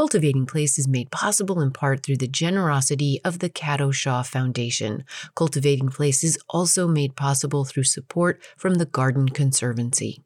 Cultivating 0.00 0.46
Place 0.46 0.78
is 0.78 0.88
made 0.88 1.10
possible 1.10 1.60
in 1.60 1.72
part 1.72 2.02
through 2.02 2.16
the 2.16 2.26
generosity 2.26 3.20
of 3.22 3.40
the 3.40 3.50
Cato 3.50 3.90
Shaw 3.90 4.22
Foundation. 4.22 5.04
Cultivating 5.34 5.90
Place 5.90 6.24
is 6.24 6.38
also 6.48 6.88
made 6.88 7.16
possible 7.16 7.66
through 7.66 7.84
support 7.84 8.42
from 8.56 8.76
the 8.76 8.86
Garden 8.86 9.28
Conservancy. 9.28 10.24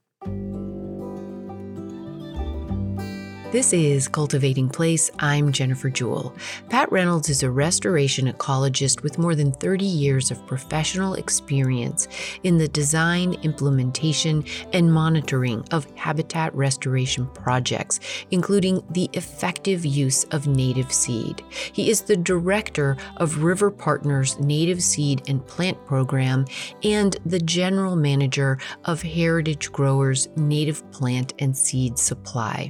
This 3.55 3.73
is 3.73 4.09
Cultivating 4.09 4.69
Place. 4.69 5.13
I'm 5.21 5.53
Jennifer 5.53 5.89
Jewell. 5.89 6.35
Pat 6.71 6.91
Reynolds 6.91 7.29
is 7.29 7.45
a 7.45 7.51
restoration 7.53 8.27
ecologist 8.27 9.05
with 9.05 9.17
more 9.17 9.37
than 9.37 9.53
30 9.53 9.85
years 9.85 10.33
of 10.33 10.45
professional 10.45 11.15
experience 11.15 12.09
in 12.43 12.59
the 12.59 12.67
design, 12.67 13.35
implementation, 13.45 14.45
and 14.73 14.93
monitoring 14.93 15.65
of 15.71 15.89
habitat 15.95 16.53
restoration 16.53 17.29
projects, 17.29 18.01
including 18.33 18.83
the 18.91 19.09
effective 19.13 19.87
use 19.87 20.25
of 20.33 20.49
native 20.49 20.93
seed. 20.93 21.41
He 21.73 21.91
is 21.91 22.01
the 22.01 22.17
director 22.17 22.97
of 23.19 23.45
River 23.45 23.71
Partners 23.71 24.37
Native 24.41 24.83
Seed 24.83 25.23
and 25.29 25.47
Plant 25.47 25.79
Program 25.87 26.45
and 26.83 27.17
the 27.25 27.39
general 27.39 27.95
manager 27.95 28.59
of 28.87 29.01
Heritage 29.01 29.71
Growers 29.71 30.29
Native 30.35 30.91
Plant 30.91 31.35
and 31.39 31.57
Seed 31.57 32.01
Supply. 32.01 32.69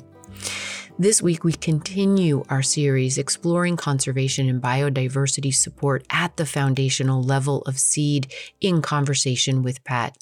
This 0.99 1.21
week, 1.21 1.43
we 1.43 1.53
continue 1.53 2.45
our 2.49 2.63
series 2.63 3.19
exploring 3.19 3.77
conservation 3.77 4.49
and 4.49 4.63
biodiversity 4.63 5.53
support 5.53 6.07
at 6.11 6.37
the 6.37 6.47
foundational 6.47 7.23
level 7.23 7.63
of 7.63 7.81
seed 7.81 8.33
in 8.61 8.81
conversation 8.81 9.63
with 9.63 9.83
Pat 9.83 10.17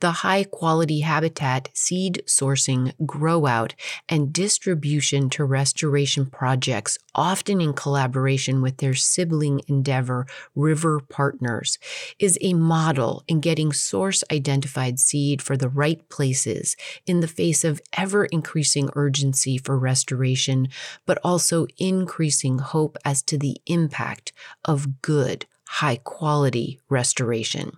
the 0.00 0.12
high 0.12 0.44
quality 0.44 1.00
habitat, 1.00 1.70
seed 1.72 2.22
sourcing, 2.26 2.92
grow 3.06 3.46
out, 3.46 3.74
and 4.08 4.32
distribution 4.32 5.30
to 5.30 5.44
restoration 5.44 6.26
projects, 6.26 6.98
often 7.14 7.60
in 7.60 7.72
collaboration 7.72 8.60
with 8.60 8.76
their 8.78 8.94
sibling 8.94 9.60
endeavor, 9.68 10.26
River 10.54 11.00
Partners, 11.00 11.78
is 12.18 12.38
a 12.40 12.54
model 12.54 13.24
in 13.26 13.40
getting 13.40 13.72
source 13.72 14.22
identified 14.30 14.98
seed 14.98 15.40
for 15.40 15.56
the 15.56 15.68
right 15.68 16.06
places 16.08 16.76
in 17.06 17.20
the 17.20 17.28
face 17.28 17.64
of 17.64 17.80
ever 17.94 18.26
increasing 18.26 18.90
urgency 18.94 19.56
for 19.56 19.78
restoration, 19.78 20.68
but 21.06 21.18
also 21.24 21.66
increasing 21.78 22.58
hope 22.58 22.98
as 23.04 23.22
to 23.22 23.38
the 23.38 23.56
impact 23.66 24.32
of 24.64 25.00
good, 25.00 25.46
high 25.66 25.96
quality 25.96 26.80
restoration. 26.88 27.72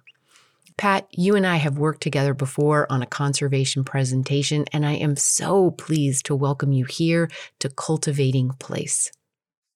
Pat, 0.78 1.08
you 1.10 1.34
and 1.34 1.44
I 1.44 1.56
have 1.56 1.76
worked 1.76 2.02
together 2.02 2.32
before 2.32 2.90
on 2.90 3.02
a 3.02 3.06
conservation 3.06 3.82
presentation, 3.82 4.64
and 4.72 4.86
I 4.86 4.92
am 4.92 5.16
so 5.16 5.72
pleased 5.72 6.24
to 6.26 6.36
welcome 6.36 6.70
you 6.70 6.84
here 6.84 7.28
to 7.58 7.68
Cultivating 7.68 8.50
Place. 8.60 9.10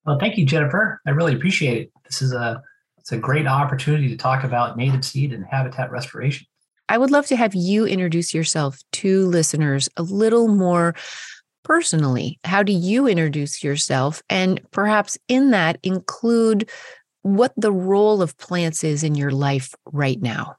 Well, 0.07 0.19
thank 0.19 0.39
you, 0.39 0.47
Jennifer. 0.47 1.01
I 1.05 1.11
really 1.11 1.35
appreciate 1.35 1.83
it. 1.83 1.93
This 2.05 2.23
is 2.23 2.33
a 2.33 2.63
it's 2.99 3.11
a 3.11 3.19
great 3.19 3.49
opportunity 3.49 4.09
to 4.11 4.17
talk 4.17 4.45
about 4.45 4.77
native 4.77 5.05
seed 5.05 5.33
and 5.33 5.45
habitat 5.45 5.91
restoration. 5.91 6.47
I 6.89 6.99
would 6.99 7.11
love 7.11 7.27
to 7.27 7.37
have 7.37 7.53
you 7.53 7.85
introduce 7.85 8.33
yourself 8.33 8.79
to 8.93 9.27
listeners 9.27 9.89
a 9.97 10.05
little 10.05 10.47
more 10.47 10.95
personally. 11.65 12.39
How 12.45 12.63
do 12.63 12.73
you 12.73 13.09
introduce 13.09 13.65
yourself? 13.65 14.23
And 14.31 14.61
perhaps 14.71 15.19
in 15.27 15.51
that 15.51 15.79
include 15.83 16.71
what 17.23 17.53
the 17.57 17.73
role 17.73 18.23
of 18.23 18.39
plants 18.39 18.85
is 18.85 19.03
in 19.03 19.17
your 19.17 19.33
life 19.33 19.75
right 19.87 20.21
now. 20.23 20.57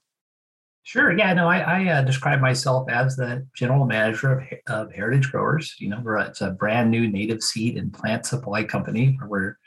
Sure. 0.86 1.17
Yeah. 1.17 1.34
No, 1.34 1.48
I, 1.48 1.59
I 1.59 1.88
uh, 1.89 2.02
describe 2.02 2.42
myself 2.42 2.89
as 2.89 3.16
the 3.16 3.48
general 3.56 3.86
manager 3.86 4.39
of, 4.67 4.88
of 4.88 4.94
Heritage 4.94 5.31
Growers. 5.31 5.76
You 5.80 5.89
know, 5.89 6.02
we're 6.03 6.17
it's 6.17 6.42
a 6.42 6.52
brand 6.52 6.92
new 6.92 7.08
native 7.08 7.42
seed 7.42 7.78
and 7.78 7.94
plant 7.94 8.26
supply 8.26 8.66
company 8.66 9.17
where 9.17 9.30
we're 9.30 9.58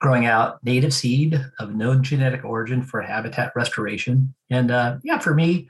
growing 0.00 0.24
out 0.24 0.64
native 0.64 0.94
seed 0.94 1.38
of 1.58 1.74
known 1.74 2.02
genetic 2.02 2.42
origin 2.42 2.82
for 2.82 3.02
habitat 3.02 3.52
restoration. 3.54 4.34
And 4.48 4.70
uh, 4.70 4.96
yeah, 5.02 5.18
for 5.18 5.34
me, 5.34 5.68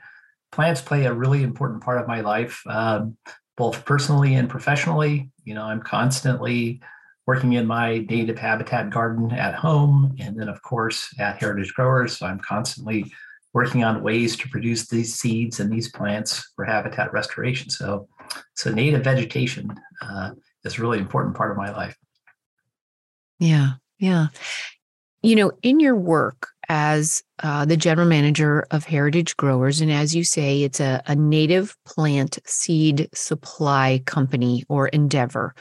plants 0.53 0.81
play 0.81 1.05
a 1.05 1.13
really 1.13 1.43
important 1.43 1.83
part 1.83 1.99
of 1.99 2.07
my 2.07 2.21
life, 2.21 2.63
um, 2.65 3.17
both 3.57 3.83
personally 3.83 4.35
and 4.35 4.49
professionally. 4.49 5.29
You 5.43 5.53
know, 5.53 5.63
I'm 5.63 5.81
constantly 5.81 6.81
working 7.27 7.53
in 7.53 7.67
my 7.67 7.99
native 8.09 8.39
habitat 8.39 8.89
garden 8.89 9.33
at 9.33 9.53
home, 9.53 10.15
and 10.17 10.39
then 10.39 10.47
of 10.47 10.61
course 10.61 11.13
at 11.19 11.37
Heritage 11.39 11.73
Growers. 11.73 12.17
So 12.17 12.25
I'm 12.25 12.39
constantly 12.39 13.11
working 13.53 13.83
on 13.83 14.03
ways 14.03 14.35
to 14.37 14.49
produce 14.49 14.87
these 14.87 15.15
seeds 15.15 15.59
and 15.59 15.71
these 15.71 15.89
plants 15.89 16.51
for 16.55 16.65
habitat 16.65 17.11
restoration. 17.11 17.69
So, 17.69 18.07
so 18.55 18.71
native 18.71 19.03
vegetation 19.03 19.69
uh, 20.01 20.31
is 20.63 20.77
a 20.77 20.81
really 20.81 20.99
important 20.99 21.35
part 21.35 21.51
of 21.51 21.57
my 21.57 21.71
life. 21.71 21.95
Yeah, 23.39 23.71
yeah. 23.99 24.27
You 25.23 25.35
know, 25.35 25.51
in 25.61 25.79
your 25.79 25.95
work 25.95 26.49
as 26.69 27.23
uh, 27.43 27.65
the 27.65 27.75
general 27.75 28.07
manager 28.07 28.65
of 28.71 28.85
Heritage 28.85 29.35
Growers, 29.35 29.81
and 29.81 29.91
as 29.91 30.15
you 30.15 30.23
say, 30.23 30.63
it's 30.63 30.79
a, 30.79 31.01
a 31.05 31.15
native 31.15 31.75
plant 31.85 32.39
seed 32.45 33.09
supply 33.13 34.01
company 34.05 34.63
or 34.69 34.87
endeavor. 34.87 35.53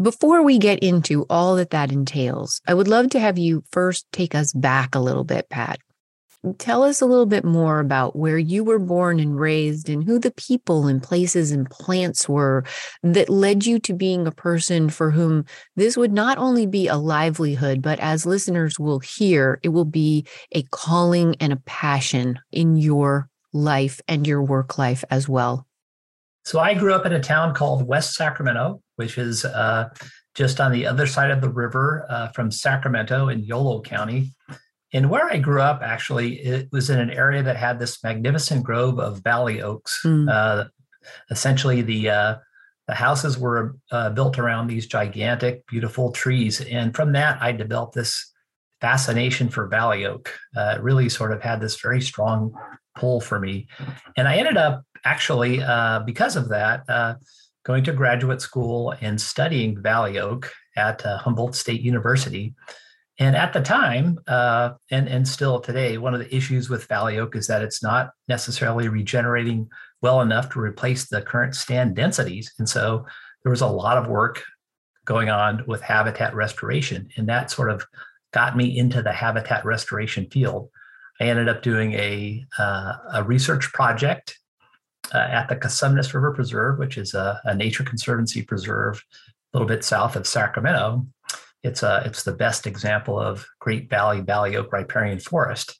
Before 0.00 0.44
we 0.44 0.58
get 0.58 0.78
into 0.78 1.26
all 1.28 1.56
that 1.56 1.70
that 1.70 1.90
entails, 1.90 2.60
I 2.68 2.74
would 2.74 2.86
love 2.86 3.10
to 3.10 3.20
have 3.20 3.36
you 3.36 3.64
first 3.72 4.06
take 4.12 4.34
us 4.34 4.52
back 4.52 4.94
a 4.94 5.00
little 5.00 5.24
bit, 5.24 5.48
Pat. 5.48 5.80
Tell 6.58 6.84
us 6.84 7.00
a 7.00 7.06
little 7.06 7.26
bit 7.26 7.44
more 7.44 7.80
about 7.80 8.14
where 8.14 8.38
you 8.38 8.62
were 8.62 8.78
born 8.78 9.18
and 9.18 9.38
raised 9.38 9.88
and 9.88 10.04
who 10.04 10.20
the 10.20 10.30
people 10.30 10.86
and 10.86 11.02
places 11.02 11.50
and 11.50 11.68
plants 11.68 12.28
were 12.28 12.64
that 13.02 13.28
led 13.28 13.66
you 13.66 13.80
to 13.80 13.92
being 13.92 14.24
a 14.24 14.32
person 14.32 14.88
for 14.88 15.10
whom 15.10 15.44
this 15.74 15.96
would 15.96 16.12
not 16.12 16.38
only 16.38 16.64
be 16.64 16.86
a 16.86 16.96
livelihood, 16.96 17.82
but 17.82 17.98
as 17.98 18.24
listeners 18.24 18.78
will 18.78 19.00
hear, 19.00 19.58
it 19.64 19.70
will 19.70 19.84
be 19.84 20.24
a 20.52 20.62
calling 20.70 21.34
and 21.40 21.52
a 21.52 21.62
passion 21.66 22.38
in 22.52 22.76
your 22.76 23.28
life 23.52 24.00
and 24.06 24.24
your 24.24 24.42
work 24.42 24.78
life 24.78 25.02
as 25.10 25.28
well. 25.28 25.66
So 26.44 26.60
I 26.60 26.74
grew 26.74 26.94
up 26.94 27.04
in 27.04 27.12
a 27.12 27.20
town 27.20 27.52
called 27.52 27.86
West 27.86 28.14
Sacramento, 28.14 28.80
which 28.94 29.18
is 29.18 29.44
uh, 29.44 29.88
just 30.34 30.60
on 30.60 30.70
the 30.70 30.86
other 30.86 31.06
side 31.06 31.32
of 31.32 31.40
the 31.40 31.50
river 31.50 32.06
uh, 32.08 32.28
from 32.28 32.52
Sacramento 32.52 33.28
in 33.28 33.40
Yolo 33.40 33.82
County. 33.82 34.34
And 34.92 35.10
where 35.10 35.26
I 35.26 35.38
grew 35.38 35.60
up, 35.60 35.80
actually, 35.82 36.40
it 36.40 36.68
was 36.72 36.88
in 36.88 36.98
an 36.98 37.10
area 37.10 37.42
that 37.42 37.56
had 37.56 37.78
this 37.78 38.02
magnificent 38.02 38.64
grove 38.64 38.98
of 38.98 39.22
valley 39.22 39.60
oaks. 39.60 40.00
Mm. 40.04 40.30
Uh, 40.30 40.64
essentially, 41.30 41.82
the 41.82 42.10
uh, 42.10 42.36
the 42.86 42.94
houses 42.94 43.36
were 43.36 43.76
uh, 43.92 44.10
built 44.10 44.38
around 44.38 44.66
these 44.66 44.86
gigantic, 44.86 45.66
beautiful 45.66 46.10
trees, 46.10 46.62
and 46.62 46.96
from 46.96 47.12
that, 47.12 47.40
I 47.42 47.52
developed 47.52 47.94
this 47.94 48.32
fascination 48.80 49.50
for 49.50 49.66
valley 49.66 50.06
oak. 50.06 50.32
Uh, 50.56 50.76
it 50.76 50.82
really 50.82 51.10
sort 51.10 51.32
of 51.32 51.42
had 51.42 51.60
this 51.60 51.78
very 51.80 52.00
strong 52.00 52.54
pull 52.96 53.20
for 53.20 53.38
me, 53.38 53.68
and 54.16 54.26
I 54.26 54.36
ended 54.36 54.56
up 54.56 54.84
actually 55.04 55.62
uh, 55.62 56.00
because 56.00 56.34
of 56.34 56.48
that 56.48 56.84
uh, 56.88 57.14
going 57.66 57.84
to 57.84 57.92
graduate 57.92 58.40
school 58.40 58.94
and 59.02 59.20
studying 59.20 59.82
valley 59.82 60.18
oak 60.18 60.50
at 60.76 61.02
Humboldt 61.02 61.56
State 61.56 61.82
University. 61.82 62.54
And 63.20 63.34
at 63.34 63.52
the 63.52 63.60
time, 63.60 64.18
uh, 64.28 64.70
and 64.90 65.08
and 65.08 65.26
still 65.26 65.60
today, 65.60 65.98
one 65.98 66.14
of 66.14 66.20
the 66.20 66.34
issues 66.34 66.70
with 66.70 66.86
Valley 66.86 67.18
Oak 67.18 67.34
is 67.34 67.48
that 67.48 67.62
it's 67.62 67.82
not 67.82 68.10
necessarily 68.28 68.88
regenerating 68.88 69.68
well 70.00 70.20
enough 70.20 70.50
to 70.52 70.60
replace 70.60 71.08
the 71.08 71.22
current 71.22 71.56
stand 71.56 71.96
densities. 71.96 72.52
And 72.58 72.68
so 72.68 73.06
there 73.42 73.50
was 73.50 73.60
a 73.60 73.66
lot 73.66 73.98
of 73.98 74.06
work 74.06 74.44
going 75.04 75.30
on 75.30 75.64
with 75.66 75.80
habitat 75.80 76.34
restoration, 76.34 77.08
and 77.16 77.28
that 77.28 77.50
sort 77.50 77.70
of 77.70 77.84
got 78.32 78.56
me 78.56 78.78
into 78.78 79.02
the 79.02 79.12
habitat 79.12 79.64
restoration 79.64 80.28
field. 80.30 80.70
I 81.20 81.24
ended 81.24 81.48
up 81.48 81.62
doing 81.62 81.94
a 81.94 82.44
uh, 82.56 82.92
a 83.14 83.24
research 83.24 83.72
project 83.72 84.38
uh, 85.12 85.18
at 85.18 85.48
the 85.48 85.56
Cosumnes 85.56 86.14
River 86.14 86.32
Preserve, 86.32 86.78
which 86.78 86.96
is 86.96 87.14
a, 87.14 87.40
a 87.44 87.54
nature 87.54 87.82
conservancy 87.82 88.42
preserve 88.42 89.02
a 89.52 89.58
little 89.58 89.66
bit 89.66 89.82
south 89.82 90.14
of 90.14 90.26
Sacramento 90.26 91.06
it's 91.62 91.82
a 91.82 92.02
it's 92.04 92.22
the 92.22 92.32
best 92.32 92.66
example 92.66 93.18
of 93.18 93.46
Great 93.58 93.90
Valley 93.90 94.20
Valley 94.20 94.56
Oak 94.56 94.72
riparian 94.72 95.18
forest. 95.18 95.78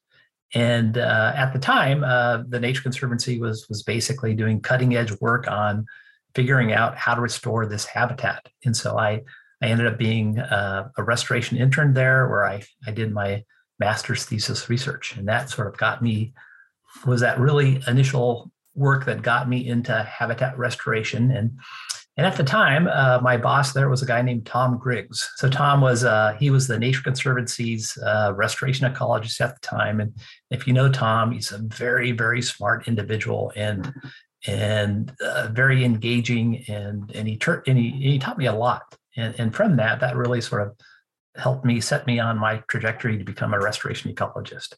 And 0.54 0.96
uh, 0.96 1.32
at 1.36 1.52
the 1.52 1.58
time, 1.58 2.02
uh, 2.02 2.42
the 2.48 2.60
Nature 2.60 2.82
Conservancy 2.82 3.38
was 3.38 3.68
was 3.68 3.82
basically 3.82 4.34
doing 4.34 4.60
cutting 4.60 4.96
edge 4.96 5.12
work 5.20 5.48
on 5.48 5.86
figuring 6.34 6.72
out 6.72 6.96
how 6.96 7.14
to 7.14 7.20
restore 7.20 7.66
this 7.66 7.84
habitat. 7.84 8.48
And 8.64 8.76
so 8.76 8.98
I 8.98 9.22
I 9.62 9.66
ended 9.66 9.86
up 9.86 9.98
being 9.98 10.38
uh, 10.38 10.88
a 10.96 11.02
restoration 11.02 11.58
intern 11.58 11.94
there, 11.94 12.28
where 12.28 12.46
I 12.46 12.62
I 12.86 12.90
did 12.90 13.12
my 13.12 13.44
master's 13.78 14.24
thesis 14.24 14.68
research, 14.68 15.16
and 15.16 15.28
that 15.28 15.50
sort 15.50 15.68
of 15.68 15.76
got 15.76 16.02
me 16.02 16.32
was 17.06 17.20
that 17.20 17.38
really 17.38 17.82
initial 17.86 18.50
work 18.74 19.04
that 19.04 19.22
got 19.22 19.48
me 19.48 19.66
into 19.66 20.02
habitat 20.04 20.56
restoration 20.56 21.30
and 21.30 21.58
and 22.18 22.26
at 22.26 22.36
the 22.36 22.42
time, 22.42 22.88
uh, 22.88 23.20
my 23.22 23.36
boss 23.36 23.72
there 23.72 23.88
was 23.88 24.02
a 24.02 24.06
guy 24.06 24.20
named 24.22 24.44
Tom 24.44 24.76
Griggs. 24.76 25.30
So 25.36 25.48
Tom 25.48 25.80
was 25.80 26.02
uh, 26.02 26.36
he 26.38 26.50
was 26.50 26.66
the 26.66 26.78
Nature 26.78 27.02
Conservancy's 27.02 27.96
uh, 27.98 28.32
restoration 28.34 28.92
ecologist 28.92 29.40
at 29.40 29.54
the 29.54 29.66
time. 29.66 30.00
And 30.00 30.12
if 30.50 30.66
you 30.66 30.72
know 30.72 30.90
Tom, 30.90 31.30
he's 31.30 31.52
a 31.52 31.58
very 31.58 32.10
very 32.10 32.42
smart 32.42 32.88
individual. 32.88 33.52
And 33.54 33.94
and 34.46 35.12
uh, 35.20 35.48
very 35.52 35.84
engaging. 35.84 36.64
And 36.68 37.10
and 37.14 37.28
he, 37.28 37.36
tur- 37.36 37.62
and 37.66 37.78
he 37.78 37.90
he 37.90 38.18
taught 38.18 38.38
me 38.38 38.46
a 38.46 38.52
lot. 38.52 38.82
And 39.16 39.34
and 39.38 39.54
from 39.54 39.76
that, 39.76 40.00
that 40.00 40.16
really 40.16 40.40
sort 40.40 40.62
of 40.62 40.76
helped 41.36 41.64
me 41.64 41.80
set 41.80 42.04
me 42.06 42.18
on 42.18 42.36
my 42.36 42.62
trajectory 42.68 43.16
to 43.16 43.24
become 43.24 43.54
a 43.54 43.60
restoration 43.60 44.12
ecologist. 44.12 44.74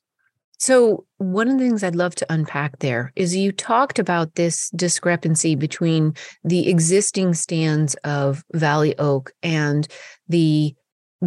So, 0.61 1.07
one 1.17 1.49
of 1.49 1.59
the 1.59 1.65
things 1.65 1.83
I'd 1.83 1.97
love 1.97 2.15
to 2.17 2.27
unpack 2.31 2.81
there 2.81 3.13
is 3.17 3.35
you 3.35 3.51
talked 3.51 3.99
about 3.99 4.35
this 4.35 4.69
discrepancy 4.77 5.55
between 5.55 6.15
the 6.45 6.69
existing 6.69 7.33
stands 7.33 7.95
of 8.05 8.45
Valley 8.53 8.97
Oak 8.99 9.33
and 9.43 9.89
the 10.29 10.75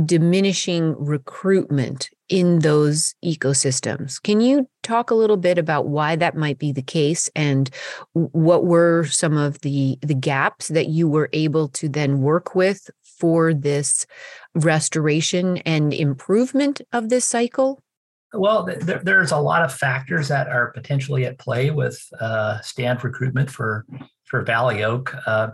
diminishing 0.05 0.95
recruitment 0.99 2.11
in 2.29 2.59
those 2.59 3.15
ecosystems. 3.25 4.21
Can 4.21 4.39
you 4.39 4.69
talk 4.83 5.09
a 5.09 5.15
little 5.15 5.37
bit 5.37 5.57
about 5.57 5.87
why 5.87 6.15
that 6.15 6.35
might 6.35 6.59
be 6.59 6.71
the 6.71 6.83
case 6.83 7.27
and 7.35 7.71
what 8.13 8.65
were 8.65 9.05
some 9.05 9.35
of 9.35 9.59
the 9.61 9.97
the 10.01 10.15
gaps 10.15 10.67
that 10.67 10.89
you 10.89 11.07
were 11.07 11.29
able 11.33 11.69
to 11.69 11.89
then 11.89 12.21
work 12.21 12.53
with 12.53 12.87
for 13.19 13.51
this 13.51 14.05
restoration 14.53 15.57
and 15.59 15.91
improvement 15.91 16.81
of 16.91 17.09
this 17.09 17.25
cycle? 17.25 17.82
Well, 18.33 18.63
there, 18.63 19.01
there's 19.03 19.31
a 19.31 19.37
lot 19.37 19.61
of 19.61 19.73
factors 19.73 20.27
that 20.29 20.47
are 20.47 20.71
potentially 20.71 21.25
at 21.25 21.37
play 21.37 21.69
with 21.69 22.03
uh, 22.19 22.59
stand 22.61 23.03
recruitment 23.03 23.49
for 23.49 23.85
for 24.25 24.41
Valley 24.41 24.83
Oak. 24.83 25.15
Uh, 25.27 25.51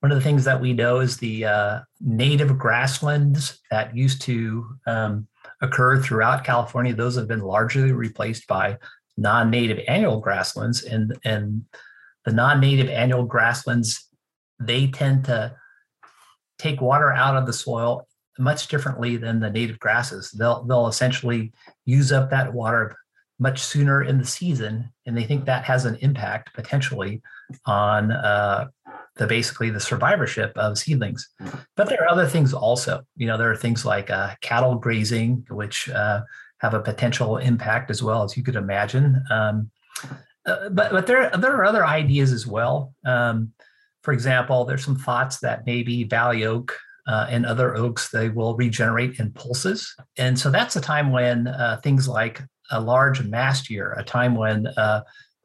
one 0.00 0.10
of 0.10 0.18
the 0.18 0.24
things 0.24 0.44
that 0.44 0.60
we 0.60 0.72
know 0.72 0.98
is 0.98 1.16
the 1.16 1.44
uh, 1.44 1.80
native 2.00 2.58
grasslands 2.58 3.60
that 3.70 3.96
used 3.96 4.22
to 4.22 4.66
um, 4.86 5.28
occur 5.62 6.02
throughout 6.02 6.44
California. 6.44 6.92
Those 6.92 7.16
have 7.16 7.28
been 7.28 7.40
largely 7.40 7.92
replaced 7.92 8.48
by 8.48 8.78
non-native 9.16 9.78
annual 9.86 10.18
grasslands, 10.18 10.82
and 10.82 11.16
and 11.24 11.64
the 12.24 12.32
non-native 12.32 12.88
annual 12.88 13.24
grasslands 13.24 14.08
they 14.60 14.88
tend 14.88 15.24
to 15.26 15.54
take 16.58 16.80
water 16.80 17.12
out 17.12 17.36
of 17.36 17.46
the 17.46 17.52
soil 17.52 18.07
much 18.38 18.68
differently 18.68 19.16
than 19.16 19.40
the 19.40 19.50
native 19.50 19.78
grasses. 19.78 20.30
They'll 20.30 20.64
they'll 20.64 20.88
essentially 20.88 21.52
use 21.84 22.12
up 22.12 22.30
that 22.30 22.52
water 22.52 22.96
much 23.38 23.62
sooner 23.62 24.02
in 24.02 24.18
the 24.18 24.26
season, 24.26 24.90
and 25.06 25.16
they 25.16 25.24
think 25.24 25.44
that 25.44 25.64
has 25.64 25.84
an 25.84 25.96
impact 26.00 26.54
potentially 26.54 27.22
on 27.66 28.10
uh, 28.10 28.66
the 29.16 29.26
basically 29.26 29.70
the 29.70 29.80
survivorship 29.80 30.52
of 30.56 30.78
seedlings. 30.78 31.28
But 31.76 31.88
there 31.88 32.02
are 32.02 32.10
other 32.10 32.26
things 32.26 32.52
also. 32.52 33.02
You 33.16 33.26
know, 33.26 33.38
there 33.38 33.50
are 33.50 33.56
things 33.56 33.84
like 33.84 34.10
uh, 34.10 34.34
cattle 34.40 34.74
grazing, 34.76 35.46
which 35.50 35.88
uh, 35.88 36.22
have 36.60 36.74
a 36.74 36.80
potential 36.80 37.36
impact 37.36 37.90
as 37.90 38.02
well 38.02 38.22
as 38.24 38.36
you 38.36 38.42
could 38.42 38.56
imagine. 38.56 39.22
Um, 39.30 39.70
uh, 40.46 40.68
but 40.70 40.90
but 40.92 41.06
there 41.06 41.30
there 41.30 41.54
are 41.56 41.64
other 41.64 41.86
ideas 41.86 42.32
as 42.32 42.46
well. 42.46 42.94
Um, 43.04 43.52
for 44.02 44.12
example, 44.12 44.64
there's 44.64 44.84
some 44.84 44.96
thoughts 44.96 45.40
that 45.40 45.66
maybe 45.66 46.04
Valley 46.04 46.44
Oak 46.44 46.76
uh, 47.08 47.26
and 47.30 47.46
other 47.46 47.74
oaks 47.76 48.10
they 48.10 48.28
will 48.28 48.54
regenerate 48.56 49.18
in 49.18 49.32
pulses, 49.32 49.94
and 50.16 50.38
so 50.38 50.50
that's 50.50 50.76
a 50.76 50.80
time 50.80 51.10
when 51.10 51.48
uh, 51.48 51.80
things 51.82 52.06
like 52.06 52.42
a 52.70 52.80
large 52.80 53.24
mast 53.24 53.70
year, 53.70 53.94
a 53.98 54.04
time 54.04 54.34
when 54.34 54.66
uh, 54.66 55.00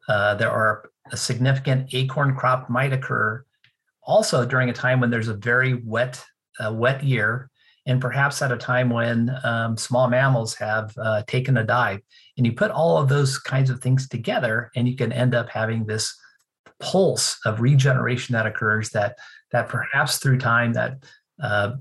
there 0.08 0.50
are 0.50 0.90
a 1.10 1.16
significant 1.16 1.92
acorn 1.92 2.36
crop 2.36 2.70
might 2.70 2.92
occur 2.92 3.44
also 4.04 4.44
during 4.44 4.68
a 4.68 4.72
time 4.72 5.00
when 5.00 5.10
there's 5.10 5.28
a 5.28 5.34
very 5.34 5.74
wet, 5.74 6.22
uh, 6.60 6.72
wet 6.72 7.02
year, 7.02 7.50
and 7.86 8.00
perhaps 8.00 8.40
at 8.40 8.52
a 8.52 8.56
time 8.56 8.90
when 8.90 9.34
um, 9.44 9.76
small 9.76 10.08
mammals 10.08 10.54
have 10.54 10.94
uh, 10.98 11.22
taken 11.26 11.56
a 11.58 11.64
dive. 11.64 12.00
And 12.36 12.46
you 12.46 12.52
put 12.52 12.70
all 12.70 12.98
of 12.98 13.08
those 13.08 13.38
kinds 13.38 13.70
of 13.70 13.80
things 13.80 14.08
together, 14.08 14.70
and 14.76 14.88
you 14.88 14.96
can 14.96 15.12
end 15.12 15.34
up 15.34 15.48
having 15.48 15.84
this 15.84 16.14
pulse 16.80 17.38
of 17.44 17.60
regeneration 17.60 18.32
that 18.34 18.46
occurs. 18.46 18.90
That 18.90 19.16
that 19.52 19.68
perhaps 19.68 20.18
through 20.18 20.38
time 20.38 20.72
that 20.72 21.04
uh, 21.42 21.72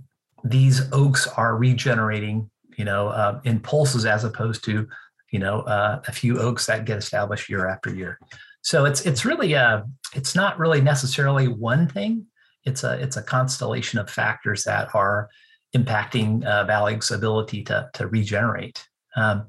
these 0.43 0.91
oaks 0.91 1.27
are 1.27 1.55
regenerating, 1.55 2.49
you 2.77 2.85
know, 2.85 3.09
uh, 3.09 3.39
in 3.43 3.59
pulses 3.59 4.05
as 4.05 4.23
opposed 4.23 4.63
to, 4.65 4.87
you 5.31 5.39
know, 5.39 5.61
uh, 5.61 6.01
a 6.07 6.11
few 6.11 6.39
oaks 6.39 6.65
that 6.65 6.85
get 6.85 6.97
established 6.97 7.49
year 7.49 7.67
after 7.67 7.93
year. 7.93 8.19
So 8.61 8.85
it's 8.85 9.01
it's 9.01 9.25
really 9.25 9.53
a 9.53 9.63
uh, 9.63 9.83
it's 10.13 10.35
not 10.35 10.57
really 10.57 10.81
necessarily 10.81 11.47
one 11.47 11.87
thing. 11.87 12.25
It's 12.63 12.83
a 12.83 12.93
it's 13.01 13.17
a 13.17 13.23
constellation 13.23 13.99
of 13.99 14.09
factors 14.09 14.63
that 14.63 14.93
are 14.95 15.29
impacting 15.75 16.45
uh, 16.45 16.63
ability 17.11 17.63
to 17.63 17.89
to 17.93 18.07
regenerate. 18.07 18.87
Um, 19.15 19.47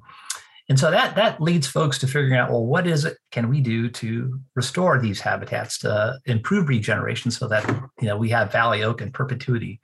and 0.69 0.78
so 0.78 0.90
that 0.90 1.14
that 1.16 1.40
leads 1.40 1.66
folks 1.66 1.99
to 1.99 2.06
figuring 2.06 2.34
out 2.34 2.50
well 2.50 2.64
what 2.64 2.87
is 2.87 3.05
it 3.05 3.16
can 3.31 3.49
we 3.49 3.61
do 3.61 3.88
to 3.88 4.40
restore 4.55 4.99
these 4.99 5.20
habitats 5.20 5.78
to 5.78 6.19
improve 6.26 6.69
regeneration 6.69 7.31
so 7.31 7.46
that 7.49 7.69
you 8.00 8.06
know 8.06 8.16
we 8.16 8.28
have 8.28 8.52
valley 8.52 8.82
oak 8.82 9.00
in 9.00 9.11
perpetuity 9.11 9.81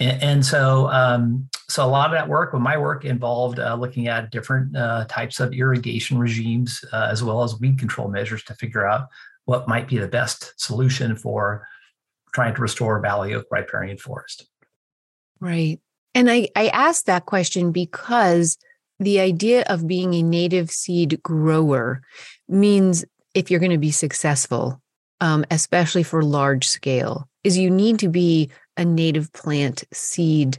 and, 0.00 0.44
so, 0.44 0.88
um, 0.88 1.48
so 1.68 1.84
a 1.84 1.86
lot 1.86 2.06
of 2.06 2.18
that 2.18 2.28
work, 2.28 2.52
well, 2.52 2.60
my 2.60 2.76
work 2.76 3.04
involved 3.04 3.60
uh, 3.60 3.74
looking 3.74 4.08
at 4.08 4.30
different 4.30 4.76
uh, 4.76 5.06
types 5.08 5.38
of 5.38 5.52
irrigation 5.52 6.18
regimes, 6.18 6.84
uh, 6.92 7.08
as 7.10 7.22
well 7.22 7.42
as 7.44 7.60
weed 7.60 7.78
control 7.78 8.08
measures 8.08 8.42
to 8.44 8.54
figure 8.54 8.86
out 8.86 9.08
what 9.44 9.68
might 9.68 9.86
be 9.86 9.98
the 9.98 10.08
best 10.08 10.52
solution 10.60 11.16
for 11.16 11.66
trying 12.34 12.54
to 12.54 12.60
restore 12.60 12.98
valley 13.00 13.34
oak 13.34 13.46
riparian 13.52 13.96
forest. 13.96 14.46
Right. 15.38 15.80
And 16.14 16.30
I, 16.30 16.48
I 16.56 16.68
asked 16.68 17.06
that 17.06 17.26
question 17.26 17.70
because 17.70 18.58
the 19.00 19.20
idea 19.20 19.62
of 19.68 19.86
being 19.86 20.14
a 20.14 20.22
native 20.22 20.70
seed 20.70 21.22
grower 21.22 22.02
means 22.48 23.04
if 23.34 23.50
you're 23.50 23.60
going 23.60 23.72
to 23.72 23.78
be 23.78 23.90
successful, 23.90 24.80
um, 25.20 25.44
especially 25.50 26.02
for 26.02 26.22
large 26.22 26.66
scale, 26.68 27.28
is 27.42 27.58
you 27.58 27.70
need 27.70 27.98
to 27.98 28.08
be 28.08 28.50
a 28.76 28.84
native 28.84 29.32
plant 29.32 29.84
seed 29.92 30.58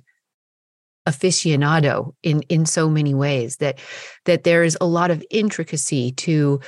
aficionado 1.08 2.14
in 2.24 2.42
in 2.44 2.66
so 2.66 2.90
many 2.90 3.14
ways 3.14 3.58
that 3.58 3.78
that 4.26 4.44
there 4.44 4.64
is 4.64 4.76
a 4.82 4.88
lot 4.88 5.12
of 5.12 5.24
intricacy 5.30 6.12
to 6.14 6.60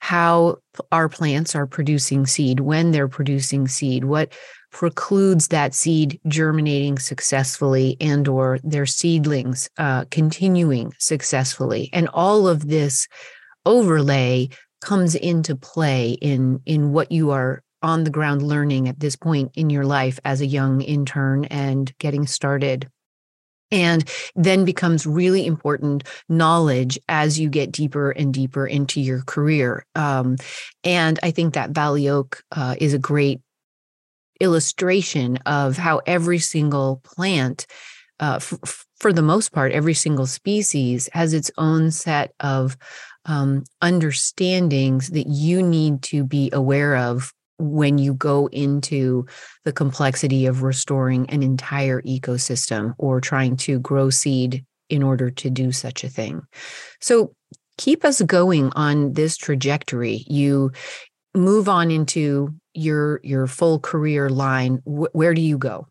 how 0.00 0.58
our 0.92 1.08
plants 1.08 1.54
are 1.54 1.66
producing 1.66 2.26
seed 2.26 2.60
when 2.60 2.90
they're 2.90 3.08
producing 3.08 3.66
seed 3.66 4.04
what 4.04 4.32
precludes 4.76 5.48
that 5.48 5.72
seed 5.72 6.20
germinating 6.28 6.98
successfully 6.98 7.96
and 7.98 8.28
or 8.28 8.58
their 8.62 8.84
seedlings 8.84 9.70
uh, 9.78 10.04
continuing 10.10 10.92
successfully 10.98 11.88
and 11.94 12.10
all 12.12 12.46
of 12.46 12.68
this 12.68 13.08
overlay 13.64 14.46
comes 14.82 15.14
into 15.14 15.56
play 15.56 16.10
in 16.20 16.60
in 16.66 16.92
what 16.92 17.10
you 17.10 17.30
are 17.30 17.62
on 17.82 18.04
the 18.04 18.10
ground 18.10 18.42
learning 18.42 18.86
at 18.86 19.00
this 19.00 19.16
point 19.16 19.50
in 19.54 19.70
your 19.70 19.86
life 19.86 20.18
as 20.26 20.42
a 20.42 20.46
young 20.46 20.82
intern 20.82 21.46
and 21.46 21.96
getting 21.98 22.26
started. 22.26 22.86
And 23.70 24.08
then 24.36 24.64
becomes 24.64 25.06
really 25.06 25.46
important 25.46 26.04
knowledge 26.28 26.98
as 27.08 27.40
you 27.40 27.48
get 27.48 27.72
deeper 27.72 28.10
and 28.10 28.32
deeper 28.32 28.66
into 28.66 29.00
your 29.00 29.22
career. 29.22 29.86
Um, 29.96 30.36
and 30.84 31.18
I 31.22 31.32
think 31.32 31.54
that 31.54 31.70
Valley 31.70 32.08
Oak 32.08 32.44
uh, 32.52 32.76
is 32.78 32.92
a 32.94 32.98
great 32.98 33.40
illustration 34.40 35.38
of 35.46 35.76
how 35.76 36.00
every 36.06 36.38
single 36.38 37.00
plant, 37.04 37.66
uh, 38.20 38.36
f- 38.36 38.84
for 38.98 39.12
the 39.12 39.22
most 39.22 39.52
part, 39.52 39.72
every 39.72 39.94
single 39.94 40.26
species 40.26 41.08
has 41.12 41.32
its 41.32 41.50
own 41.58 41.90
set 41.90 42.32
of 42.40 42.76
um, 43.26 43.64
understandings 43.82 45.10
that 45.10 45.26
you 45.26 45.62
need 45.62 46.02
to 46.02 46.24
be 46.24 46.50
aware 46.52 46.96
of 46.96 47.32
when 47.58 47.98
you 47.98 48.14
go 48.14 48.48
into 48.48 49.26
the 49.64 49.72
complexity 49.72 50.46
of 50.46 50.62
restoring 50.62 51.28
an 51.30 51.42
entire 51.42 52.02
ecosystem 52.02 52.94
or 52.98 53.20
trying 53.20 53.56
to 53.56 53.78
grow 53.78 54.10
seed 54.10 54.64
in 54.88 55.02
order 55.02 55.30
to 55.30 55.50
do 55.50 55.72
such 55.72 56.04
a 56.04 56.08
thing. 56.08 56.42
So 57.00 57.34
keep 57.78 58.04
us 58.04 58.22
going 58.22 58.70
on 58.76 59.14
this 59.14 59.36
trajectory. 59.36 60.24
You 60.28 60.72
move 61.36 61.68
on 61.68 61.90
into 61.90 62.54
your 62.74 63.20
your 63.22 63.46
full 63.46 63.78
career 63.78 64.28
line. 64.28 64.82
where 64.84 65.34
do 65.34 65.40
you 65.40 65.58
go? 65.58 65.86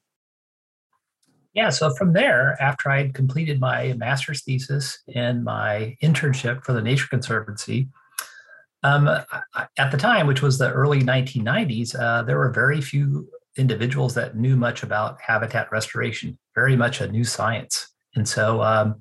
Yeah, 1.54 1.70
so 1.70 1.94
from 1.96 2.12
there, 2.12 2.58
after 2.62 2.92
I 2.92 2.98
had 2.98 3.14
completed 3.14 3.62
my 3.62 3.94
master's 3.94 4.44
thesis 4.44 5.00
and 5.16 5.46
my 5.46 5.96
internship 6.04 6.66
for 6.66 6.74
the 6.74 6.82
Nature 6.82 7.08
Conservancy, 7.10 7.88
um, 8.84 9.08
at 9.08 9.92
the 9.92 9.98
time, 9.98 10.28
which 10.28 10.42
was 10.42 10.58
the 10.58 10.72
early 10.72 11.02
1990s, 11.02 11.98
uh, 11.98 12.24
there 12.24 12.38
were 12.38 12.52
very 12.52 12.82
few 12.82 13.30
individuals 13.58 14.14
that 14.16 14.36
knew 14.36 14.58
much 14.58 14.84
about 14.84 15.20
habitat 15.22 15.72
restoration, 15.72 16.38
very 16.54 16.76
much 16.76 17.00
a 17.00 17.10
new 17.10 17.24
science. 17.24 17.88
And 18.16 18.28
so 18.28 18.62
um, 18.62 18.96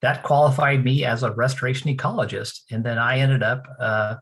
that 0.00 0.22
qualified 0.22 0.84
me 0.84 1.04
as 1.04 1.22
a 1.22 1.30
restoration 1.32 1.94
ecologist. 1.94 2.62
And 2.70 2.84
then 2.84 2.98
I 2.98 3.18
ended 3.18 3.42
up 3.42 3.64
uh, 3.78 4.16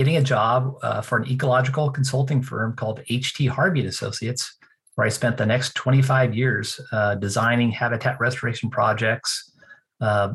getting 0.00 0.16
a 0.16 0.22
job 0.22 0.78
uh, 0.80 1.02
for 1.02 1.18
an 1.18 1.30
ecological 1.30 1.90
consulting 1.90 2.40
firm 2.40 2.74
called 2.74 3.02
HT 3.10 3.46
Harvey 3.50 3.84
Associates, 3.84 4.56
where 4.94 5.06
I 5.06 5.10
spent 5.10 5.36
the 5.36 5.44
next 5.44 5.74
25 5.74 6.34
years 6.34 6.80
uh, 6.90 7.16
designing 7.16 7.70
habitat 7.70 8.18
restoration 8.18 8.70
projects, 8.70 9.52
uh, 10.00 10.32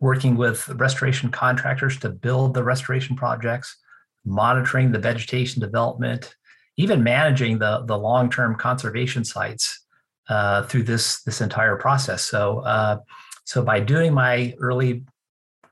working 0.00 0.36
with 0.36 0.68
restoration 0.70 1.30
contractors 1.30 2.00
to 2.00 2.08
build 2.08 2.54
the 2.54 2.64
restoration 2.64 3.14
projects, 3.14 3.76
monitoring 4.24 4.90
the 4.90 4.98
vegetation 4.98 5.60
development, 5.60 6.34
even 6.76 7.04
managing 7.04 7.60
the, 7.60 7.84
the 7.86 7.96
long-term 7.96 8.56
conservation 8.56 9.24
sites 9.24 9.86
uh, 10.28 10.64
through 10.64 10.82
this, 10.82 11.22
this 11.22 11.40
entire 11.40 11.76
process. 11.76 12.24
So, 12.24 12.58
uh, 12.58 12.98
so 13.44 13.62
by 13.62 13.78
doing 13.78 14.12
my 14.12 14.56
early 14.58 15.04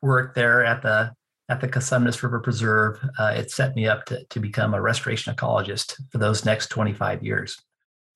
work 0.02 0.36
there 0.36 0.64
at 0.64 0.82
the 0.82 1.16
at 1.54 1.60
the 1.60 1.68
Cosumnes 1.68 2.22
River 2.22 2.40
Preserve, 2.40 2.98
uh, 3.18 3.34
it 3.36 3.50
set 3.50 3.74
me 3.74 3.86
up 3.86 4.04
to, 4.06 4.24
to 4.24 4.40
become 4.40 4.74
a 4.74 4.80
restoration 4.80 5.34
ecologist 5.34 5.94
for 6.10 6.18
those 6.18 6.44
next 6.44 6.68
25 6.68 7.22
years. 7.22 7.62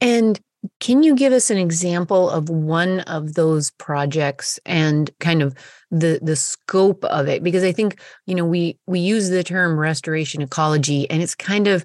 And 0.00 0.38
can 0.80 1.02
you 1.02 1.14
give 1.14 1.32
us 1.32 1.50
an 1.50 1.58
example 1.58 2.28
of 2.30 2.48
one 2.48 3.00
of 3.00 3.34
those 3.34 3.70
projects 3.70 4.58
and 4.66 5.10
kind 5.20 5.40
of 5.40 5.54
the 5.90 6.18
the 6.20 6.34
scope 6.34 7.04
of 7.04 7.28
it? 7.28 7.42
Because 7.42 7.62
I 7.62 7.72
think 7.72 8.00
you 8.26 8.34
know 8.34 8.44
we 8.44 8.76
we 8.86 8.98
use 8.98 9.28
the 9.30 9.44
term 9.44 9.78
restoration 9.78 10.42
ecology, 10.42 11.08
and 11.10 11.22
it's 11.22 11.36
kind 11.36 11.68
of, 11.68 11.84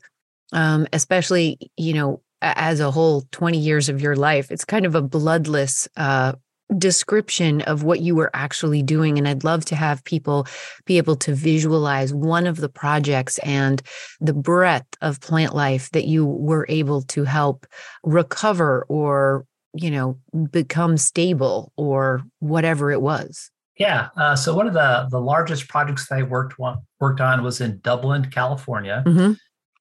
um, 0.53 0.88
especially 0.91 1.72
you 1.77 1.93
know 1.93 2.22
as 2.41 2.79
a 2.79 2.89
whole, 2.89 3.24
twenty 3.31 3.60
years 3.60 3.89
of 3.89 4.01
your 4.01 4.15
life, 4.15 4.51
it's 4.51 4.65
kind 4.65 4.88
of 4.88 4.95
a 4.95 5.01
bloodless 5.03 5.88
uh, 5.95 6.33
description 6.77 7.62
of 7.62 7.84
what 7.84 8.00
you 8.01 8.15
were 8.15 8.32
actually 8.34 8.82
doing. 8.82 9.17
And 9.17 9.27
I'd 9.27 9.43
love 9.43 9.65
to 9.65 9.75
have 9.75 10.03
people 10.03 10.48
be 10.86 10.98
able 10.98 11.15
to 11.17 11.36
visualize 11.36 12.13
one 12.13 12.48
of 12.48 12.58
the 12.58 12.70
projects 12.70 13.38
and 13.39 13.82
the 14.20 14.34
breadth 14.34 14.88
of 15.01 15.20
plant 15.22 15.55
life 15.55 15.91
that 15.91 16.05
you 16.05 16.25
were 16.25 16.65
able 16.70 17.01
to 17.03 17.24
help 17.25 17.67
recover 18.03 18.86
or, 18.89 19.46
you 19.74 19.91
know, 19.91 20.17
become 20.51 20.98
stable 20.98 21.72
or 21.75 22.24
whatever 22.39 22.91
it 22.91 23.01
was. 23.01 23.51
Yeah. 23.77 24.10
Uh, 24.15 24.36
so 24.36 24.53
one 24.55 24.67
of 24.67 24.74
the 24.74 25.08
the 25.10 25.20
largest 25.20 25.67
projects 25.67 26.08
that 26.08 26.20
I 26.20 26.24
worked 26.24 26.60
on, 26.60 26.82
worked 27.00 27.22
on 27.22 27.43
was 27.43 27.60
in 27.60 27.79
Dublin, 27.79 28.29
California, 28.29 29.03
mm-hmm. 29.05 29.34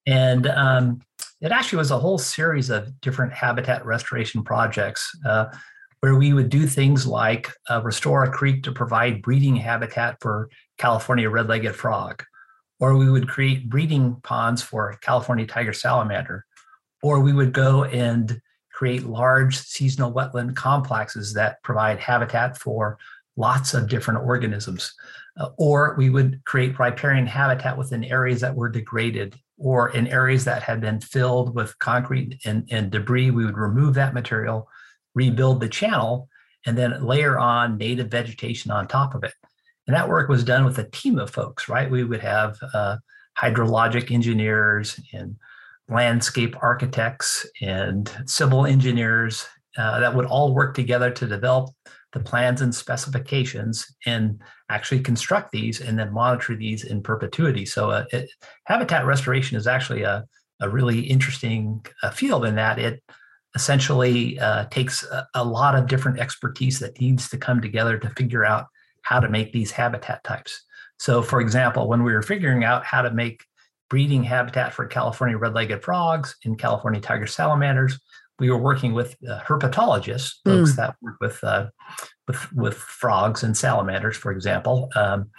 and 0.06 0.46
um, 0.46 1.00
it 1.42 1.52
actually 1.52 1.78
was 1.78 1.90
a 1.90 1.98
whole 1.98 2.18
series 2.18 2.70
of 2.70 3.00
different 3.00 3.32
habitat 3.34 3.84
restoration 3.84 4.42
projects. 4.42 5.10
Uh, 5.26 5.46
where 6.02 6.16
we 6.16 6.32
would 6.32 6.48
do 6.48 6.66
things 6.66 7.06
like 7.06 7.52
uh, 7.70 7.80
restore 7.80 8.24
a 8.24 8.30
creek 8.30 8.64
to 8.64 8.72
provide 8.72 9.22
breeding 9.22 9.54
habitat 9.54 10.16
for 10.20 10.50
California 10.76 11.30
red 11.30 11.48
legged 11.48 11.76
frog, 11.76 12.24
or 12.80 12.96
we 12.96 13.08
would 13.08 13.28
create 13.28 13.70
breeding 13.70 14.16
ponds 14.24 14.60
for 14.60 14.98
California 15.00 15.46
tiger 15.46 15.72
salamander, 15.72 16.44
or 17.04 17.20
we 17.20 17.32
would 17.32 17.52
go 17.52 17.84
and 17.84 18.40
create 18.72 19.04
large 19.04 19.56
seasonal 19.56 20.12
wetland 20.12 20.56
complexes 20.56 21.34
that 21.34 21.62
provide 21.62 22.00
habitat 22.00 22.58
for 22.58 22.98
lots 23.36 23.72
of 23.72 23.88
different 23.88 24.26
organisms. 24.26 24.92
Uh, 25.38 25.50
or 25.56 25.94
we 25.96 26.10
would 26.10 26.44
create 26.44 26.76
riparian 26.80 27.28
habitat 27.28 27.78
within 27.78 28.02
areas 28.02 28.40
that 28.40 28.56
were 28.56 28.68
degraded 28.68 29.36
or 29.56 29.90
in 29.90 30.08
areas 30.08 30.44
that 30.44 30.64
had 30.64 30.80
been 30.80 31.00
filled 31.00 31.54
with 31.54 31.78
concrete 31.78 32.40
and, 32.44 32.66
and 32.72 32.90
debris. 32.90 33.30
We 33.30 33.44
would 33.44 33.56
remove 33.56 33.94
that 33.94 34.14
material 34.14 34.68
rebuild 35.14 35.60
the 35.60 35.68
channel, 35.68 36.28
and 36.66 36.76
then 36.76 37.04
layer 37.04 37.38
on 37.38 37.78
native 37.78 38.08
vegetation 38.08 38.70
on 38.70 38.86
top 38.86 39.14
of 39.14 39.24
it. 39.24 39.34
And 39.86 39.96
that 39.96 40.08
work 40.08 40.28
was 40.28 40.44
done 40.44 40.64
with 40.64 40.78
a 40.78 40.88
team 40.90 41.18
of 41.18 41.30
folks, 41.30 41.68
right? 41.68 41.90
We 41.90 42.04
would 42.04 42.20
have 42.20 42.56
uh, 42.72 42.98
hydrologic 43.38 44.10
engineers 44.10 45.00
and 45.12 45.36
landscape 45.88 46.56
architects 46.62 47.46
and 47.60 48.10
civil 48.26 48.66
engineers 48.66 49.46
uh, 49.76 50.00
that 50.00 50.14
would 50.14 50.26
all 50.26 50.54
work 50.54 50.74
together 50.74 51.10
to 51.10 51.26
develop 51.26 51.70
the 52.12 52.20
plans 52.20 52.60
and 52.60 52.74
specifications 52.74 53.86
and 54.06 54.40
actually 54.68 55.00
construct 55.00 55.50
these 55.50 55.80
and 55.80 55.98
then 55.98 56.12
monitor 56.12 56.54
these 56.54 56.84
in 56.84 57.02
perpetuity. 57.02 57.64
So, 57.64 57.90
uh, 57.90 58.04
it, 58.12 58.30
habitat 58.66 59.06
restoration 59.06 59.56
is 59.56 59.66
actually 59.66 60.02
a, 60.02 60.24
a 60.60 60.68
really 60.68 61.00
interesting 61.00 61.84
uh, 62.02 62.10
field 62.10 62.44
in 62.44 62.54
that 62.56 62.78
it 62.78 63.02
essentially 63.54 64.38
uh, 64.38 64.66
takes 64.66 65.04
a, 65.04 65.26
a, 65.34 65.44
lot 65.44 65.74
of 65.74 65.86
different 65.86 66.18
expertise 66.18 66.78
that 66.78 66.98
needs 67.00 67.28
to 67.28 67.36
come 67.36 67.60
together 67.60 67.98
to 67.98 68.08
figure 68.10 68.44
out 68.44 68.66
how 69.02 69.20
to 69.20 69.28
make 69.28 69.52
these 69.52 69.70
habitat 69.70 70.24
types. 70.24 70.64
So, 70.98 71.22
for 71.22 71.40
example, 71.40 71.88
when 71.88 72.02
we 72.02 72.12
were 72.12 72.22
figuring 72.22 72.64
out 72.64 72.84
how 72.84 73.02
to 73.02 73.10
make 73.10 73.44
breeding 73.90 74.22
habitat 74.22 74.72
for 74.72 74.86
California 74.86 75.36
red-legged 75.36 75.82
frogs 75.82 76.36
and 76.44 76.58
California 76.58 77.00
tiger 77.00 77.26
salamanders, 77.26 77.98
we 78.38 78.50
were 78.50 78.58
working 78.58 78.94
with 78.94 79.16
uh, 79.28 79.40
herpetologists, 79.40 80.34
folks 80.44 80.72
mm. 80.72 80.76
that 80.76 80.96
work 81.02 81.16
with, 81.20 81.42
uh, 81.44 81.66
with 82.26 82.52
with 82.52 82.76
frogs 82.76 83.42
and 83.42 83.56
salamanders, 83.56 84.16
for 84.16 84.32
example. 84.32 84.88
Um, 84.96 85.30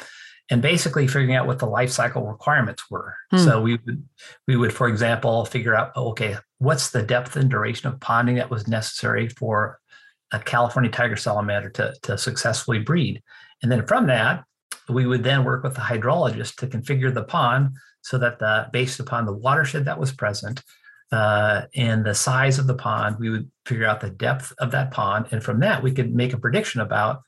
and 0.50 0.62
basically 0.62 1.08
figuring 1.08 1.36
out 1.36 1.48
what 1.48 1.60
the 1.60 1.66
life 1.66 1.90
cycle 1.90 2.28
requirements 2.28 2.84
were. 2.90 3.16
Hmm. 3.32 3.38
So 3.38 3.62
we 3.62 3.80
would 3.86 4.08
we 4.48 4.56
would, 4.56 4.74
for 4.74 4.88
example, 4.88 5.46
figure 5.46 5.76
out 5.76 5.96
okay, 5.96 6.38
what's 6.64 6.92
the 6.92 7.04
depth 7.04 7.36
and 7.36 7.50
duration 7.50 7.90
of 7.90 8.00
ponding 8.00 8.38
that 8.38 8.50
was 8.50 8.68
necessary 8.68 9.28
for 9.28 9.80
a 10.32 10.40
California 10.40 10.90
tiger 10.90 11.18
salamander 11.18 11.70
to, 11.70 11.94
to 12.04 12.18
successfully 12.18 12.80
breed. 12.80 13.22
And 13.62 13.72
then 13.72 13.86
from 13.86 14.08
that, 14.08 14.44
we 14.90 15.06
would 15.06 15.24
then 15.24 15.44
work 15.44 15.64
with 15.64 15.76
the 15.76 15.82
hydrologist 15.82 16.56
to 16.58 16.68
configure 16.68 17.14
the 17.14 17.24
pond 17.24 17.76
so 18.02 18.18
that 18.18 18.40
the 18.40 18.68
based 18.72 19.00
upon 19.00 19.26
the 19.26 19.34
watershed 19.34 19.86
that 19.86 20.00
was 20.00 20.12
present 20.12 20.64
uh, 21.12 21.64
and 21.76 22.04
the 22.04 22.16
size 22.16 22.60
of 22.60 22.68
the 22.68 22.76
pond, 22.76 23.18
we 23.20 23.30
would 23.30 23.50
figure 23.66 23.86
out 23.86 24.02
the 24.02 24.10
depth 24.10 24.52
of 24.58 24.72
that 24.72 24.92
pond. 24.92 25.28
And 25.32 25.44
from 25.44 25.60
that, 25.60 25.84
we 25.84 25.92
could 25.92 26.16
make 26.16 26.34
a 26.34 26.40
prediction 26.40 26.82
about 26.82 27.22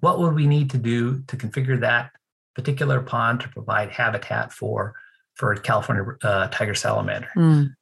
what 0.00 0.18
would 0.18 0.34
we 0.34 0.46
need 0.46 0.70
to 0.70 0.78
do 0.78 1.22
to 1.26 1.36
configure 1.36 1.78
that 1.80 2.10
particular 2.54 3.00
pond 3.00 3.40
to 3.40 3.48
provide 3.48 3.90
habitat 3.90 4.52
for 4.52 4.94
for 5.34 5.54
California 5.56 6.04
uh, 6.22 6.48
tiger 6.48 6.74
salamander. 6.74 7.28
Mm, 7.36 7.74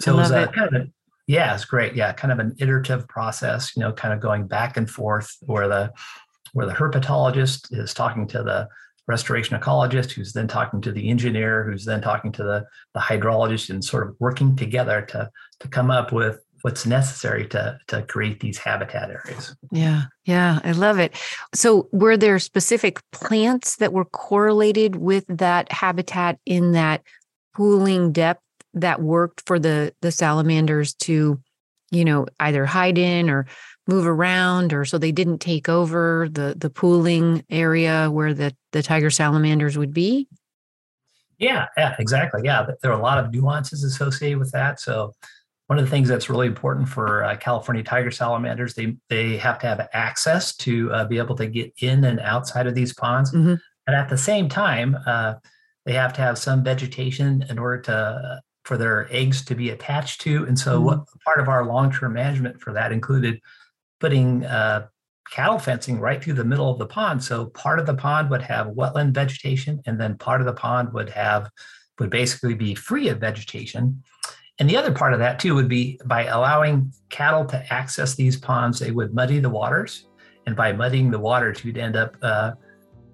so 0.00 0.14
it 0.14 0.16
was 0.16 0.30
a, 0.30 0.44
it. 0.44 0.52
kind 0.52 0.74
of 0.74 0.82
a, 0.82 0.86
yeah, 1.26 1.54
it's 1.54 1.64
great. 1.64 1.94
Yeah, 1.94 2.12
kind 2.12 2.32
of 2.32 2.38
an 2.38 2.54
iterative 2.58 3.06
process. 3.08 3.76
You 3.76 3.80
know, 3.80 3.92
kind 3.92 4.14
of 4.14 4.20
going 4.20 4.46
back 4.46 4.76
and 4.76 4.88
forth 4.88 5.36
where 5.42 5.68
the 5.68 5.92
where 6.52 6.66
the 6.66 6.72
herpetologist 6.72 7.68
is 7.70 7.92
talking 7.92 8.26
to 8.28 8.42
the 8.42 8.68
restoration 9.06 9.58
ecologist, 9.58 10.12
who's 10.12 10.32
then 10.32 10.48
talking 10.48 10.80
to 10.82 10.92
the 10.92 11.08
engineer, 11.08 11.64
who's 11.64 11.84
then 11.84 12.00
talking 12.00 12.32
to 12.32 12.42
the 12.42 12.66
the 12.94 13.00
hydrologist, 13.00 13.70
and 13.70 13.84
sort 13.84 14.08
of 14.08 14.16
working 14.18 14.56
together 14.56 15.02
to 15.02 15.30
to 15.60 15.68
come 15.68 15.90
up 15.90 16.12
with 16.12 16.42
what's 16.62 16.86
necessary 16.86 17.46
to 17.48 17.78
to 17.88 18.02
create 18.02 18.40
these 18.40 18.58
habitat 18.58 19.10
areas. 19.10 19.54
Yeah, 19.70 20.04
yeah, 20.24 20.60
I 20.64 20.72
love 20.72 20.98
it. 20.98 21.14
So, 21.54 21.88
were 21.92 22.16
there 22.16 22.38
specific 22.38 23.00
plants 23.12 23.76
that 23.76 23.92
were 23.92 24.04
correlated 24.04 24.96
with 24.96 25.24
that 25.28 25.70
habitat 25.72 26.38
in 26.46 26.72
that 26.72 27.02
pooling 27.54 28.12
depth 28.12 28.42
that 28.74 29.00
worked 29.02 29.42
for 29.46 29.58
the 29.58 29.94
the 30.02 30.12
salamanders 30.12 30.94
to, 30.94 31.40
you 31.90 32.04
know, 32.04 32.26
either 32.40 32.66
hide 32.66 32.98
in 32.98 33.30
or 33.30 33.46
move 33.86 34.06
around 34.06 34.72
or 34.72 34.84
so 34.84 34.98
they 34.98 35.12
didn't 35.12 35.38
take 35.38 35.68
over 35.68 36.28
the 36.30 36.54
the 36.56 36.70
pooling 36.70 37.44
area 37.50 38.10
where 38.10 38.34
the 38.34 38.54
the 38.72 38.82
tiger 38.82 39.10
salamanders 39.10 39.78
would 39.78 39.92
be? 39.92 40.28
Yeah, 41.38 41.66
yeah, 41.76 41.94
exactly. 41.98 42.42
Yeah, 42.44 42.66
there 42.82 42.90
are 42.90 42.98
a 42.98 43.02
lot 43.02 43.24
of 43.24 43.32
nuances 43.32 43.84
associated 43.84 44.38
with 44.38 44.50
that. 44.52 44.80
So 44.80 45.12
one 45.68 45.78
of 45.78 45.84
the 45.84 45.90
things 45.90 46.08
that's 46.08 46.28
really 46.28 46.46
important 46.46 46.88
for 46.88 47.22
uh, 47.24 47.36
California 47.36 47.84
tiger 47.84 48.10
salamanders, 48.10 48.74
they 48.74 48.96
they 49.08 49.36
have 49.36 49.58
to 49.60 49.66
have 49.66 49.88
access 49.92 50.56
to 50.56 50.92
uh, 50.92 51.04
be 51.04 51.18
able 51.18 51.36
to 51.36 51.46
get 51.46 51.72
in 51.80 52.04
and 52.04 52.20
outside 52.20 52.66
of 52.66 52.74
these 52.74 52.92
ponds, 52.94 53.32
mm-hmm. 53.32 53.54
and 53.86 53.96
at 53.96 54.08
the 54.08 54.18
same 54.18 54.48
time, 54.48 54.96
uh, 55.06 55.34
they 55.84 55.92
have 55.92 56.12
to 56.14 56.20
have 56.20 56.38
some 56.38 56.64
vegetation 56.64 57.44
in 57.48 57.58
order 57.58 57.80
to 57.82 58.40
for 58.68 58.76
their 58.76 59.08
eggs 59.10 59.42
to 59.46 59.54
be 59.54 59.70
attached 59.70 60.20
to. 60.20 60.44
And 60.44 60.58
so, 60.58 60.76
mm-hmm. 60.76 60.84
what 60.84 61.06
part 61.24 61.40
of 61.40 61.48
our 61.48 61.64
long 61.64 61.90
term 61.90 62.12
management 62.12 62.60
for 62.60 62.74
that 62.74 62.92
included 62.92 63.40
putting 63.98 64.44
uh, 64.44 64.86
cattle 65.30 65.58
fencing 65.58 65.98
right 65.98 66.22
through 66.22 66.34
the 66.34 66.44
middle 66.44 66.70
of 66.70 66.78
the 66.78 66.86
pond. 66.86 67.24
So 67.24 67.46
part 67.46 67.78
of 67.78 67.86
the 67.86 67.94
pond 67.94 68.28
would 68.28 68.42
have 68.42 68.68
wetland 68.68 69.12
vegetation, 69.12 69.80
and 69.86 69.98
then 69.98 70.18
part 70.18 70.42
of 70.42 70.46
the 70.46 70.52
pond 70.52 70.92
would 70.92 71.08
have 71.08 71.48
would 71.98 72.10
basically 72.10 72.54
be 72.54 72.74
free 72.74 73.08
of 73.08 73.18
vegetation. 73.18 74.02
And 74.58 74.68
the 74.68 74.76
other 74.76 74.92
part 74.92 75.14
of 75.14 75.18
that 75.20 75.38
too 75.40 75.54
would 75.54 75.68
be 75.68 75.98
by 76.04 76.26
allowing 76.26 76.92
cattle 77.08 77.46
to 77.46 77.72
access 77.72 78.14
these 78.14 78.36
ponds, 78.36 78.78
they 78.78 78.90
would 78.90 79.14
muddy 79.14 79.40
the 79.40 79.50
waters. 79.50 80.06
And 80.46 80.54
by 80.54 80.72
muddying 80.72 81.10
the 81.10 81.18
waters, 81.18 81.64
you'd 81.64 81.78
end 81.78 81.96
up, 81.96 82.16
uh, 82.22 82.52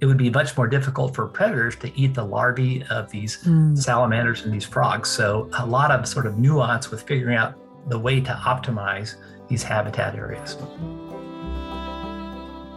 it 0.01 0.07
would 0.07 0.17
be 0.17 0.31
much 0.31 0.57
more 0.57 0.67
difficult 0.67 1.15
for 1.15 1.27
predators 1.27 1.77
to 1.77 1.99
eat 1.99 2.15
the 2.15 2.25
larvae 2.25 2.85
of 2.91 3.11
these 3.11 3.43
mm. 3.45 3.77
salamanders 3.77 4.43
and 4.43 4.53
these 4.53 4.65
frogs. 4.65 5.09
So, 5.09 5.49
a 5.59 5.67
lot 5.67 5.91
of 5.91 6.07
sort 6.07 6.27
of 6.27 6.39
nuance 6.39 6.91
with 6.91 7.03
figuring 7.03 7.37
out 7.37 7.55
the 7.89 7.99
way 7.99 8.21
to 8.21 8.33
optimize 8.33 9.15
these 9.49 9.63
habitat 9.63 10.15
areas. 10.15 10.57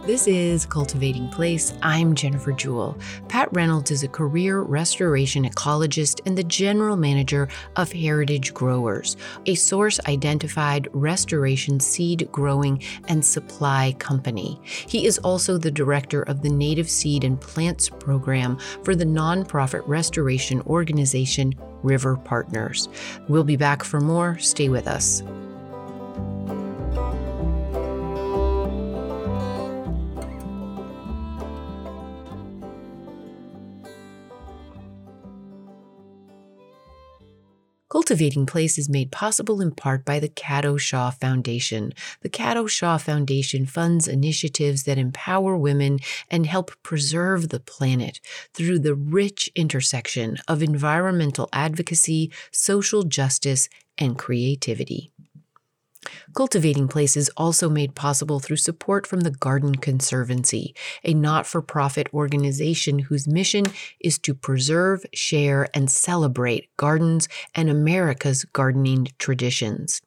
This 0.08 0.26
is 0.26 0.64
Cultivating 0.64 1.28
Place. 1.28 1.74
I'm 1.82 2.14
Jennifer 2.14 2.50
Jewell. 2.52 2.96
Pat 3.28 3.50
Reynolds 3.52 3.90
is 3.90 4.04
a 4.04 4.08
career 4.08 4.60
restoration 4.62 5.44
ecologist 5.44 6.22
and 6.24 6.38
the 6.38 6.44
general 6.44 6.96
manager 6.96 7.46
of 7.76 7.92
Heritage 7.92 8.54
Growers, 8.54 9.18
a 9.44 9.54
source 9.54 10.00
identified 10.08 10.88
restoration 10.94 11.78
seed 11.78 12.26
growing 12.32 12.82
and 13.08 13.22
supply 13.22 13.94
company. 13.98 14.58
He 14.64 15.04
is 15.04 15.18
also 15.18 15.58
the 15.58 15.70
director 15.70 16.22
of 16.22 16.40
the 16.40 16.48
Native 16.48 16.88
Seed 16.88 17.22
and 17.22 17.38
Plants 17.38 17.90
program 17.90 18.58
for 18.84 18.94
the 18.94 19.04
nonprofit 19.04 19.82
restoration 19.86 20.62
organization 20.62 21.52
River 21.82 22.16
Partners. 22.16 22.88
We'll 23.28 23.44
be 23.44 23.56
back 23.56 23.84
for 23.84 24.00
more. 24.00 24.38
Stay 24.38 24.70
with 24.70 24.88
us. 24.88 25.22
Cultivating 38.08 38.46
Place 38.46 38.78
is 38.78 38.88
made 38.88 39.12
possible 39.12 39.60
in 39.60 39.70
part 39.70 40.06
by 40.06 40.18
the 40.18 40.30
Cato 40.30 40.78
Shaw 40.78 41.10
Foundation. 41.10 41.92
The 42.22 42.30
Cato 42.30 42.66
Shaw 42.66 42.96
Foundation 42.96 43.66
funds 43.66 44.08
initiatives 44.08 44.84
that 44.84 44.96
empower 44.96 45.58
women 45.58 45.98
and 46.30 46.46
help 46.46 46.70
preserve 46.82 47.50
the 47.50 47.60
planet 47.60 48.18
through 48.54 48.78
the 48.78 48.94
rich 48.94 49.50
intersection 49.54 50.38
of 50.48 50.62
environmental 50.62 51.50
advocacy, 51.52 52.32
social 52.50 53.02
justice, 53.02 53.68
and 53.98 54.16
creativity. 54.16 55.12
Cultivating 56.34 56.88
Place 56.88 57.16
is 57.16 57.30
also 57.36 57.68
made 57.68 57.94
possible 57.94 58.38
through 58.38 58.56
support 58.56 59.06
from 59.06 59.20
the 59.20 59.30
Garden 59.30 59.74
Conservancy, 59.74 60.74
a 61.04 61.12
not 61.12 61.46
for 61.46 61.60
profit 61.60 62.08
organization 62.14 63.00
whose 63.00 63.26
mission 63.26 63.64
is 64.00 64.18
to 64.20 64.34
preserve, 64.34 65.04
share, 65.12 65.68
and 65.74 65.90
celebrate 65.90 66.74
gardens 66.76 67.28
and 67.54 67.68
America's 67.68 68.44
gardening 68.44 69.08
traditions. 69.18 70.00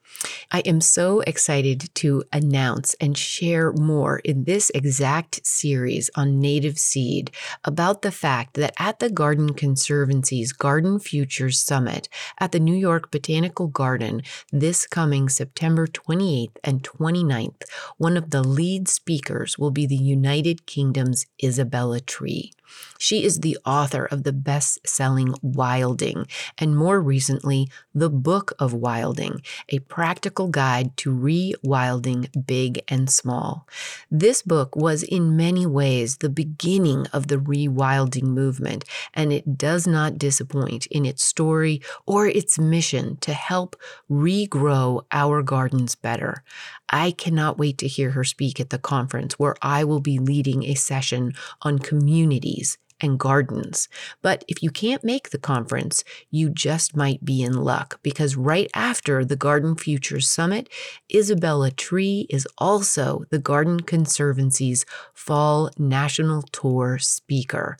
I 0.52 0.60
am 0.60 0.82
so 0.82 1.22
excited 1.22 1.90
to 1.96 2.24
announce 2.34 2.94
and 2.96 3.18
share 3.18 3.72
more 3.72 4.20
in 4.20 4.44
this 4.44 4.70
exact 4.76 5.46
series 5.46 6.10
on 6.16 6.40
native 6.40 6.78
seed 6.78 7.32
about 7.64 8.02
the 8.02 8.12
fact 8.12 8.56
that 8.56 8.74
at 8.78 9.00
the 9.00 9.10
Garden 9.10 9.54
Conservancy's 9.54 10.52
Garden 10.52 11.00
Futures 11.00 11.60
Summit 11.60 12.10
at 12.40 12.52
the 12.52 12.60
New 12.60 12.76
York 12.76 13.12
Botanical 13.12 13.68
Garden 13.68 14.22
this 14.52 14.86
coming 14.86 15.30
September 15.30 15.88
28th 15.88 16.58
and 16.64 16.84
29th, 16.84 17.64
one 17.98 18.18
of 18.18 18.32
the 18.32 18.44
lead 18.44 18.88
speakers 18.88 19.58
will 19.58 19.72
be 19.72 19.86
the 19.86 19.96
United 19.96 20.66
Kingdom's 20.66 21.26
Isabella 21.44 22.00
Tree. 22.00 22.52
She 22.98 23.24
is 23.24 23.40
the 23.40 23.58
author 23.66 24.06
of 24.06 24.24
the 24.24 24.34
best 24.34 24.80
selling 24.88 25.34
Wilding, 25.42 26.28
and 26.58 26.78
more 26.78 27.02
recently, 27.02 27.70
The 27.96 28.10
Book 28.10 28.54
of 28.60 28.74
Wilding, 28.74 29.42
a 29.70 29.80
practical 29.80 30.48
guide 30.48 30.96
to 30.98 31.12
rewilding 31.12 32.46
big 32.46 32.84
and 32.88 33.10
small. 33.10 33.68
This 34.10 34.42
book 34.42 34.76
was 34.76 35.04
in 35.04 35.36
many 35.36 35.66
ways 35.66 36.18
the 36.18 36.30
beginning 36.30 37.08
of 37.08 37.28
the 37.28 37.38
rewilding 37.38 38.24
movement, 38.24 38.86
and 39.14 39.34
it 39.34 39.58
does 39.58 39.88
not 39.88 40.18
disappoint 40.18 40.86
in 40.88 41.06
its 41.06 41.24
story 41.24 41.82
or 42.06 42.28
its 42.28 42.60
mission 42.60 43.18
to 43.22 43.34
help 43.34 43.76
regrow 44.10 45.04
our 45.12 45.42
gardens 45.42 45.96
better. 45.96 46.44
I 46.92 47.12
cannot 47.12 47.58
wait 47.58 47.78
to 47.80 47.88
hear 47.88 48.12
her 48.12 48.24
speak 48.24 48.60
at 48.60 48.70
the 48.70 48.78
conference 48.78 49.40
where 49.40 49.56
I 49.62 49.84
will 49.84 50.02
be 50.02 50.20
leading 50.20 50.64
a 50.64 50.76
session 50.76 51.34
on 51.62 51.80
communities 51.80 52.78
and 53.02 53.20
gardens. 53.20 53.90
But 54.22 54.46
if 54.48 54.64
you 54.64 54.70
can't 54.70 55.04
make 55.04 55.32
the 55.32 55.40
conference, 55.40 56.06
you 56.30 56.50
just 56.50 56.96
might 56.96 57.26
be 57.26 57.42
in 57.42 57.54
luck 57.54 58.00
because 58.04 58.38
right 58.38 58.70
after 58.76 59.26
the 59.26 59.36
Garden 59.36 59.76
Futures 59.76 60.30
Summit, 60.30 60.70
Isabella 61.14 61.72
Tree 61.72 62.28
is 62.30 62.48
also 62.58 63.26
the 63.30 63.40
Garden 63.40 63.82
Conservancy's 63.82 64.86
Fall 65.14 65.70
National 65.78 66.44
Tour 66.44 66.98
speaker. 67.00 67.76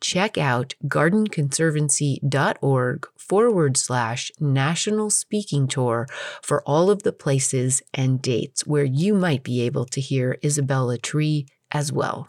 Check 0.00 0.38
out 0.38 0.74
gardenconservancy.org 0.86 3.06
forward 3.30 3.76
slash 3.76 4.32
national 4.40 5.08
speaking 5.08 5.68
tour 5.68 6.04
for 6.42 6.60
all 6.66 6.90
of 6.90 7.04
the 7.04 7.12
places 7.12 7.80
and 7.94 8.20
dates 8.20 8.66
where 8.66 8.82
you 8.82 9.14
might 9.14 9.44
be 9.44 9.60
able 9.60 9.84
to 9.84 10.00
hear 10.00 10.36
Isabella 10.44 10.98
Tree 10.98 11.46
as 11.70 11.92
well. 11.92 12.26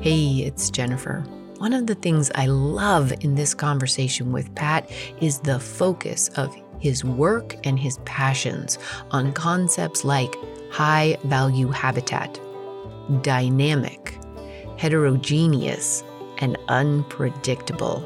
Hey, 0.00 0.42
it's 0.44 0.68
Jennifer. 0.68 1.20
One 1.58 1.74
of 1.74 1.86
the 1.86 1.94
things 1.94 2.32
I 2.34 2.46
love 2.46 3.12
in 3.20 3.36
this 3.36 3.54
conversation 3.54 4.32
with 4.32 4.52
Pat 4.56 4.90
is 5.20 5.38
the 5.38 5.60
focus 5.60 6.28
of 6.30 6.52
his 6.80 7.04
work 7.04 7.54
and 7.64 7.78
his 7.78 7.98
passions 8.04 8.80
on 9.12 9.32
concepts 9.32 10.04
like 10.04 10.34
high 10.72 11.18
value 11.22 11.68
habitat, 11.68 12.40
dynamic, 13.22 14.19
heterogeneous, 14.80 16.02
and 16.38 16.56
unpredictable. 16.68 18.02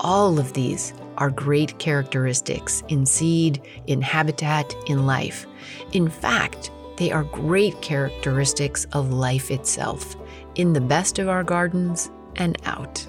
All 0.00 0.40
of 0.40 0.52
these 0.52 0.92
are 1.18 1.30
great 1.30 1.78
characteristics 1.78 2.82
in 2.88 3.06
seed, 3.06 3.62
in 3.86 4.02
habitat, 4.02 4.74
in 4.88 5.06
life. 5.06 5.46
In 5.92 6.08
fact, 6.08 6.72
they 6.96 7.12
are 7.12 7.22
great 7.22 7.80
characteristics 7.80 8.88
of 8.92 9.12
life 9.12 9.52
itself 9.52 10.16
in 10.56 10.72
the 10.72 10.80
best 10.80 11.20
of 11.20 11.28
our 11.28 11.44
gardens 11.44 12.10
and 12.34 12.58
out. 12.64 13.06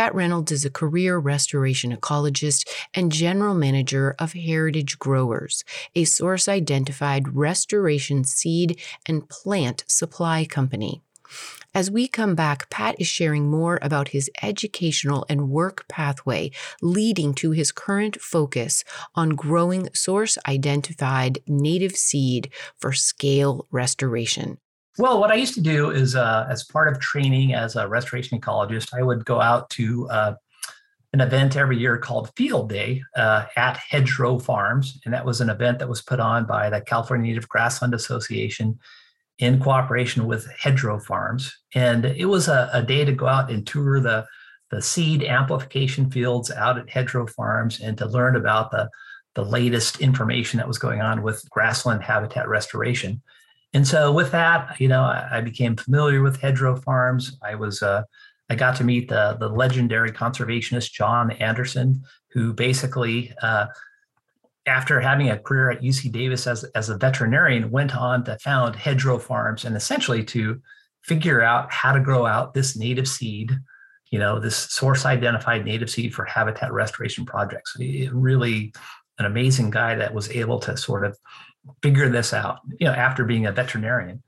Pat 0.00 0.14
Reynolds 0.14 0.50
is 0.50 0.64
a 0.64 0.70
career 0.70 1.18
restoration 1.18 1.94
ecologist 1.94 2.66
and 2.94 3.12
general 3.12 3.54
manager 3.54 4.16
of 4.18 4.32
Heritage 4.32 4.98
Growers, 4.98 5.62
a 5.94 6.04
source 6.04 6.48
identified 6.48 7.36
restoration 7.36 8.24
seed 8.24 8.80
and 9.04 9.28
plant 9.28 9.84
supply 9.86 10.46
company. 10.46 11.02
As 11.74 11.90
we 11.90 12.08
come 12.08 12.34
back, 12.34 12.70
Pat 12.70 12.98
is 12.98 13.08
sharing 13.08 13.50
more 13.50 13.78
about 13.82 14.08
his 14.08 14.30
educational 14.42 15.26
and 15.28 15.50
work 15.50 15.84
pathway 15.86 16.50
leading 16.80 17.34
to 17.34 17.50
his 17.50 17.70
current 17.70 18.18
focus 18.22 18.84
on 19.14 19.36
growing 19.36 19.90
source 19.92 20.38
identified 20.48 21.40
native 21.46 21.94
seed 21.94 22.50
for 22.78 22.94
scale 22.94 23.66
restoration. 23.70 24.56
Well, 25.00 25.18
what 25.18 25.30
I 25.30 25.36
used 25.36 25.54
to 25.54 25.62
do 25.62 25.88
is, 25.88 26.14
uh, 26.14 26.46
as 26.50 26.62
part 26.62 26.86
of 26.86 27.00
training 27.00 27.54
as 27.54 27.74
a 27.74 27.88
restoration 27.88 28.38
ecologist, 28.38 28.92
I 28.92 29.02
would 29.02 29.24
go 29.24 29.40
out 29.40 29.70
to 29.70 30.06
uh, 30.10 30.34
an 31.14 31.22
event 31.22 31.56
every 31.56 31.78
year 31.78 31.96
called 31.96 32.30
Field 32.36 32.68
Day 32.68 33.02
uh, 33.16 33.46
at 33.56 33.78
Hedgerow 33.78 34.38
Farms. 34.38 35.00
And 35.06 35.14
that 35.14 35.24
was 35.24 35.40
an 35.40 35.48
event 35.48 35.78
that 35.78 35.88
was 35.88 36.02
put 36.02 36.20
on 36.20 36.44
by 36.44 36.68
the 36.68 36.82
California 36.82 37.28
Native 37.28 37.48
Grassland 37.48 37.94
Association 37.94 38.78
in 39.38 39.58
cooperation 39.58 40.26
with 40.26 40.46
Hedgerow 40.58 41.02
Farms. 41.02 41.50
And 41.74 42.04
it 42.04 42.26
was 42.26 42.48
a, 42.48 42.68
a, 42.74 42.82
day 42.82 43.06
to 43.06 43.12
go 43.12 43.26
out 43.26 43.50
and 43.50 43.66
tour 43.66 44.00
the, 44.00 44.26
the 44.70 44.82
seed 44.82 45.22
amplification 45.22 46.10
fields 46.10 46.50
out 46.50 46.76
at 46.76 46.90
Hedgerow 46.90 47.26
Farms 47.26 47.80
and 47.80 47.96
to 47.96 48.04
learn 48.04 48.36
about 48.36 48.70
the, 48.70 48.90
the 49.34 49.46
latest 49.46 50.02
information 50.02 50.58
that 50.58 50.68
was 50.68 50.76
going 50.76 51.00
on 51.00 51.22
with 51.22 51.48
grassland 51.48 52.02
habitat 52.02 52.46
restoration. 52.50 53.22
And 53.72 53.86
so 53.86 54.10
with 54.10 54.32
that, 54.32 54.80
you 54.80 54.88
know, 54.88 55.02
I, 55.02 55.28
I 55.32 55.40
became 55.40 55.76
familiar 55.76 56.22
with 56.22 56.40
Hedgerow 56.40 56.82
Farms. 56.82 57.38
I 57.42 57.54
was 57.54 57.82
uh, 57.82 58.02
I 58.50 58.56
got 58.56 58.76
to 58.76 58.84
meet 58.84 59.08
the, 59.08 59.36
the 59.38 59.48
legendary 59.48 60.10
conservationist 60.10 60.92
John 60.92 61.30
Anderson, 61.32 62.02
who 62.32 62.52
basically 62.52 63.32
uh, 63.42 63.66
after 64.66 65.00
having 65.00 65.30
a 65.30 65.38
career 65.38 65.70
at 65.70 65.82
UC 65.82 66.10
Davis 66.10 66.46
as, 66.46 66.64
as 66.74 66.88
a 66.88 66.98
veterinarian, 66.98 67.70
went 67.70 67.96
on 67.96 68.24
to 68.24 68.36
found 68.38 68.74
Hedgerow 68.74 69.18
Farms 69.18 69.64
and 69.64 69.76
essentially 69.76 70.24
to 70.24 70.60
figure 71.04 71.42
out 71.42 71.72
how 71.72 71.92
to 71.92 72.00
grow 72.00 72.26
out 72.26 72.52
this 72.52 72.76
native 72.76 73.08
seed, 73.08 73.52
you 74.10 74.18
know, 74.18 74.40
this 74.40 74.56
source 74.56 75.06
identified 75.06 75.64
native 75.64 75.88
seed 75.88 76.12
for 76.12 76.24
habitat 76.24 76.72
restoration 76.72 77.24
projects. 77.24 77.76
Really 78.12 78.72
an 79.18 79.26
amazing 79.26 79.70
guy 79.70 79.94
that 79.94 80.12
was 80.12 80.28
able 80.30 80.58
to 80.58 80.76
sort 80.76 81.04
of 81.04 81.16
figure 81.82 82.08
this 82.08 82.32
out, 82.32 82.60
you 82.78 82.86
know, 82.86 82.92
after 82.92 83.24
being 83.24 83.46
a 83.46 83.52
veterinarian. 83.52 84.22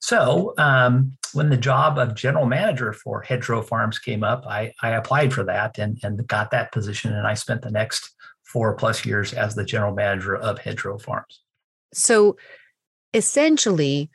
So 0.00 0.52
um, 0.58 1.16
when 1.32 1.48
the 1.48 1.56
job 1.56 1.98
of 1.98 2.14
general 2.14 2.46
manager 2.46 2.92
for 2.92 3.22
Hedgerow 3.22 3.62
Farms 3.62 3.98
came 3.98 4.22
up, 4.22 4.46
I, 4.46 4.72
I 4.82 4.90
applied 4.90 5.32
for 5.32 5.44
that 5.44 5.78
and, 5.78 5.98
and 6.02 6.26
got 6.26 6.50
that 6.50 6.72
position. 6.72 7.14
And 7.14 7.26
I 7.26 7.34
spent 7.34 7.62
the 7.62 7.70
next 7.70 8.14
four 8.42 8.74
plus 8.74 9.06
years 9.06 9.32
as 9.32 9.54
the 9.54 9.64
general 9.64 9.94
manager 9.94 10.36
of 10.36 10.58
Hedgerow 10.58 10.98
Farms. 10.98 11.40
So 11.94 12.36
essentially, 13.14 14.10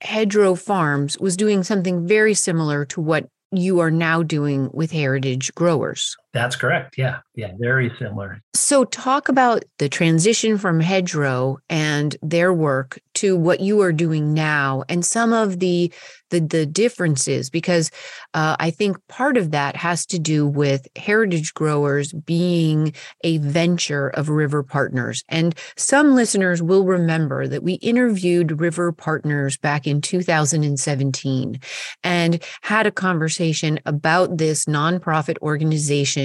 Hedgerow 0.00 0.54
Farms 0.54 1.18
was 1.18 1.36
doing 1.36 1.62
something 1.64 2.06
very 2.06 2.34
similar 2.34 2.84
to 2.86 3.00
what 3.00 3.28
you 3.52 3.80
are 3.80 3.90
now 3.90 4.22
doing 4.22 4.70
with 4.72 4.90
heritage 4.90 5.54
growers. 5.54 6.16
That's 6.32 6.56
correct. 6.56 6.96
Yeah. 6.98 7.20
Yeah. 7.34 7.52
Very 7.58 7.90
similar. 7.98 8.42
So, 8.54 8.84
talk 8.84 9.28
about 9.28 9.64
the 9.78 9.88
transition 9.88 10.58
from 10.58 10.80
Hedgerow 10.80 11.56
and 11.70 12.16
their 12.20 12.52
work 12.52 12.98
to 13.14 13.34
what 13.36 13.60
you 13.60 13.80
are 13.80 13.92
doing 13.92 14.34
now 14.34 14.84
and 14.88 15.04
some 15.04 15.32
of 15.32 15.58
the 15.58 15.92
the, 16.30 16.40
the 16.40 16.66
differences, 16.66 17.48
because 17.48 17.90
uh, 18.34 18.54
I 18.60 18.70
think 18.70 18.98
part 19.08 19.38
of 19.38 19.50
that 19.52 19.76
has 19.76 20.04
to 20.06 20.18
do 20.18 20.46
with 20.46 20.86
heritage 20.94 21.54
growers 21.54 22.12
being 22.12 22.92
a 23.24 23.38
venture 23.38 24.08
of 24.08 24.28
River 24.28 24.62
Partners. 24.62 25.24
And 25.30 25.54
some 25.78 26.14
listeners 26.14 26.62
will 26.62 26.84
remember 26.84 27.48
that 27.48 27.62
we 27.62 27.74
interviewed 27.74 28.60
River 28.60 28.92
Partners 28.92 29.56
back 29.56 29.86
in 29.86 30.02
2017 30.02 31.58
and 32.04 32.42
had 32.60 32.86
a 32.86 32.90
conversation 32.90 33.80
about 33.86 34.36
this 34.36 34.66
nonprofit 34.66 35.38
organization 35.40 36.17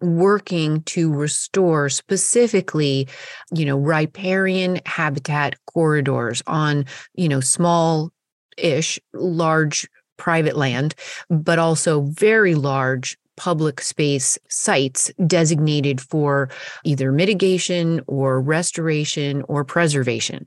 working 0.00 0.82
to 0.82 1.12
restore 1.12 1.88
specifically 1.88 3.08
you 3.52 3.64
know 3.64 3.76
riparian 3.76 4.80
habitat 4.86 5.56
corridors 5.66 6.40
on 6.46 6.84
you 7.14 7.28
know 7.28 7.40
small 7.40 8.12
ish 8.56 9.00
large 9.12 9.88
private 10.16 10.56
land 10.56 10.94
but 11.30 11.58
also 11.58 12.02
very 12.02 12.54
large 12.54 13.16
public 13.36 13.80
space 13.80 14.36
sites 14.48 15.10
designated 15.26 16.00
for 16.00 16.50
either 16.84 17.12
mitigation 17.12 18.00
or 18.08 18.40
restoration 18.40 19.42
or 19.48 19.64
preservation. 19.64 20.46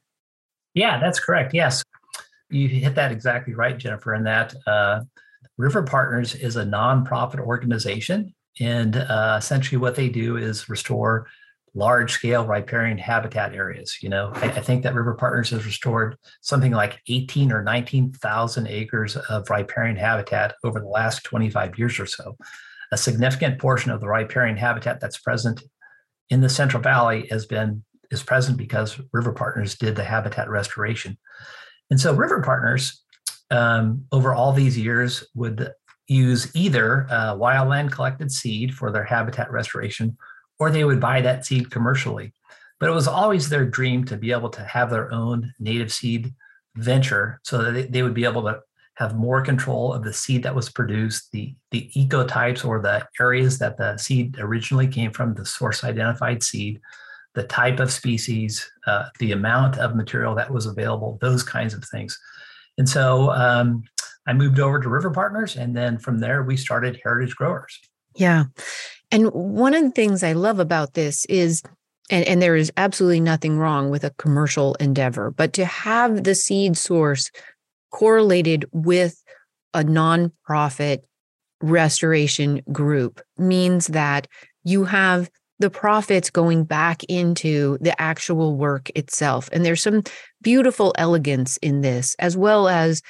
Yeah 0.74 1.00
that's 1.00 1.20
correct 1.20 1.54
yes. 1.54 1.84
You 2.50 2.68
hit 2.68 2.96
that 2.96 3.14
exactly 3.14 3.54
right 3.54 3.78
jennifer 3.78 4.14
in 4.14 4.24
that 4.26 4.54
uh, 4.68 5.02
river 5.58 5.84
partners 5.84 6.36
is 6.36 6.58
a 6.58 6.66
nonprofit 6.66 7.40
organization 7.40 8.34
and 8.60 8.96
uh, 8.96 9.36
essentially, 9.38 9.78
what 9.78 9.96
they 9.96 10.10
do 10.10 10.38
is 10.38 10.70
restore 10.70 11.28
large 11.74 12.12
scale 12.12 12.46
riparian 12.46 12.98
habitat 12.98 13.56
areas. 13.56 13.98
You 14.02 14.10
know, 14.10 14.32
I, 14.36 14.48
I, 14.48 14.60
think 14.60 14.84
that 14.84 14.94
River 14.94 15.14
Partners 15.14 15.52
has 15.52 15.66
restored 15.66 16.18
something 16.42 16.74
like 16.74 17.00
18 17.08 17.52
or 17.52 17.64
19,000 17.64 18.68
acres 18.68 19.16
of 19.16 19.50
riparian 19.50 19.96
habitat 19.96 20.56
over 20.66 20.82
the 20.82 20.88
last 20.88 21.24
25 21.24 21.80
years 21.80 21.98
or 21.98 22.06
so. 22.06 22.36
A 22.92 22.98
significant 22.98 23.58
portion 23.58 23.90
of 23.90 24.02
the 24.02 24.08
riparian 24.08 24.58
habitat 24.58 25.00
that's 25.00 25.18
present 25.18 25.64
in 26.30 26.42
the 26.42 26.50
Central 26.50 26.84
Valley 26.84 27.28
has 27.30 27.46
been 27.46 27.84
is 28.10 28.22
present 28.22 28.58
because 28.58 29.00
River 29.14 29.32
Partners 29.32 29.78
did 29.78 29.96
the 29.96 30.04
habitat 30.04 30.50
restoration. 30.50 31.18
And 31.90 32.00
so 32.00 32.14
River 32.14 32.42
Partners 32.42 33.02
um, 33.50 34.06
over 34.12 34.34
all 34.34 34.52
these 34.52 34.78
years 34.78 35.26
would 35.36 35.72
use 36.12 36.54
either 36.54 37.08
wildland 37.10 37.92
collected 37.92 38.32
seed 38.32 38.74
for 38.74 38.92
their 38.92 39.06
habitat 39.06 39.50
restoration 39.52 40.18
or 40.60 40.70
they 40.70 40.84
would 40.84 41.00
buy 41.00 41.22
that 41.22 41.46
seed 41.46 41.72
commercially. 41.72 42.34
But 42.80 42.90
it 42.90 42.94
was 42.94 43.08
always 43.08 43.50
their 43.50 43.66
dream 43.66 44.04
to 44.06 44.18
be 44.18 44.32
able 44.32 44.50
to 44.50 44.64
have 44.64 44.90
their 44.90 45.12
own 45.12 45.54
native 45.60 45.92
seed 45.92 46.34
venture 46.76 47.40
so 47.44 47.64
that 47.64 47.72
they, 47.72 47.84
they 47.84 48.04
would 48.04 48.14
be 48.14 48.26
able 48.26 48.44
to 48.44 48.60
have 48.96 49.16
more 49.16 49.42
control 49.42 49.94
of 49.94 50.04
the 50.04 50.14
seed 50.14 50.44
that 50.44 50.54
was 50.54 50.70
produced, 50.70 51.32
the, 51.32 51.56
the 51.72 51.90
ecotypes 51.96 52.64
or 52.64 52.80
the 52.80 53.08
areas 53.20 53.58
that 53.58 53.78
the 53.78 53.98
seed 53.98 54.38
originally 54.40 54.88
came 54.88 55.12
from, 55.12 55.34
the 55.34 55.46
source 55.46 55.84
identified 55.84 56.44
seed, 56.44 56.80
the 57.34 57.44
type 57.44 57.80
of 57.80 57.92
species, 57.92 58.70
uh, 58.86 59.06
the 59.20 59.32
amount 59.32 59.78
of 59.78 59.96
material 59.96 60.36
that 60.36 60.52
was 60.52 60.66
available, 60.66 61.18
those 61.22 61.42
kinds 61.42 61.74
of 61.74 61.84
things. 61.86 62.20
And 62.78 62.88
so 62.88 63.32
um, 63.32 63.84
I 64.28 64.34
moved 64.34 64.60
over 64.60 64.80
to 64.80 64.90
River 64.90 65.12
Partners, 65.12 65.56
and 65.56 65.76
then 65.76 65.98
from 65.98 66.20
there 66.20 66.44
we 66.44 66.58
started 66.58 67.00
Heritage 67.04 67.36
Growers. 67.36 67.80
Yeah, 68.16 68.46
and 69.12 69.32
one 69.32 69.74
of 69.74 69.84
the 69.84 69.92
things 69.92 70.24
I 70.24 70.34
love 70.34 70.60
about 70.60 70.94
this 70.94 71.26
is. 71.26 71.64
And, 72.10 72.28
and 72.28 72.42
there 72.42 72.58
is 72.58 72.74
absolutely 72.76 73.22
nothing 73.22 73.58
wrong 73.58 73.90
with 73.90 74.04
a 74.04 74.10
commercial 74.18 74.74
endeavor, 74.82 75.32
but 75.32 75.54
to 75.54 75.64
have 75.64 76.26
the 76.26 76.36
seed 76.36 76.76
source 76.76 77.32
correlated 77.90 78.66
with 78.74 79.24
a 79.74 79.82
nonprofit 79.82 81.00
restoration 81.62 82.62
group 82.72 83.22
means 83.38 83.88
that 83.88 84.28
you 84.66 84.84
have 84.84 85.30
the 85.60 85.70
profits 85.70 86.30
going 86.30 86.64
back 86.64 87.04
into 87.06 87.78
the 87.80 88.00
actual 88.02 88.58
work 88.58 88.90
itself. 88.96 89.48
And 89.54 89.64
there's 89.64 89.84
some 89.84 90.04
beautiful 90.42 90.94
elegance 90.98 91.58
in 91.58 91.80
this, 91.80 92.16
as 92.20 92.36
well 92.36 92.68
as 92.68 93.02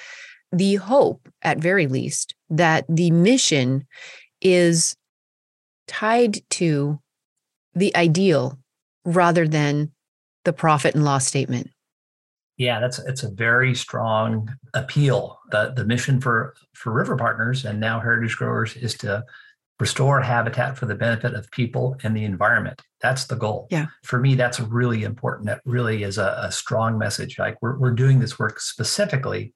the 0.52 0.76
hope, 0.76 1.28
at 1.42 1.60
very 1.60 1.88
least, 1.88 2.36
that 2.50 2.86
the 2.90 3.12
mission 3.12 3.86
is 4.42 4.96
tied 5.88 6.40
to 6.50 7.00
the 7.74 7.96
ideal 7.96 8.58
rather 9.06 9.48
than 9.48 9.92
the 10.44 10.54
profit 10.54 10.96
and 10.96 11.06
loss 11.06 11.26
statement. 11.26 11.70
Yeah, 12.58 12.80
that's 12.80 13.00
it's 13.00 13.24
a 13.24 13.32
very 13.32 13.74
strong 13.74 14.54
appeal. 14.74 15.40
The 15.52 15.74
the 15.76 15.86
mission 15.86 16.22
for 16.22 16.54
for 16.74 16.92
River 16.92 17.16
Partners 17.16 17.66
and 17.66 17.80
now 17.80 18.00
Heritage 18.00 18.38
Growers 18.38 18.76
is 18.76 18.94
to 19.00 19.24
restore 19.80 20.22
habitat 20.22 20.78
for 20.78 20.86
the 20.86 20.94
benefit 20.94 21.34
of 21.34 21.50
people 21.50 21.98
and 22.04 22.16
the 22.16 22.24
environment. 22.24 22.80
That's 23.02 23.26
the 23.26 23.36
goal. 23.36 23.68
Yeah. 23.72 23.88
For 24.04 24.20
me, 24.20 24.36
that's 24.36 24.60
really 24.60 25.04
important. 25.04 25.48
That 25.48 25.62
really 25.66 26.04
is 26.04 26.20
a, 26.20 26.38
a 26.40 26.52
strong 26.52 27.00
message. 27.00 27.40
Like 27.40 27.58
we're 27.62 27.80
we're 27.80 27.96
doing 27.96 28.20
this 28.20 28.38
work 28.38 28.60
specifically 28.60 29.54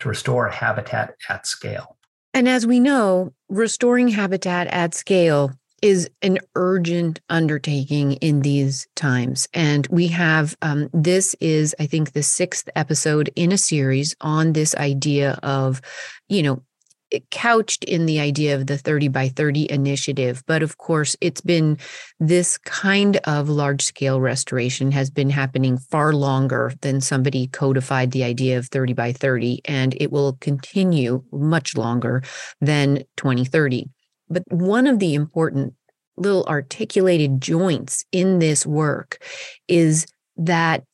to 0.00 0.08
restore 0.08 0.48
habitat 0.48 1.14
at 1.28 1.46
scale. 1.46 1.96
And 2.34 2.48
as 2.48 2.66
we 2.66 2.80
know, 2.80 3.32
restoring 3.48 4.08
habitat 4.08 4.66
at 4.68 4.94
scale 4.94 5.52
is 5.80 6.10
an 6.22 6.38
urgent 6.54 7.20
undertaking 7.28 8.12
in 8.14 8.42
these 8.42 8.86
times. 8.96 9.48
And 9.54 9.86
we 9.88 10.08
have 10.08 10.56
um, 10.62 10.90
this 10.92 11.34
is, 11.40 11.74
I 11.78 11.86
think, 11.86 12.12
the 12.12 12.22
sixth 12.22 12.68
episode 12.74 13.30
in 13.36 13.52
a 13.52 13.58
series 13.58 14.14
on 14.20 14.52
this 14.52 14.74
idea 14.74 15.38
of, 15.42 15.80
you 16.28 16.42
know, 16.42 16.62
Eh, 17.12 17.20
couched 17.30 17.84
in 17.84 18.06
the 18.06 18.20
idea 18.20 18.54
of 18.54 18.66
the 18.66 18.78
30 18.78 19.08
by 19.08 19.28
30 19.28 19.70
initiative. 19.70 20.42
But 20.46 20.62
of 20.62 20.78
course, 20.78 21.16
it's 21.20 21.40
been 21.40 21.78
this 22.20 22.58
kind 22.58 23.16
of 23.24 23.48
large 23.48 23.82
scale 23.82 24.20
restoration 24.20 24.90
has 24.92 25.10
been 25.10 25.30
happening 25.30 25.78
far 25.78 26.12
longer 26.12 26.72
than 26.80 27.00
somebody 27.00 27.46
codified 27.46 28.10
the 28.10 28.24
idea 28.24 28.58
of 28.58 28.66
30 28.68 28.92
by 28.92 29.12
30, 29.12 29.60
and 29.64 29.94
it 30.00 30.12
will 30.12 30.34
continue 30.40 31.22
much 31.32 31.76
longer 31.76 32.22
than 32.60 33.04
2030. 33.16 33.86
But 34.28 34.42
one 34.50 34.86
of 34.86 34.98
the 34.98 35.14
important 35.14 35.74
little 36.16 36.44
articulated 36.46 37.40
joints 37.40 38.04
in 38.12 38.40
this 38.40 38.66
work 38.66 39.22
is 39.68 40.06
that 40.36 40.84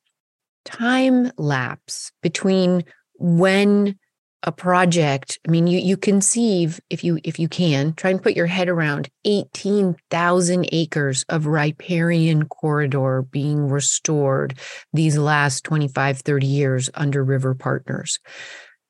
time 0.65 1.31
lapse 1.37 2.13
between 2.23 2.85
when 3.19 3.97
a 4.45 4.53
project 4.53 5.39
i 5.47 5.51
mean 5.51 5.67
you 5.67 5.79
you 5.79 5.97
conceive 5.97 6.79
if 6.91 7.03
you 7.03 7.19
if 7.25 7.39
you 7.39 7.49
can 7.49 7.93
try 7.95 8.11
and 8.11 8.23
put 8.23 8.37
your 8.37 8.47
head 8.47 8.69
around 8.69 9.09
18,000 9.25 10.69
acres 10.71 11.25
of 11.29 11.47
riparian 11.47 12.47
corridor 12.47 13.23
being 13.23 13.69
restored 13.69 14.59
these 14.93 15.19
last 15.19 15.65
25 15.65 16.19
30 16.19 16.47
years 16.47 16.91
under 16.95 17.25
river 17.25 17.55
partners. 17.55 18.19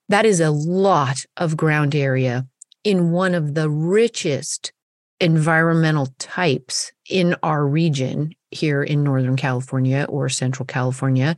That 0.08 0.26
is 0.26 0.40
a 0.40 0.50
lot 0.50 1.24
of 1.36 1.56
ground 1.56 1.94
area 1.94 2.46
in 2.82 3.10
one 3.10 3.34
of 3.34 3.54
the 3.54 3.70
richest 3.70 4.72
environmental 5.20 6.08
types 6.18 6.92
in 7.08 7.36
our 7.42 7.66
region 7.66 8.34
here 8.50 8.82
in 8.82 9.04
northern 9.04 9.36
california 9.36 10.06
or 10.08 10.28
central 10.28 10.66
california 10.66 11.36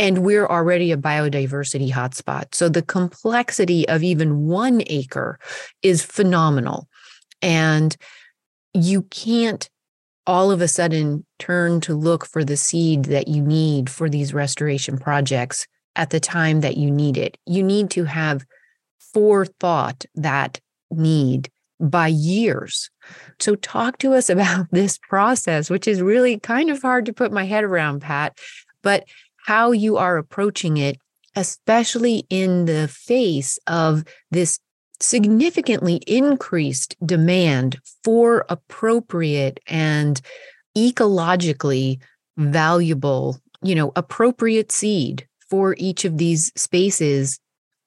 and 0.00 0.24
we're 0.24 0.46
already 0.46 0.92
a 0.92 0.96
biodiversity 0.96 1.92
hotspot. 1.92 2.54
So 2.54 2.70
the 2.70 2.80
complexity 2.80 3.86
of 3.86 4.02
even 4.02 4.46
one 4.46 4.82
acre 4.86 5.38
is 5.82 6.02
phenomenal. 6.02 6.88
And 7.42 7.94
you 8.72 9.02
can't 9.02 9.68
all 10.26 10.50
of 10.50 10.62
a 10.62 10.68
sudden 10.68 11.26
turn 11.38 11.82
to 11.82 11.94
look 11.94 12.24
for 12.24 12.44
the 12.44 12.56
seed 12.56 13.04
that 13.06 13.28
you 13.28 13.42
need 13.42 13.90
for 13.90 14.08
these 14.08 14.32
restoration 14.32 14.96
projects 14.96 15.66
at 15.96 16.08
the 16.08 16.20
time 16.20 16.62
that 16.62 16.78
you 16.78 16.90
need 16.90 17.18
it. 17.18 17.36
You 17.44 17.62
need 17.62 17.90
to 17.90 18.04
have 18.04 18.46
forethought 19.12 20.06
that 20.14 20.60
need 20.90 21.50
by 21.78 22.06
years. 22.06 22.88
So, 23.38 23.54
talk 23.56 23.98
to 23.98 24.14
us 24.14 24.30
about 24.30 24.68
this 24.70 24.98
process, 25.10 25.68
which 25.68 25.86
is 25.86 26.00
really 26.00 26.38
kind 26.38 26.70
of 26.70 26.80
hard 26.80 27.04
to 27.06 27.12
put 27.12 27.32
my 27.32 27.44
head 27.44 27.64
around, 27.64 28.00
Pat. 28.00 28.38
But 28.82 29.04
how 29.46 29.72
you 29.72 29.96
are 29.96 30.16
approaching 30.16 30.76
it, 30.76 30.98
especially 31.36 32.24
in 32.30 32.66
the 32.66 32.88
face 32.88 33.58
of 33.66 34.04
this 34.30 34.58
significantly 35.00 35.96
increased 36.06 36.94
demand 37.04 37.78
for 38.04 38.44
appropriate 38.48 39.58
and 39.66 40.20
ecologically 40.76 41.98
valuable, 42.36 43.38
you 43.62 43.74
know, 43.74 43.92
appropriate 43.96 44.70
seed 44.70 45.26
for 45.48 45.74
each 45.78 46.04
of 46.04 46.18
these 46.18 46.52
spaces 46.54 47.40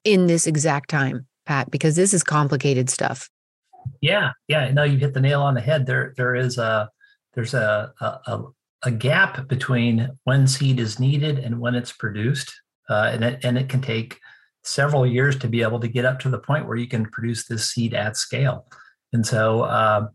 in 0.04 0.28
this 0.28 0.48
exact 0.48 0.90
time, 0.90 1.26
Pat, 1.46 1.72
because 1.72 1.96
this 1.96 2.14
is 2.14 2.24
complicated 2.24 2.90
stuff. 2.90 3.30
Yeah, 4.02 4.32
yeah. 4.48 4.72
No, 4.72 4.84
you 4.84 4.98
hit 4.98 5.14
the 5.14 5.22
nail 5.22 5.42
on 5.42 5.54
the 5.54 5.62
head. 5.62 5.86
There, 5.86 6.14
there 6.18 6.36
is 6.36 6.58
a 6.58 6.90
there's 7.34 7.54
a 7.54 7.94
a, 8.00 8.44
a 8.84 8.92
gap 8.92 9.48
between 9.48 10.10
when 10.26 10.48
seed 10.48 10.80
is 10.80 11.00
needed 11.00 11.40
and 11.40 11.60
when 11.60 11.76
it's 11.76 11.92
produced, 11.92 12.54
uh, 12.90 13.10
and 13.14 13.24
it 13.24 13.44
and 13.44 13.58
it 13.58 13.70
can 13.70 13.82
take 13.82 14.20
several 14.64 15.06
years 15.06 15.38
to 15.38 15.48
be 15.48 15.62
able 15.62 15.80
to 15.80 15.88
get 15.88 16.06
up 16.06 16.20
to 16.20 16.30
the 16.30 16.40
point 16.40 16.68
where 16.68 16.78
you 16.78 16.88
can 16.88 17.06
produce 17.06 17.46
this 17.46 17.70
seed 17.70 17.94
at 17.94 18.18
scale. 18.18 18.68
And 19.12 19.26
so 19.26 19.62
uh, 19.62 20.08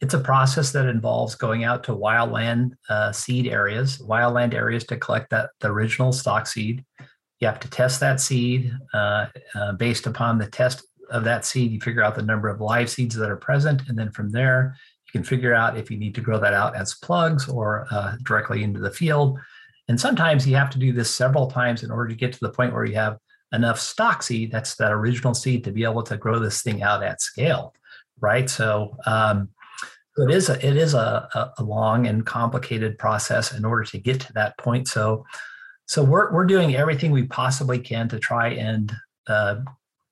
it's 0.00 0.14
a 0.14 0.20
process 0.20 0.72
that 0.72 0.86
involves 0.86 1.34
going 1.34 1.64
out 1.64 1.84
to 1.84 1.92
wildland 1.92 2.72
uh, 2.88 3.12
seed 3.12 3.46
areas, 3.46 3.98
wildland 3.98 4.54
areas 4.54 4.84
to 4.84 4.96
collect 4.96 5.30
that 5.30 5.50
the 5.60 5.68
original 5.68 6.12
stock 6.12 6.46
seed. 6.46 6.84
You 7.40 7.48
have 7.48 7.60
to 7.60 7.70
test 7.70 8.00
that 8.00 8.20
seed 8.20 8.72
uh, 8.92 9.26
uh, 9.54 9.72
based 9.72 10.06
upon 10.06 10.38
the 10.38 10.46
test 10.46 10.86
of 11.10 11.24
that 11.24 11.44
seed. 11.44 11.72
You 11.72 11.80
figure 11.80 12.02
out 12.02 12.14
the 12.14 12.22
number 12.22 12.48
of 12.48 12.60
live 12.60 12.90
seeds 12.90 13.14
that 13.16 13.30
are 13.30 13.36
present, 13.36 13.82
and 13.88 13.98
then 13.98 14.10
from 14.10 14.30
there 14.30 14.76
can 15.14 15.24
figure 15.24 15.54
out 15.54 15.78
if 15.78 15.90
you 15.90 15.96
need 15.96 16.14
to 16.14 16.20
grow 16.20 16.38
that 16.38 16.54
out 16.54 16.76
as 16.76 16.94
plugs 16.94 17.48
or 17.48 17.86
uh, 17.90 18.16
directly 18.24 18.62
into 18.62 18.80
the 18.80 18.90
field. 18.90 19.38
And 19.88 20.00
sometimes 20.00 20.46
you 20.46 20.56
have 20.56 20.70
to 20.70 20.78
do 20.78 20.92
this 20.92 21.14
several 21.14 21.50
times 21.50 21.82
in 21.82 21.90
order 21.90 22.08
to 22.08 22.16
get 22.16 22.32
to 22.32 22.40
the 22.40 22.50
point 22.50 22.72
where 22.72 22.84
you 22.84 22.96
have 22.96 23.18
enough 23.52 23.78
stock 23.78 24.22
seed, 24.22 24.50
that's 24.50 24.74
that 24.76 24.92
original 24.92 25.34
seed, 25.34 25.62
to 25.64 25.70
be 25.70 25.84
able 25.84 26.02
to 26.02 26.16
grow 26.16 26.38
this 26.38 26.62
thing 26.62 26.82
out 26.82 27.02
at 27.02 27.20
scale 27.20 27.74
right? 28.20 28.48
So 28.48 28.96
um, 29.06 29.48
it 30.16 30.30
is 30.30 30.48
a, 30.48 30.66
it 30.66 30.76
is 30.76 30.94
a, 30.94 31.52
a 31.58 31.62
long 31.62 32.06
and 32.06 32.24
complicated 32.24 32.98
process 32.98 33.52
in 33.52 33.64
order 33.64 33.84
to 33.84 33.98
get 33.98 34.20
to 34.20 34.32
that 34.34 34.56
point. 34.58 34.88
So 34.88 35.24
so 35.86 36.02
we're 36.02 36.32
we're 36.32 36.46
doing 36.46 36.76
everything 36.76 37.10
we 37.10 37.24
possibly 37.24 37.78
can 37.78 38.08
to 38.08 38.18
try 38.18 38.48
and 38.48 38.92
uh, 39.26 39.56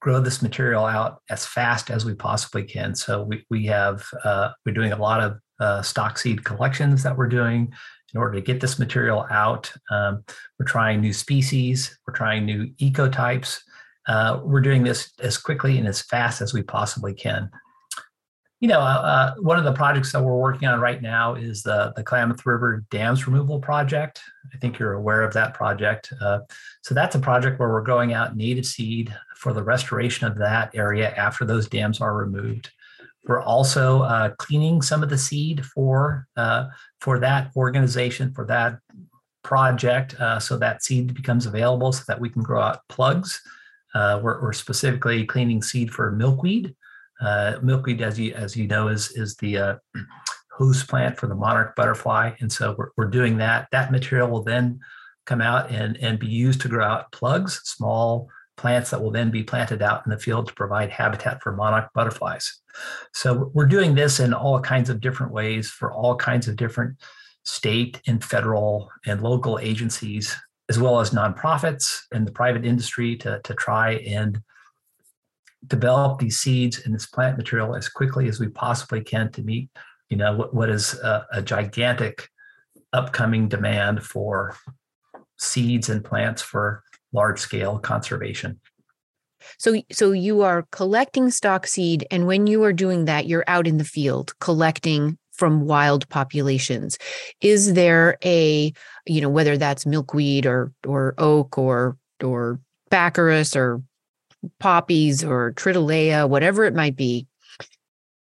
grow 0.02 0.20
this 0.20 0.42
material 0.42 0.84
out 0.84 1.22
as 1.30 1.46
fast 1.46 1.88
as 1.88 2.04
we 2.04 2.12
possibly 2.12 2.64
can. 2.64 2.94
So 2.94 3.22
we 3.22 3.46
we 3.50 3.66
have 3.66 4.04
uh, 4.24 4.50
we're 4.66 4.74
doing 4.74 4.92
a 4.92 5.00
lot 5.00 5.22
of 5.22 5.38
uh, 5.60 5.80
stock 5.80 6.18
seed 6.18 6.44
collections 6.44 7.04
that 7.04 7.16
we're 7.16 7.28
doing 7.28 7.72
in 8.12 8.20
order 8.20 8.34
to 8.34 8.40
get 8.40 8.60
this 8.60 8.80
material 8.80 9.26
out. 9.30 9.72
Um, 9.90 10.24
we're 10.58 10.66
trying 10.66 11.00
new 11.00 11.12
species. 11.12 11.96
We're 12.06 12.14
trying 12.14 12.44
new 12.44 12.66
ecotypes. 12.80 13.60
Uh, 14.08 14.40
we're 14.42 14.60
doing 14.60 14.82
this 14.82 15.12
as 15.20 15.38
quickly 15.38 15.78
and 15.78 15.86
as 15.86 16.02
fast 16.02 16.40
as 16.40 16.52
we 16.52 16.62
possibly 16.62 17.14
can 17.14 17.48
you 18.62 18.68
know, 18.68 18.78
uh, 18.78 18.84
uh, 18.84 19.34
one 19.40 19.58
of 19.58 19.64
the 19.64 19.72
projects 19.72 20.12
that 20.12 20.22
we're 20.22 20.38
working 20.38 20.68
on 20.68 20.78
right 20.78 21.02
now 21.02 21.34
is 21.34 21.64
the 21.64 21.92
the 21.96 22.04
Klamath 22.04 22.46
River 22.46 22.84
Dams 22.92 23.26
Removal 23.26 23.58
Project. 23.58 24.22
I 24.54 24.58
think 24.58 24.78
you're 24.78 24.92
aware 24.92 25.22
of 25.22 25.32
that 25.32 25.52
project. 25.52 26.12
Uh, 26.20 26.38
so 26.82 26.94
that's 26.94 27.14
a 27.14 27.20
project 27.20 27.58
where 27.58 27.68
we're 27.68 27.80
going 27.80 28.12
out 28.12 28.36
native 28.36 28.66
seed 28.66 29.14
for 29.36 29.52
the 29.52 29.62
restoration 29.62 30.26
of 30.26 30.36
that 30.38 30.70
area 30.74 31.10
after 31.14 31.44
those 31.44 31.68
dams 31.68 32.00
are 32.00 32.14
removed. 32.14 32.70
We're 33.24 33.42
also 33.42 34.02
uh, 34.02 34.30
cleaning 34.38 34.82
some 34.82 35.02
of 35.02 35.08
the 35.08 35.18
seed 35.18 35.64
for 35.64 36.26
uh, 36.36 36.66
for 37.00 37.20
that 37.20 37.52
organization 37.56 38.32
for 38.34 38.44
that 38.46 38.78
project, 39.44 40.14
uh, 40.20 40.40
so 40.40 40.56
that 40.58 40.82
seed 40.82 41.14
becomes 41.14 41.46
available 41.46 41.92
so 41.92 42.02
that 42.08 42.20
we 42.20 42.28
can 42.28 42.42
grow 42.42 42.60
out 42.60 42.80
plugs. 42.88 43.40
We're, 43.94 44.40
we're 44.42 44.52
specifically 44.52 45.24
cleaning 45.24 45.62
seed 45.62 45.92
for 45.92 46.10
milkweed. 46.10 46.74
Uh, 47.22 47.58
milkweed, 47.62 48.02
as 48.02 48.18
you 48.18 48.34
as 48.34 48.56
you 48.56 48.66
know, 48.66 48.88
is 48.88 49.12
is 49.12 49.36
the 49.36 49.56
uh, 49.56 49.74
host 50.50 50.88
plant 50.88 51.16
for 51.16 51.28
the 51.28 51.34
monarch 51.34 51.76
butterfly, 51.76 52.32
and 52.40 52.50
so 52.50 52.74
we're, 52.76 52.90
we're 52.96 53.10
doing 53.10 53.36
that. 53.36 53.68
That 53.70 53.92
material 53.92 54.28
will 54.28 54.42
then 54.42 54.80
come 55.26 55.40
out 55.40 55.70
and 55.70 55.96
and 55.98 56.18
be 56.18 56.26
used 56.26 56.60
to 56.62 56.68
grow 56.68 56.84
out 56.84 57.12
plugs, 57.12 57.60
small 57.64 58.28
plants 58.56 58.90
that 58.90 59.02
will 59.02 59.10
then 59.10 59.30
be 59.30 59.42
planted 59.42 59.82
out 59.82 60.02
in 60.04 60.10
the 60.10 60.18
field 60.18 60.46
to 60.46 60.54
provide 60.54 60.90
habitat 60.90 61.42
for 61.42 61.52
monarch 61.52 61.90
butterflies. 61.94 62.60
So 63.12 63.50
we're 63.54 63.66
doing 63.66 63.94
this 63.94 64.20
in 64.20 64.34
all 64.34 64.60
kinds 64.60 64.90
of 64.90 65.00
different 65.00 65.32
ways 65.32 65.70
for 65.70 65.92
all 65.92 66.16
kinds 66.16 66.48
of 66.48 66.56
different 66.56 67.00
state 67.44 68.00
and 68.06 68.22
federal 68.22 68.90
and 69.06 69.22
local 69.22 69.58
agencies, 69.58 70.36
as 70.68 70.78
well 70.78 71.00
as 71.00 71.10
nonprofits 71.10 72.02
and 72.12 72.26
the 72.26 72.32
private 72.32 72.64
industry 72.64 73.16
to, 73.16 73.40
to 73.42 73.54
try 73.54 73.94
and 73.94 74.40
develop 75.66 76.18
these 76.18 76.38
seeds 76.38 76.82
and 76.84 76.94
this 76.94 77.06
plant 77.06 77.36
material 77.36 77.74
as 77.74 77.88
quickly 77.88 78.28
as 78.28 78.38
we 78.38 78.48
possibly 78.48 79.00
can 79.00 79.30
to 79.32 79.42
meet, 79.42 79.70
you 80.08 80.16
know, 80.16 80.36
what, 80.36 80.54
what 80.54 80.68
is 80.68 80.94
a, 81.00 81.26
a 81.32 81.42
gigantic 81.42 82.28
upcoming 82.92 83.48
demand 83.48 84.02
for 84.02 84.56
seeds 85.42 85.88
and 85.88 86.04
plants 86.04 86.40
for 86.40 86.82
large 87.12 87.38
scale 87.38 87.78
conservation. 87.78 88.60
So, 89.58 89.82
so 89.90 90.12
you 90.12 90.42
are 90.42 90.66
collecting 90.70 91.30
stock 91.30 91.66
seed, 91.66 92.06
and 92.10 92.26
when 92.26 92.46
you 92.46 92.62
are 92.62 92.72
doing 92.72 93.06
that, 93.06 93.26
you're 93.26 93.44
out 93.48 93.66
in 93.66 93.76
the 93.76 93.84
field 93.84 94.38
collecting 94.38 95.18
from 95.32 95.66
wild 95.66 96.08
populations. 96.08 96.96
Is 97.40 97.74
there 97.74 98.18
a, 98.24 98.72
you 99.06 99.20
know, 99.20 99.28
whether 99.28 99.56
that's 99.56 99.84
milkweed 99.84 100.46
or 100.46 100.72
or 100.86 101.14
oak 101.18 101.58
or 101.58 101.96
or 102.22 102.60
baccharis 102.90 103.56
or 103.56 103.82
poppies 104.60 105.24
or 105.24 105.52
triteleia, 105.52 106.28
whatever 106.28 106.64
it 106.64 106.74
might 106.74 106.94
be, 106.94 107.26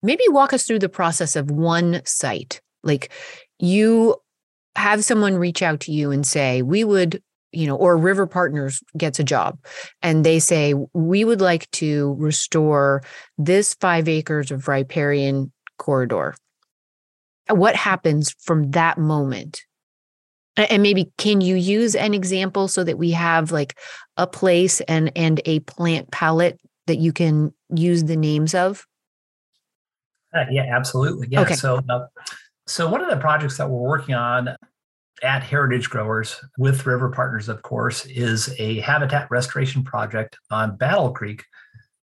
maybe 0.03 0.25
walk 0.29 0.53
us 0.53 0.65
through 0.65 0.79
the 0.79 0.89
process 0.89 1.37
of 1.37 1.51
one 1.51 2.01
site. 2.05 2.61
Like 2.83 3.11
you 3.59 4.17
have 4.77 5.05
someone 5.05 5.35
reach 5.35 5.63
out 5.63 5.81
to 5.81 5.93
you 5.93 6.11
and 6.11 6.27
say, 6.27 6.63
we 6.63 6.85
would, 6.85 7.23
you 7.53 7.67
know, 7.67 7.77
or 7.77 7.97
River 7.97 8.27
Partners 8.27 8.83
gets 8.97 9.19
a 9.19 9.25
job 9.25 9.59
and 10.03 10.25
they 10.25 10.39
say, 10.39 10.75
we 10.93 11.25
would 11.25 11.41
like 11.41 11.71
to 11.73 12.15
restore 12.19 13.03
this 13.39 13.75
five 13.75 14.09
acres 14.09 14.51
of 14.51 14.69
riparian 14.69 15.53
corridor. 15.79 16.35
What 17.49 17.75
happens 17.75 18.35
from 18.41 18.71
that 18.73 18.99
moment? 18.99 19.63
and 20.57 20.83
maybe 20.83 21.11
can 21.17 21.41
you 21.41 21.57
use 21.57 21.95
an 21.95 22.15
example 22.15 22.69
so 22.69 22.85
that 22.85 22.99
we 22.99 23.13
have 23.13 23.53
like 23.53 23.79
a 24.17 24.27
place 24.27 24.81
and 24.83 25.13
and 25.17 25.41
a 25.45 25.61
plant 25.61 26.11
palette 26.11 26.61
that 26.87 26.99
you 26.99 27.13
can 27.13 27.53
use 27.75 28.05
the 28.05 28.17
names 28.17 28.55
of 28.55 28.87
uh, 30.35 30.45
yeah 30.51 30.65
absolutely 30.75 31.29
yeah 31.31 31.41
okay. 31.41 31.55
so 31.55 31.81
uh, 31.89 32.07
so 32.71 32.89
one 32.89 33.03
of 33.03 33.11
the 33.11 33.17
projects 33.17 33.57
that 33.57 33.69
we're 33.69 33.89
working 33.89 34.15
on 34.15 34.57
at 35.23 35.43
heritage 35.43 35.91
growers 35.91 36.41
with 36.59 36.87
river 36.87 37.11
partners 37.11 37.49
of 37.49 37.63
course 37.63 38.07
is 38.07 38.55
a 38.59 38.81
habitat 38.81 39.31
restoration 39.31 39.83
project 39.83 40.39
on 40.51 40.77
battle 40.77 41.13
creek 41.13 41.45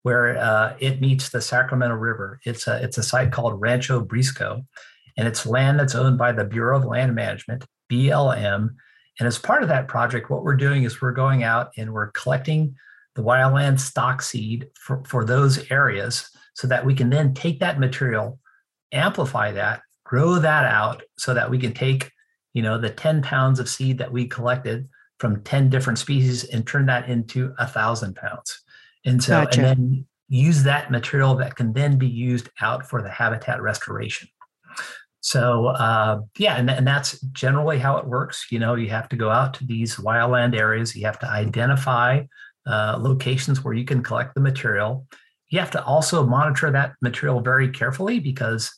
where 0.03 0.37
uh, 0.39 0.77
it 0.79 1.01
meets 1.01 1.31
the 1.31 1.41
sacramento 1.41 1.95
river 1.95 2.39
it's 2.45 2.67
a 2.67 2.83
it's 2.83 2.99
a 2.99 3.03
site 3.03 3.33
called 3.33 3.61
rancho 3.61 4.05
breisgau 4.05 4.65
and 5.17 5.27
it's 5.27 5.47
land 5.47 5.79
that's 5.79 5.95
owned 5.95 6.19
by 6.19 6.31
the 6.33 6.45
bureau 6.45 6.79
of 6.79 6.85
land 6.85 7.15
management 7.15 7.65
BLM. 7.91 8.75
And 9.19 9.27
as 9.27 9.39
part 9.39 9.63
of 9.63 9.69
that 9.69 9.89
project, 9.89 10.31
what 10.31 10.45
we're 10.45 10.57
doing 10.57 10.83
is 10.83 11.01
we're 11.01 11.13
going 11.13 11.43
out 11.43 11.71
and 11.77 11.93
we're 11.93 12.11
collecting 12.13 12.77
the 13.15 13.23
wildland 13.23 13.81
stock 13.81 14.21
seed 14.21 14.69
for, 14.79 15.03
for 15.07 15.25
those 15.25 15.71
areas 15.71 16.29
so 16.55 16.67
that 16.67 16.85
we 16.85 16.95
can 16.95 17.09
then 17.09 17.33
take 17.33 17.61
that 17.61 17.81
material, 17.81 18.39
amplify 18.93 19.53
that, 19.53 19.81
grow 20.07 20.39
that 20.39 20.65
out 20.65 21.03
so 21.19 21.35
that 21.35 21.51
we 21.51 21.59
can 21.59 21.73
take, 21.73 22.13
you 22.55 22.63
know, 22.63 22.79
the 22.79 22.91
10 22.91 23.23
pounds 23.23 23.59
of 23.59 23.69
seed 23.69 23.99
that 23.99 24.13
we 24.13 24.27
collected 24.27 24.89
from 25.19 25.43
10 25.43 25.69
different 25.69 25.99
species 25.99 26.45
and 26.45 26.67
turn 26.67 26.87
that 26.87 27.09
into 27.09 27.53
a 27.59 27.67
thousand 27.67 28.15
pounds. 28.15 28.63
And 29.05 29.23
so, 29.23 29.45
gotcha. 29.45 29.61
and 29.61 29.67
then 29.67 30.07
use 30.29 30.63
that 30.63 30.91
material 30.91 31.35
that 31.37 31.57
can 31.57 31.73
then 31.73 31.99
be 31.99 32.09
used 32.09 32.49
out 32.61 32.87
for 32.89 33.03
the 33.03 33.09
habitat 33.09 33.61
restoration. 33.63 34.29
So 35.21 35.67
uh, 35.67 36.21
yeah, 36.39 36.57
and, 36.57 36.71
and 36.71 36.87
that's 36.87 37.21
generally 37.33 37.79
how 37.79 37.97
it 37.97 38.07
works. 38.07 38.47
You 38.51 38.61
know, 38.61 38.77
you 38.77 38.91
have 38.91 39.09
to 39.09 39.17
go 39.17 39.29
out 39.29 39.55
to 39.55 39.67
these 39.67 39.97
wildland 39.97 40.57
areas. 40.57 40.95
You 40.95 41.05
have 41.07 41.19
to 41.19 41.29
identify 41.29 42.23
uh, 42.65 42.97
locations 43.01 43.65
where 43.65 43.75
you 43.75 43.85
can 43.85 44.05
collect 44.05 44.37
the 44.37 44.41
material. 44.41 45.07
You 45.49 45.59
have 45.59 45.73
to 45.73 45.85
also 45.85 46.25
monitor 46.25 46.71
that 46.71 46.95
material 47.03 47.41
very 47.41 47.69
carefully 47.69 48.21
because 48.21 48.73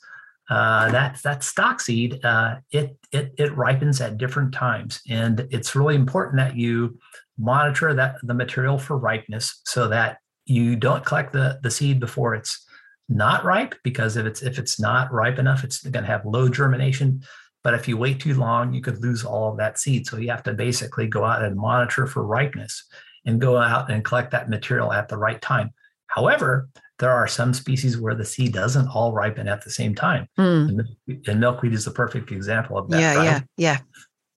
uh, 0.50 0.90
that 0.90 1.20
that 1.22 1.44
stock 1.44 1.80
seed 1.80 2.24
uh, 2.24 2.56
it, 2.70 2.96
it 3.12 3.34
it 3.38 3.56
ripens 3.56 4.00
at 4.00 4.18
different 4.18 4.52
times, 4.54 5.00
and 5.08 5.46
it's 5.50 5.74
really 5.74 5.94
important 5.94 6.36
that 6.38 6.56
you 6.56 6.98
monitor 7.38 7.94
that 7.94 8.16
the 8.22 8.34
material 8.34 8.78
for 8.78 8.96
ripeness 8.96 9.60
so 9.64 9.88
that 9.88 10.18
you 10.46 10.74
don't 10.76 11.04
collect 11.04 11.32
the 11.32 11.58
the 11.62 11.70
seed 11.70 12.00
before 12.00 12.34
it's 12.34 12.64
not 13.08 13.44
ripe 13.44 13.74
because 13.84 14.16
if 14.16 14.26
it's 14.26 14.42
if 14.42 14.58
it's 14.58 14.80
not 14.80 15.12
ripe 15.12 15.38
enough, 15.38 15.64
it's 15.64 15.82
going 15.82 16.04
to 16.04 16.10
have 16.10 16.24
low 16.24 16.48
germination. 16.48 17.22
But 17.64 17.74
if 17.74 17.88
you 17.88 17.96
wait 17.96 18.20
too 18.20 18.34
long, 18.34 18.72
you 18.72 18.80
could 18.80 19.02
lose 19.02 19.24
all 19.24 19.50
of 19.50 19.58
that 19.58 19.78
seed. 19.78 20.06
So 20.06 20.16
you 20.16 20.30
have 20.30 20.44
to 20.44 20.54
basically 20.54 21.06
go 21.08 21.24
out 21.24 21.42
and 21.42 21.56
monitor 21.56 22.06
for 22.06 22.24
ripeness 22.24 22.84
and 23.26 23.40
go 23.40 23.56
out 23.58 23.90
and 23.90 24.04
collect 24.04 24.30
that 24.30 24.48
material 24.48 24.92
at 24.92 25.08
the 25.08 25.18
right 25.18 25.40
time. 25.42 25.70
However, 26.06 26.68
there 26.98 27.12
are 27.12 27.28
some 27.28 27.54
species 27.54 27.98
where 27.98 28.14
the 28.14 28.24
seed 28.24 28.52
doesn't 28.52 28.88
all 28.88 29.12
ripen 29.12 29.48
at 29.48 29.62
the 29.62 29.70
same 29.70 29.94
time. 29.94 30.26
Mm. 30.38 30.84
And, 31.26 31.40
milkweed 31.40 31.72
is 31.72 31.84
the 31.84 31.90
perfect 31.90 32.32
example 32.32 32.76
of 32.76 32.90
that. 32.90 33.00
Yeah, 33.00 33.14
right? 33.14 33.24
yeah, 33.24 33.40
yeah. 33.56 33.78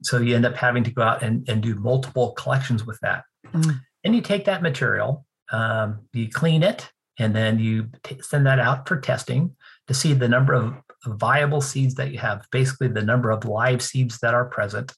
So 0.04 0.20
you 0.20 0.36
end 0.36 0.46
up 0.46 0.56
having 0.56 0.84
to 0.84 0.92
go 0.92 1.02
out 1.02 1.24
and, 1.24 1.48
and 1.50 1.62
do 1.62 1.76
multiple 1.76 2.32
collections 2.34 2.86
with 2.86 3.00
that. 3.02 3.24
Mm. 3.54 3.82
And 4.04 4.16
you 4.16 4.22
take 4.22 4.46
that 4.46 4.62
material, 4.62 5.26
um, 5.52 6.02
you 6.14 6.30
clean 6.30 6.64
it, 6.64 6.90
and 7.20 7.36
then 7.36 7.60
you 7.60 7.90
t- 8.04 8.22
send 8.22 8.46
that 8.48 8.60
out 8.60 8.88
for 8.88 9.00
testing 9.00 9.56
to 9.88 9.94
see 9.94 10.14
the 10.14 10.28
number 10.28 10.54
of 10.54 10.74
viable 11.06 11.62
seeds 11.62 11.96
that 11.96 12.12
you 12.12 12.20
have, 12.20 12.46
basically 12.52 12.88
the 12.88 13.02
number 13.04 13.32
of 13.32 13.46
live 13.46 13.82
seeds 13.82 14.20
that 14.20 14.34
are 14.34 14.46
present. 14.46 14.94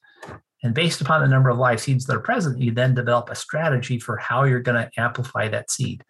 And 0.62 0.74
based 0.74 1.00
upon 1.00 1.20
the 1.20 1.28
number 1.28 1.50
of 1.50 1.58
live 1.58 1.80
seeds 1.80 2.06
that 2.06 2.16
are 2.16 2.20
present, 2.20 2.58
you 2.58 2.72
then 2.72 2.94
develop 2.94 3.28
a 3.28 3.34
strategy 3.34 3.98
for 3.98 4.16
how 4.16 4.44
you're 4.44 4.60
going 4.60 4.82
to 4.82 4.90
amplify 5.00 5.48
that 5.48 5.70
seed. 5.70 6.02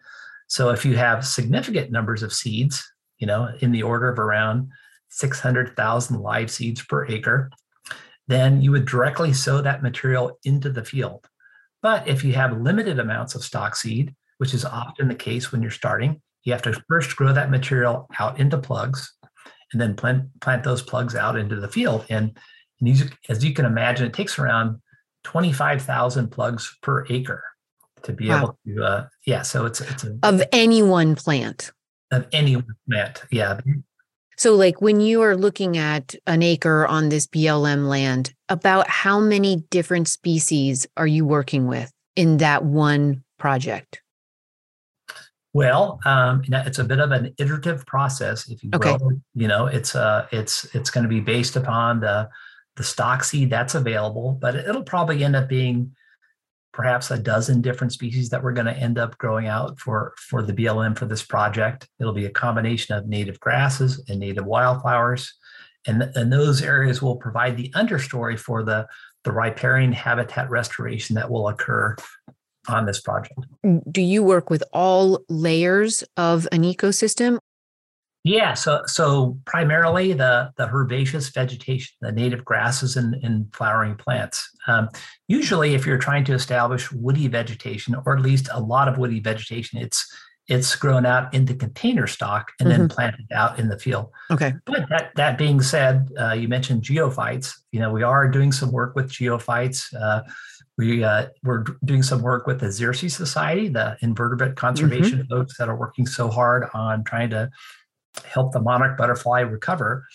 So 0.55 0.69
if 0.69 0.85
you 0.85 0.95
have 0.95 1.27
significant 1.27 1.91
numbers 1.91 2.23
of 2.23 2.31
seeds, 2.31 2.81
you 3.17 3.27
know, 3.27 3.49
in 3.59 3.73
the 3.73 3.83
order 3.83 4.07
of 4.07 4.19
around 4.19 4.69
600,000 5.09 6.21
live 6.21 6.49
seeds 6.49 6.81
per 6.81 7.05
acre, 7.07 7.51
then 8.29 8.61
you 8.61 8.71
would 8.71 8.85
directly 8.85 9.33
sow 9.33 9.59
that 9.59 9.83
material 9.83 10.39
into 10.45 10.69
the 10.69 10.85
field. 10.85 11.27
But 11.81 12.07
if 12.07 12.23
you 12.23 12.31
have 12.35 12.61
limited 12.61 12.99
amounts 12.99 13.35
of 13.35 13.43
stock 13.43 13.75
seed, 13.75 14.15
which 14.37 14.53
is 14.53 14.63
often 14.63 15.09
the 15.09 15.15
case 15.15 15.51
when 15.51 15.61
you're 15.61 15.71
starting, 15.71 16.21
you 16.45 16.53
have 16.53 16.61
to 16.61 16.81
first 16.87 17.17
grow 17.17 17.33
that 17.33 17.51
material 17.51 18.07
out 18.17 18.39
into 18.39 18.57
plugs 18.57 19.13
and 19.73 19.81
then 19.81 19.93
plant, 19.93 20.39
plant 20.39 20.63
those 20.63 20.81
plugs 20.81 21.15
out 21.15 21.35
into 21.35 21.57
the 21.57 21.67
field. 21.67 22.05
And, 22.09 22.37
and 22.79 23.11
as 23.27 23.43
you 23.43 23.53
can 23.53 23.65
imagine, 23.65 24.07
it 24.07 24.13
takes 24.13 24.39
around 24.39 24.79
25,000 25.25 26.29
plugs 26.29 26.77
per 26.81 27.05
acre 27.09 27.43
to 28.05 28.13
be 28.13 28.29
wow. 28.29 28.37
able 28.37 28.59
to, 28.65 28.83
uh, 28.83 29.07
yeah. 29.25 29.41
So 29.41 29.65
it's, 29.65 29.81
it's 29.81 30.03
a, 30.03 30.17
of 30.23 30.41
any 30.51 30.81
one 30.81 31.15
plant. 31.15 31.71
Of 32.11 32.27
any 32.31 32.55
one 32.55 32.75
plant. 32.89 33.23
Yeah. 33.31 33.59
So, 34.37 34.55
like 34.55 34.81
when 34.81 34.99
you 34.99 35.21
are 35.21 35.35
looking 35.35 35.77
at 35.77 36.15
an 36.27 36.41
acre 36.41 36.85
on 36.85 37.09
this 37.09 37.25
BLM 37.27 37.87
land, 37.87 38.33
about 38.49 38.89
how 38.89 39.19
many 39.19 39.63
different 39.69 40.07
species 40.07 40.85
are 40.97 41.07
you 41.07 41.25
working 41.25 41.67
with 41.67 41.91
in 42.15 42.37
that 42.37 42.63
one 42.63 43.23
project? 43.39 44.01
Well, 45.53 46.01
um, 46.05 46.43
it's 46.49 46.79
a 46.79 46.83
bit 46.83 46.99
of 46.99 47.11
an 47.11 47.33
iterative 47.37 47.85
process, 47.85 48.49
if 48.49 48.61
you 48.61 48.71
okay. 48.75 48.97
will. 48.99 49.21
You 49.35 49.47
know, 49.47 49.67
it's 49.67 49.95
uh, 49.95 50.27
it's 50.33 50.65
it's 50.75 50.89
going 50.89 51.03
to 51.03 51.09
be 51.09 51.21
based 51.21 51.55
upon 51.55 52.01
the 52.01 52.29
the 52.75 52.83
stock 52.83 53.23
seed 53.23 53.49
that's 53.49 53.73
available, 53.73 54.33
but 54.33 54.55
it'll 54.55 54.83
probably 54.83 55.23
end 55.23 55.35
up 55.35 55.47
being 55.47 55.95
perhaps 56.75 57.09
a 57.09 57.17
dozen 57.17 57.61
different 57.61 57.93
species 57.93 58.29
that 58.29 58.43
we're 58.43 58.51
going 58.51 58.65
to 58.65 58.77
end 58.77 58.97
up 58.99 59.17
growing 59.17 59.47
out 59.47 59.79
for 59.79 60.13
for 60.17 60.43
the 60.43 60.51
BLM 60.51 60.97
for 60.97 61.05
this 61.05 61.23
project. 61.23 61.87
It'll 62.01 62.13
be 62.13 62.25
a 62.25 62.29
combination 62.29 62.93
of 62.95 63.07
native 63.07 63.39
grasses 63.39 64.03
and 64.09 64.19
native 64.19 64.45
wildflowers, 64.45 65.33
and 65.87 66.03
and 66.15 66.31
those 66.31 66.61
areas 66.61 67.01
will 67.01 67.15
provide 67.15 67.55
the 67.55 67.71
understory 67.71 68.37
for 68.37 68.61
the 68.61 68.87
the 69.23 69.31
riparian 69.31 69.93
habitat 69.93 70.49
restoration 70.49 71.15
that 71.15 71.31
will 71.31 71.47
occur 71.47 71.95
on 72.67 72.85
this 72.85 72.99
project. 72.99 73.39
Mm, 73.65 73.81
do 73.89 74.01
you 74.01 74.21
work 74.21 74.49
with 74.49 74.63
all 74.73 75.21
layers 75.29 76.03
of 76.17 76.45
an 76.51 76.63
ecosystem? 76.63 77.39
Yeah, 78.25 78.55
so 78.55 78.81
so 78.87 79.37
primarily 79.45 80.13
the 80.13 80.51
the 80.57 80.67
herbaceous 80.67 81.29
vegetation, 81.29 81.95
the 82.01 82.11
native 82.11 82.43
grasses 82.43 82.97
and, 82.97 83.13
and 83.23 83.53
flowering 83.53 83.95
plants. 83.95 84.49
Um, 84.65 84.89
usually, 85.27 85.75
if 85.75 85.85
you're 85.85 85.99
trying 85.99 86.23
to 86.25 86.33
establish 86.33 86.91
woody 86.91 87.27
vegetation, 87.27 87.95
or 88.03 88.17
at 88.17 88.23
least 88.23 88.49
a 88.51 88.59
lot 88.59 88.87
of 88.87 88.97
woody 88.97 89.19
vegetation, 89.19 89.79
it's 89.79 90.11
it's 90.47 90.75
grown 90.75 91.05
out 91.05 91.31
into 91.35 91.53
container 91.53 92.07
stock 92.07 92.51
and 92.59 92.67
mm-hmm. 92.67 92.79
then 92.79 92.89
planted 92.89 93.27
out 93.31 93.59
in 93.59 93.69
the 93.69 93.77
field. 93.77 94.09
Okay. 94.31 94.53
But 94.65 94.89
that 94.89 95.11
that 95.15 95.37
being 95.37 95.61
said, 95.61 96.09
uh, 96.19 96.33
you 96.33 96.47
mentioned 96.47 96.81
geophytes. 96.81 97.53
You 97.71 97.79
know, 97.79 97.91
we 97.91 98.01
are 98.01 98.27
doing 98.27 98.51
some 98.51 98.71
work 98.71 98.95
with 98.95 99.11
geophytes. 99.11 99.93
Uh, 99.93 100.23
we 100.79 101.03
uh, 101.03 101.27
we're 101.43 101.63
doing 101.83 102.01
some 102.01 102.23
work 102.23 102.47
with 102.47 102.59
the 102.59 102.67
Xerces 102.67 103.11
Society, 103.11 103.67
the 103.67 103.97
invertebrate 104.01 104.55
conservation 104.55 105.19
mm-hmm. 105.19 105.31
folks 105.31 105.59
that 105.59 105.69
are 105.69 105.75
working 105.75 106.07
so 106.07 106.27
hard 106.27 106.67
on 106.73 107.03
trying 107.03 107.29
to 107.29 107.51
help 108.23 108.51
the 108.53 108.61
monarch 108.61 108.97
butterfly 108.97 109.41
recover. 109.41 110.05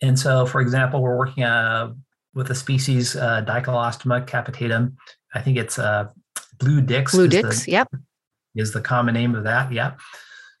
And 0.00 0.18
so, 0.18 0.46
for 0.46 0.60
example, 0.60 1.02
we're 1.02 1.16
working 1.16 1.44
uh, 1.44 1.92
with 2.34 2.50
a 2.50 2.54
species 2.54 3.16
uh, 3.16 3.44
Dichelostemma 3.44 4.26
capitatum. 4.26 4.94
I 5.34 5.40
think 5.40 5.56
it's 5.56 5.78
uh, 5.78 6.08
blue 6.58 6.80
dicks. 6.80 7.12
Blue 7.12 7.28
dicks, 7.28 7.64
the, 7.64 7.72
yep, 7.72 7.88
is 8.54 8.72
the 8.72 8.80
common 8.80 9.14
name 9.14 9.34
of 9.34 9.44
that. 9.44 9.72
Yeah. 9.72 9.94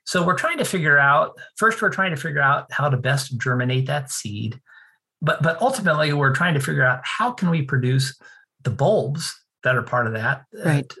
So 0.04 0.24
we're 0.24 0.38
trying 0.38 0.58
to 0.58 0.64
figure 0.64 0.98
out. 0.98 1.38
First, 1.56 1.80
we're 1.80 1.90
trying 1.90 2.10
to 2.10 2.16
figure 2.16 2.40
out 2.40 2.72
how 2.72 2.88
to 2.88 2.96
best 2.96 3.38
germinate 3.38 3.86
that 3.86 4.10
seed, 4.10 4.60
but 5.22 5.42
but 5.42 5.60
ultimately, 5.60 6.12
we're 6.12 6.34
trying 6.34 6.54
to 6.54 6.60
figure 6.60 6.84
out 6.84 7.00
how 7.04 7.32
can 7.32 7.50
we 7.50 7.62
produce 7.62 8.18
the 8.64 8.70
bulbs 8.70 9.34
that 9.62 9.76
are 9.76 9.82
part 9.82 10.06
of 10.06 10.14
that. 10.14 10.44
Uh, 10.58 10.68
right. 10.68 10.92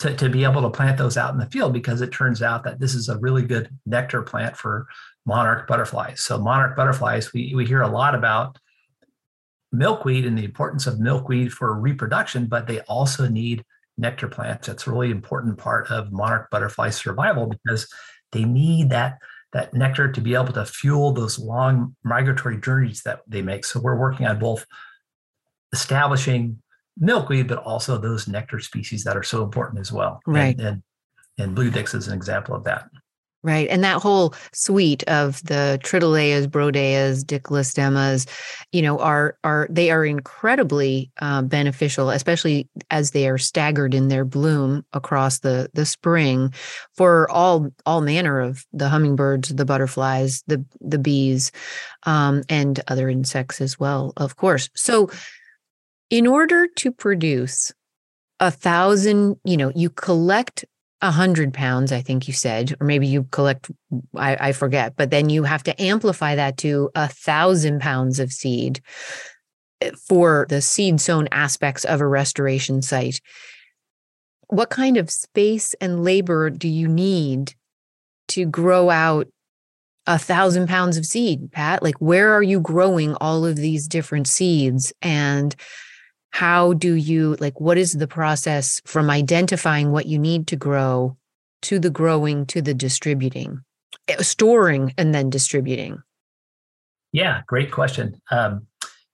To, 0.00 0.14
to 0.16 0.28
be 0.28 0.44
able 0.44 0.60
to 0.62 0.70
plant 0.70 0.98
those 0.98 1.16
out 1.16 1.32
in 1.32 1.38
the 1.38 1.46
field 1.46 1.72
because 1.72 2.00
it 2.00 2.10
turns 2.10 2.42
out 2.42 2.64
that 2.64 2.80
this 2.80 2.94
is 2.94 3.08
a 3.08 3.16
really 3.18 3.42
good 3.42 3.70
nectar 3.86 4.22
plant 4.22 4.56
for 4.56 4.86
monarch 5.26 5.66
butterflies. 5.66 6.20
So 6.20 6.38
monarch 6.38 6.76
butterflies, 6.76 7.32
we, 7.32 7.54
we 7.54 7.66
hear 7.66 7.82
a 7.82 7.88
lot 7.88 8.14
about 8.14 8.58
milkweed 9.72 10.24
and 10.24 10.38
the 10.38 10.44
importance 10.44 10.86
of 10.86 11.00
milkweed 11.00 11.52
for 11.52 11.74
reproduction, 11.78 12.46
but 12.46 12.66
they 12.66 12.80
also 12.82 13.28
need 13.28 13.64
nectar 13.96 14.28
plants. 14.28 14.66
That's 14.66 14.86
a 14.86 14.90
really 14.90 15.10
important 15.10 15.58
part 15.58 15.90
of 15.90 16.12
monarch 16.12 16.50
butterfly 16.50 16.90
survival 16.90 17.46
because 17.46 17.88
they 18.32 18.44
need 18.44 18.90
that, 18.90 19.18
that 19.52 19.74
nectar 19.74 20.10
to 20.10 20.20
be 20.20 20.34
able 20.34 20.52
to 20.52 20.64
fuel 20.64 21.12
those 21.12 21.38
long 21.38 21.96
migratory 22.02 22.60
journeys 22.60 23.02
that 23.02 23.20
they 23.26 23.42
make. 23.42 23.64
So 23.64 23.80
we're 23.80 23.98
working 23.98 24.26
on 24.26 24.38
both 24.38 24.66
establishing 25.72 26.60
milkweed, 26.98 27.48
but 27.48 27.58
also 27.58 27.98
those 27.98 28.28
nectar 28.28 28.60
species 28.60 29.04
that 29.04 29.16
are 29.16 29.22
so 29.22 29.42
important 29.42 29.80
as 29.80 29.90
well. 29.90 30.20
Right. 30.26 30.56
And, 30.58 30.66
and, 30.66 30.82
and 31.38 31.54
blue 31.54 31.70
dicks 31.70 31.94
is 31.94 32.08
an 32.08 32.14
example 32.14 32.54
of 32.54 32.64
that. 32.64 32.88
Right. 33.44 33.68
And 33.68 33.84
that 33.84 34.00
whole 34.00 34.32
suite 34.54 35.02
of 35.02 35.42
the 35.44 35.78
Triteleias, 35.82 36.46
Brodiaeas, 36.46 37.22
Dichelostemmas, 37.26 38.26
you 38.72 38.80
know, 38.80 38.98
are 39.00 39.36
are 39.44 39.66
they 39.68 39.90
are 39.90 40.02
incredibly 40.02 41.10
uh, 41.20 41.42
beneficial, 41.42 42.08
especially 42.08 42.70
as 42.90 43.10
they 43.10 43.28
are 43.28 43.36
staggered 43.36 43.92
in 43.92 44.08
their 44.08 44.24
bloom 44.24 44.82
across 44.94 45.40
the 45.40 45.68
the 45.74 45.84
spring 45.84 46.54
for 46.94 47.30
all 47.30 47.68
all 47.84 48.00
manner 48.00 48.40
of 48.40 48.64
the 48.72 48.88
hummingbirds, 48.88 49.50
the 49.50 49.66
butterflies, 49.66 50.42
the 50.46 50.64
the 50.80 50.98
bees, 50.98 51.52
um, 52.04 52.44
and 52.48 52.80
other 52.88 53.10
insects 53.10 53.60
as 53.60 53.78
well, 53.78 54.14
of 54.16 54.36
course. 54.36 54.70
So 54.74 55.10
in 56.08 56.26
order 56.26 56.66
to 56.66 56.90
produce 56.90 57.74
a 58.40 58.50
thousand, 58.50 59.36
you 59.44 59.58
know, 59.58 59.70
you 59.74 59.90
collect 59.90 60.64
a 61.00 61.10
hundred 61.10 61.52
pounds, 61.52 61.92
I 61.92 62.00
think 62.00 62.26
you 62.26 62.34
said, 62.34 62.76
or 62.80 62.86
maybe 62.86 63.06
you 63.06 63.24
collect, 63.24 63.70
I, 64.16 64.48
I 64.48 64.52
forget, 64.52 64.96
but 64.96 65.10
then 65.10 65.28
you 65.28 65.42
have 65.44 65.62
to 65.64 65.82
amplify 65.82 66.34
that 66.36 66.56
to 66.58 66.90
a 66.94 67.08
thousand 67.08 67.80
pounds 67.80 68.18
of 68.20 68.32
seed 68.32 68.80
eh, 69.80 69.90
for 70.08 70.46
the 70.48 70.62
seed 70.62 71.00
sown 71.00 71.28
aspects 71.30 71.84
of 71.84 72.00
a 72.00 72.06
restoration 72.06 72.80
site. 72.80 73.20
What 74.48 74.70
kind 74.70 74.96
of 74.96 75.10
space 75.10 75.74
and 75.74 76.04
labor 76.04 76.48
do 76.48 76.68
you 76.68 76.88
need 76.88 77.54
to 78.28 78.46
grow 78.46 78.88
out 78.88 79.28
a 80.06 80.18
thousand 80.18 80.68
pounds 80.68 80.96
of 80.96 81.06
seed, 81.06 81.50
Pat? 81.52 81.82
Like, 81.82 81.96
where 81.96 82.32
are 82.32 82.42
you 82.42 82.60
growing 82.60 83.14
all 83.16 83.44
of 83.44 83.56
these 83.56 83.88
different 83.88 84.26
seeds? 84.26 84.92
And 85.02 85.54
how 86.34 86.72
do 86.72 86.94
you 86.94 87.36
like 87.38 87.60
what 87.60 87.78
is 87.78 87.92
the 87.92 88.08
process 88.08 88.82
from 88.84 89.08
identifying 89.08 89.92
what 89.92 90.06
you 90.06 90.18
need 90.18 90.48
to 90.48 90.56
grow 90.56 91.16
to 91.62 91.78
the 91.78 91.90
growing 91.90 92.44
to 92.44 92.60
the 92.60 92.74
distributing 92.74 93.62
eh, 94.08 94.20
storing 94.20 94.92
and 94.98 95.14
then 95.14 95.30
distributing? 95.30 96.02
Yeah 97.12 97.42
great 97.46 97.70
question. 97.70 98.20
Um, 98.32 98.66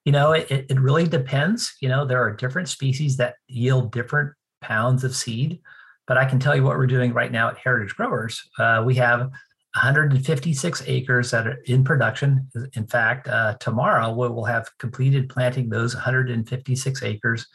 you 0.07 0.13
know 0.13 0.33
it, 0.33 0.51
it 0.51 0.81
really 0.81 1.07
depends. 1.07 1.77
You 1.83 1.91
know 1.91 2.07
there 2.07 2.23
are 2.23 2.35
different 2.35 2.71
species 2.71 3.19
that 3.19 3.35
yield 3.49 3.93
different 3.93 4.33
pounds 4.63 5.05
of 5.05 5.17
seed 5.17 5.59
but 6.07 6.19
i 6.19 6.25
can 6.27 6.39
tell 6.39 6.55
you 6.55 6.63
what 6.63 6.77
we're 6.77 6.87
doing 6.87 7.15
right 7.15 7.33
now 7.33 7.49
at 7.49 7.57
heritage 7.57 7.97
growers 7.97 8.43
uh, 8.59 8.83
we 8.85 8.95
have 8.95 9.31
156 9.75 10.83
acres 10.87 11.31
that 11.31 11.47
are 11.47 11.59
in 11.67 11.85
production. 11.85 12.49
In 12.75 12.87
fact, 12.87 13.29
uh, 13.29 13.55
tomorrow 13.61 14.11
we 14.11 14.29
will 14.29 14.45
have 14.45 14.69
completed 14.79 15.29
planting 15.29 15.69
those 15.69 15.95
156 15.95 17.03
acres, 17.03 17.47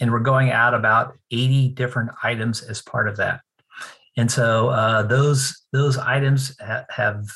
and 0.00 0.10
we're 0.10 0.20
going 0.20 0.50
out 0.50 0.74
about 0.74 1.16
80 1.30 1.68
different 1.70 2.10
items 2.22 2.62
as 2.62 2.82
part 2.82 3.08
of 3.08 3.16
that. 3.18 3.40
And 4.16 4.30
so 4.30 4.70
uh, 4.70 5.04
those 5.04 5.66
those 5.72 5.96
items 5.96 6.56
ha- 6.60 6.84
have 6.90 7.28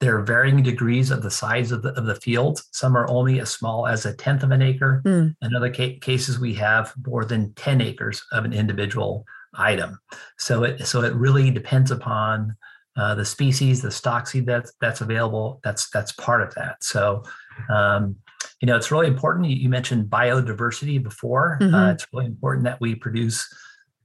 their 0.00 0.20
varying 0.20 0.62
degrees 0.62 1.10
of 1.10 1.22
the 1.22 1.30
size 1.30 1.72
of 1.72 1.82
the, 1.82 1.90
of 1.90 2.06
the 2.06 2.14
field. 2.14 2.62
Some 2.72 2.96
are 2.96 3.08
only 3.08 3.38
as 3.38 3.50
small 3.50 3.86
as 3.86 4.06
a 4.06 4.14
tenth 4.14 4.42
of 4.42 4.50
an 4.50 4.62
acre. 4.62 5.02
Mm. 5.04 5.36
In 5.42 5.54
other 5.54 5.72
ca- 5.72 5.98
cases, 6.00 6.40
we 6.40 6.54
have 6.54 6.92
more 7.06 7.24
than 7.24 7.52
10 7.54 7.82
acres 7.82 8.22
of 8.32 8.44
an 8.44 8.52
individual 8.52 9.24
item. 9.54 9.98
So 10.38 10.64
it 10.64 10.86
so 10.86 11.02
it 11.02 11.14
really 11.14 11.50
depends 11.50 11.90
upon 11.90 12.56
uh, 12.96 13.14
the 13.14 13.24
species, 13.24 13.82
the 13.82 13.90
stock 13.90 14.26
seed 14.26 14.46
that's 14.46 14.72
that's 14.80 15.00
available. 15.00 15.60
That's 15.62 15.88
that's 15.90 16.12
part 16.12 16.42
of 16.42 16.54
that. 16.54 16.82
So, 16.82 17.22
um, 17.68 18.16
you 18.60 18.66
know, 18.66 18.76
it's 18.76 18.90
really 18.90 19.06
important. 19.06 19.48
You, 19.48 19.56
you 19.56 19.68
mentioned 19.68 20.10
biodiversity 20.10 21.02
before. 21.02 21.58
Uh, 21.60 21.64
mm-hmm. 21.64 21.74
Uh, 21.74 21.92
it's 21.92 22.06
really 22.12 22.26
important 22.26 22.64
that 22.64 22.80
we 22.80 22.94
produce 22.94 23.48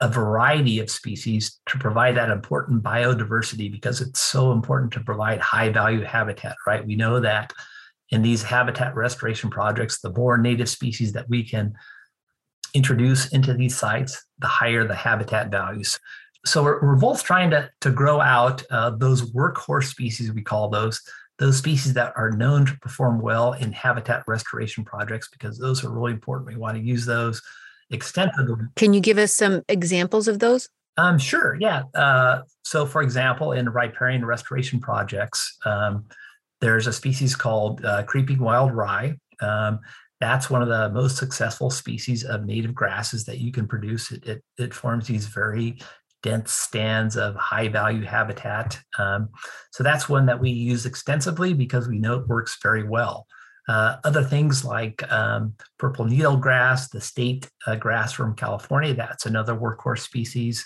a 0.02 0.10
variety 0.10 0.80
of 0.80 0.90
species 0.90 1.60
to 1.68 1.78
provide 1.78 2.16
that 2.16 2.30
important 2.30 2.84
biodiversity 2.84 3.72
because 3.72 4.02
it's 4.02 4.20
so 4.20 4.52
important 4.52 4.92
to 4.92 5.00
provide 5.00 5.40
high 5.40 5.70
value 5.70 6.02
habitat, 6.02 6.56
right? 6.68 6.86
We 6.86 6.96
know 6.96 7.20
that 7.22 7.54
in 8.10 8.22
these 8.22 8.44
habitat 8.44 8.96
restoration 8.96 9.50
projects, 9.50 10.02
the 10.02 10.12
more 10.12 10.38
native 10.38 10.70
species 10.70 11.14
that 11.14 11.30
we 11.30 11.44
can 11.44 11.74
introduce 12.74 13.30
into 13.30 13.54
these 13.54 13.76
sites, 13.76 14.24
the 14.40 14.48
higher 14.48 14.86
the 14.86 14.96
habitat 14.96 15.50
values. 15.50 16.00
So 16.46 16.64
we're, 16.64 16.82
we're 16.82 16.96
both 16.96 17.24
trying 17.24 17.50
to, 17.52 17.70
to 17.82 17.92
grow 17.92 18.22
out 18.22 18.64
uh, 18.70 18.92
those 18.92 19.32
workhorse 19.32 19.86
species, 19.86 20.32
we 20.32 20.42
call 20.42 20.70
those, 20.70 21.02
those 21.40 21.58
species 21.58 21.94
that 21.94 22.14
are 22.16 22.32
known 22.32 22.66
to 22.66 22.78
perform 22.80 23.20
well 23.20 23.54
in 23.54 23.72
habitat 23.72 24.24
restoration 24.28 24.86
projects 24.86 25.30
because 25.30 25.58
those 25.58 25.84
are 25.84 25.90
really 25.90 26.14
important. 26.14 26.48
We 26.48 26.56
want 26.56 26.78
to 26.78 26.84
use 26.84 27.06
those 27.06 27.42
extensively. 27.90 28.66
Can 28.76 28.94
you 28.94 29.02
give 29.02 29.18
us 29.18 29.34
some 29.34 29.64
examples 29.68 30.28
of 30.28 30.40
those? 30.40 30.70
Um, 30.98 31.18
sure, 31.18 31.58
yeah. 31.60 31.84
Uh, 31.94 32.44
so, 32.64 32.86
for 32.86 33.02
example, 33.02 33.52
in 33.52 33.70
riparian 33.70 34.24
restoration 34.24 34.80
projects, 34.80 35.58
um, 35.66 36.06
there's 36.62 36.88
a 36.88 36.94
species 36.94 37.36
called 37.36 37.84
uh, 37.84 38.04
creeping 38.04 38.40
wild 38.40 38.72
rye. 38.72 39.16
Um, 39.42 39.80
that's 40.22 40.50
one 40.50 40.62
of 40.62 40.70
the 40.70 40.90
most 40.90 41.18
successful 41.18 41.70
species 41.70 42.24
of 42.24 42.46
native 42.46 42.74
grasses 42.74 43.26
that 43.26 43.40
you 43.40 43.52
can 43.52 43.68
produce. 43.68 44.12
It, 44.12 44.26
it, 44.26 44.44
it 44.58 44.74
forms 44.74 45.08
these 45.08 45.28
very 45.28 45.78
dense 46.26 46.52
stands 46.52 47.16
of 47.16 47.36
high 47.36 47.68
value 47.68 48.04
habitat. 48.04 48.80
Um, 48.98 49.30
so 49.72 49.84
that's 49.84 50.10
one 50.10 50.26
that 50.26 50.40
we 50.40 50.50
use 50.50 50.88
extensively 50.88 51.54
because 51.54 51.88
we 51.88 52.00
know 52.00 52.16
it 52.16 52.28
works 52.28 52.58
very 52.64 52.84
well. 52.84 53.28
Uh, 53.70 53.98
other 54.04 54.24
things 54.24 54.66
like 54.66 54.98
um, 55.12 55.54
purple 55.78 56.06
needle 56.06 56.38
grass, 56.38 56.90
the 56.90 57.00
state 57.00 57.48
uh, 57.68 57.76
grass 57.76 58.12
from 58.12 58.36
California, 58.36 58.96
that's 58.96 59.28
another 59.28 59.56
workhorse 59.56 60.00
species. 60.00 60.66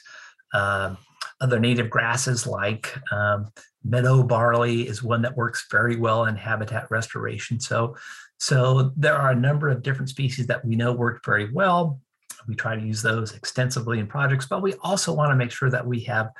Uh, 0.53 0.95
other 1.41 1.59
native 1.59 1.89
grasses 1.89 2.47
like 2.47 2.97
um, 3.11 3.51
meadow 3.83 4.23
barley 4.23 4.87
is 4.87 5.03
one 5.03 5.21
that 5.21 5.35
works 5.35 5.67
very 5.69 5.97
well 5.97 6.25
in 6.25 6.37
habitat 6.37 6.89
restoration. 6.89 7.59
So, 7.59 7.97
so 8.37 8.91
there 8.95 9.15
are 9.15 9.31
a 9.31 9.35
number 9.35 9.67
of 9.67 9.83
different 9.83 10.09
species 10.09 10.47
that 10.47 10.63
we 10.63 10.77
know 10.77 10.93
work 10.93 11.21
very 11.25 11.51
well. 11.51 11.99
We 12.49 12.55
try 12.55 12.75
to 12.75 12.81
use 12.81 13.01
those 13.01 13.35
extensively 13.35 13.99
in 13.99 14.07
projects, 14.07 14.47
but 14.47 14.61
we 14.61 14.73
also 14.81 15.13
want 15.13 15.31
to 15.31 15.35
make 15.35 15.51
sure 15.51 15.69
that 15.69 15.85
we 15.85 16.01
have 16.01 16.31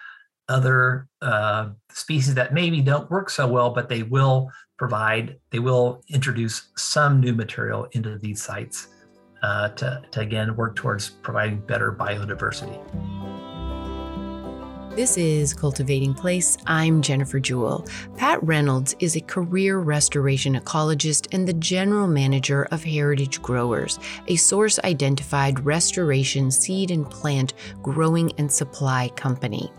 other 0.50 1.08
uh, 1.22 1.70
species 1.92 2.34
that 2.34 2.54
maybe 2.54 2.82
don't 2.82 3.10
work 3.10 3.30
so 3.30 3.48
well, 3.48 3.70
but 3.70 3.88
they 3.88 4.04
will 4.04 4.52
provide, 4.78 5.38
they 5.52 5.60
will 5.60 6.02
introduce 6.10 6.70
some 6.76 7.20
new 7.20 7.34
material 7.34 7.88
into 7.92 8.18
these 8.18 8.42
sites 8.42 8.88
uh, 9.44 9.70
to, 9.70 10.02
to 10.12 10.20
again 10.20 10.56
work 10.56 10.76
towards 10.76 11.10
providing 11.10 11.60
better 11.60 11.92
biodiversity. 11.92 13.39
This 15.00 15.16
is 15.16 15.54
Cultivating 15.54 16.14
Place. 16.14 16.58
I'm 16.68 17.02
Jennifer 17.02 17.40
Jewell. 17.40 17.88
Pat 18.18 18.44
Reynolds 18.44 18.98
is 19.00 19.16
a 19.16 19.22
career 19.22 19.80
restoration 19.80 20.60
ecologist 20.60 21.34
and 21.34 21.48
the 21.48 21.54
general 21.54 22.06
manager 22.06 22.68
of 22.72 22.84
Heritage 22.84 23.42
Growers, 23.42 23.98
a 24.28 24.36
source 24.36 24.78
identified 24.80 25.66
restoration 25.66 26.52
seed 26.52 26.92
and 26.92 27.10
plant 27.10 27.54
growing 27.82 28.34
and 28.38 28.52
supply 28.52 29.08
company. 29.16 29.72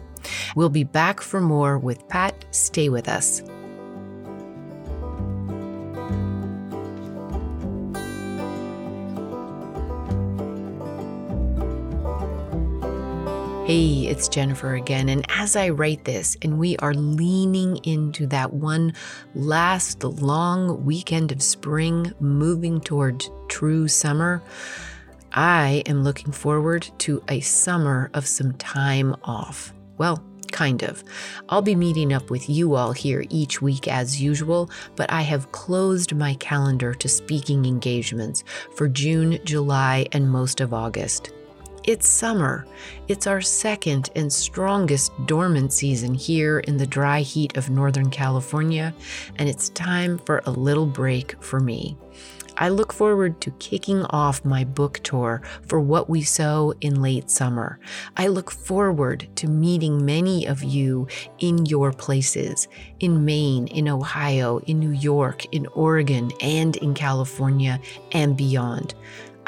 We'll 0.56 0.70
be 0.70 0.84
back 0.84 1.20
for 1.20 1.42
more 1.42 1.76
with 1.76 2.08
Pat. 2.08 2.46
Stay 2.50 2.88
with 2.88 3.06
us. 3.06 3.42
Hey, 13.70 14.08
it's 14.08 14.26
Jennifer 14.26 14.74
again. 14.74 15.08
And 15.08 15.24
as 15.28 15.54
I 15.54 15.68
write 15.68 16.04
this, 16.04 16.36
and 16.42 16.58
we 16.58 16.76
are 16.78 16.92
leaning 16.92 17.76
into 17.84 18.26
that 18.26 18.52
one 18.52 18.94
last 19.36 20.02
long 20.02 20.84
weekend 20.84 21.30
of 21.30 21.40
spring, 21.40 22.12
moving 22.18 22.80
toward 22.80 23.24
true 23.46 23.86
summer, 23.86 24.42
I 25.34 25.84
am 25.86 26.02
looking 26.02 26.32
forward 26.32 26.90
to 26.98 27.22
a 27.28 27.38
summer 27.38 28.10
of 28.12 28.26
some 28.26 28.54
time 28.54 29.14
off. 29.22 29.72
Well, 29.98 30.20
kind 30.50 30.82
of. 30.82 31.04
I'll 31.48 31.62
be 31.62 31.76
meeting 31.76 32.12
up 32.12 32.28
with 32.28 32.50
you 32.50 32.74
all 32.74 32.90
here 32.90 33.24
each 33.30 33.62
week 33.62 33.86
as 33.86 34.20
usual, 34.20 34.68
but 34.96 35.12
I 35.12 35.22
have 35.22 35.52
closed 35.52 36.12
my 36.12 36.34
calendar 36.34 36.92
to 36.94 37.08
speaking 37.08 37.64
engagements 37.64 38.42
for 38.74 38.88
June, 38.88 39.38
July, 39.44 40.08
and 40.10 40.28
most 40.28 40.60
of 40.60 40.74
August. 40.74 41.30
It's 41.85 42.07
summer. 42.07 42.66
It's 43.09 43.26
our 43.26 43.41
second 43.41 44.11
and 44.14 44.31
strongest 44.31 45.12
dormant 45.24 45.72
season 45.72 46.12
here 46.12 46.59
in 46.61 46.76
the 46.76 46.87
dry 46.87 47.20
heat 47.20 47.57
of 47.57 47.70
Northern 47.70 48.11
California, 48.11 48.93
and 49.37 49.49
it's 49.49 49.70
time 49.70 50.18
for 50.18 50.43
a 50.45 50.51
little 50.51 50.85
break 50.85 51.43
for 51.43 51.59
me. 51.59 51.97
I 52.59 52.68
look 52.68 52.93
forward 52.93 53.41
to 53.41 53.51
kicking 53.53 54.03
off 54.11 54.45
my 54.45 54.64
book 54.64 55.01
tour 55.03 55.41
for 55.66 55.81
What 55.81 56.11
We 56.11 56.20
Sow 56.20 56.74
in 56.83 57.01
late 57.01 57.31
summer. 57.31 57.81
I 58.18 58.26
look 58.26 58.51
forward 58.51 59.26
to 59.37 59.49
meeting 59.49 60.05
many 60.05 60.47
of 60.47 60.62
you 60.62 61.09
in 61.39 61.64
your 61.64 61.93
places 61.93 62.68
in 62.99 63.24
Maine, 63.24 63.68
in 63.68 63.89
Ohio, 63.89 64.59
in 64.66 64.78
New 64.78 64.91
York, 64.91 65.47
in 65.55 65.66
Oregon, 65.68 66.31
and 66.43 66.76
in 66.76 66.93
California 66.93 67.81
and 68.12 68.37
beyond. 68.37 68.95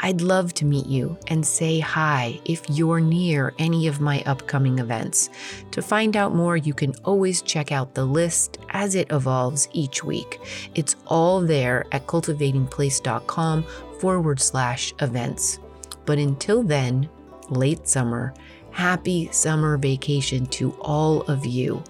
I'd 0.03 0.19
love 0.19 0.53
to 0.55 0.65
meet 0.65 0.85
you 0.85 1.17
and 1.27 1.45
say 1.45 1.79
hi 1.79 2.37
if 2.43 2.69
you're 2.69 2.99
near 2.99 3.53
any 3.57 3.87
of 3.87 4.01
my 4.01 4.21
upcoming 4.25 4.79
events. 4.79 5.29
To 5.71 5.81
find 5.81 6.17
out 6.17 6.35
more, 6.35 6.57
you 6.57 6.73
can 6.73 6.93
always 7.05 7.41
check 7.41 7.71
out 7.71 7.93
the 7.93 8.03
list 8.03 8.57
as 8.71 8.95
it 8.95 9.09
evolves 9.13 9.69
each 9.71 10.03
week. 10.03 10.41
It's 10.75 10.97
all 11.07 11.39
there 11.39 11.85
at 11.93 12.05
cultivatingplace.com 12.05 13.63
forward 14.01 14.41
slash 14.41 14.93
events. 14.99 15.59
But 16.05 16.17
until 16.17 16.63
then, 16.63 17.09
late 17.49 17.87
summer, 17.87 18.33
happy 18.71 19.29
summer 19.31 19.77
vacation 19.77 20.45
to 20.47 20.73
all 20.81 21.21
of 21.21 21.45
you. 21.45 21.81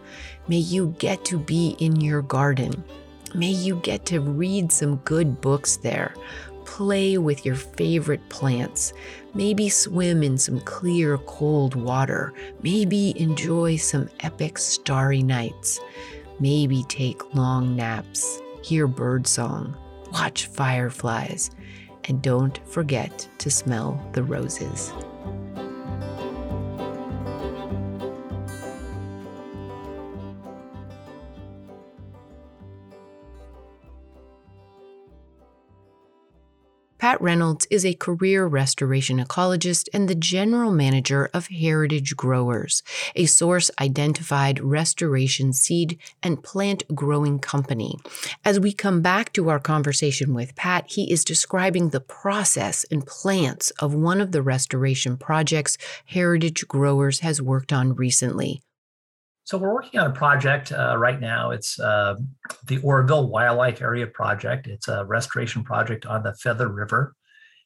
May 0.48 0.58
you 0.58 0.94
get 1.00 1.26
to 1.26 1.40
be 1.40 1.76
in 1.80 2.00
your 2.00 2.22
garden. 2.22 2.84
May 3.34 3.50
you 3.50 3.78
get 3.78 4.06
to 4.06 4.20
read 4.22 4.72
some 4.72 4.98
good 4.98 5.42
books 5.42 5.78
there 5.78 6.14
play 6.66 7.18
with 7.18 7.46
your 7.46 7.56
favorite 7.56 8.28
plants, 8.30 8.94
maybe 9.34 9.70
swim 9.70 10.24
in 10.24 10.38
some 10.38 10.60
clear, 10.62 11.18
cold 11.20 11.76
water, 11.76 12.34
maybe 12.62 13.20
enjoy 13.20 13.76
some 13.78 14.10
epic 14.22 14.58
starry 14.58 15.24
nights, 15.24 15.80
maybe 16.40 16.84
take 16.90 17.36
long 17.36 17.76
naps, 17.76 18.42
hear 18.64 18.88
birdsong, 18.88 19.76
watch 20.12 20.48
fireflies, 20.48 21.52
and 22.06 22.22
don't 22.22 22.60
forget 22.68 23.28
to 23.38 23.50
smell 23.50 24.02
the 24.14 24.24
roses. 24.24 24.92
Pat 37.14 37.22
Reynolds 37.22 37.68
is 37.70 37.86
a 37.86 37.94
career 37.94 38.48
restoration 38.48 39.24
ecologist 39.24 39.88
and 39.94 40.10
the 40.10 40.16
general 40.16 40.72
manager 40.72 41.30
of 41.32 41.46
Heritage 41.46 42.16
Growers, 42.16 42.82
a 43.16 43.28
source 43.28 43.70
identified 43.80 44.60
restoration 44.60 45.54
seed 45.54 46.00
and 46.24 46.42
plant 46.42 46.84
growing 46.96 47.38
company. 47.38 48.00
As 48.44 48.60
we 48.60 48.74
come 48.74 49.04
back 49.04 49.32
to 49.34 49.50
our 49.50 49.60
conversation 49.60 50.34
with 50.34 50.56
Pat, 50.56 50.86
he 50.90 51.12
is 51.12 51.24
describing 51.24 51.90
the 51.90 52.02
process 52.02 52.84
and 52.90 53.06
plants 53.06 53.70
of 53.78 53.94
one 53.94 54.20
of 54.20 54.32
the 54.32 54.42
restoration 54.42 55.16
projects 55.16 55.78
Heritage 56.06 56.68
Growers 56.68 57.20
has 57.20 57.40
worked 57.40 57.72
on 57.72 57.94
recently. 57.94 58.64
So 59.46 59.58
we're 59.58 59.74
working 59.74 60.00
on 60.00 60.10
a 60.10 60.14
project 60.14 60.72
uh, 60.72 60.96
right 60.98 61.20
now. 61.20 61.52
It's 61.52 61.78
uh, 61.80 62.16
the 62.66 62.78
Oroville 62.80 63.28
Wildlife 63.28 63.82
Area 63.82 64.08
Project. 64.08 64.68
It's 64.68 64.88
a 64.88 65.04
restoration 65.06 65.64
project 65.64 66.06
on 66.06 66.24
the 66.24 66.34
Feather 66.36 66.70
River. 66.70 67.14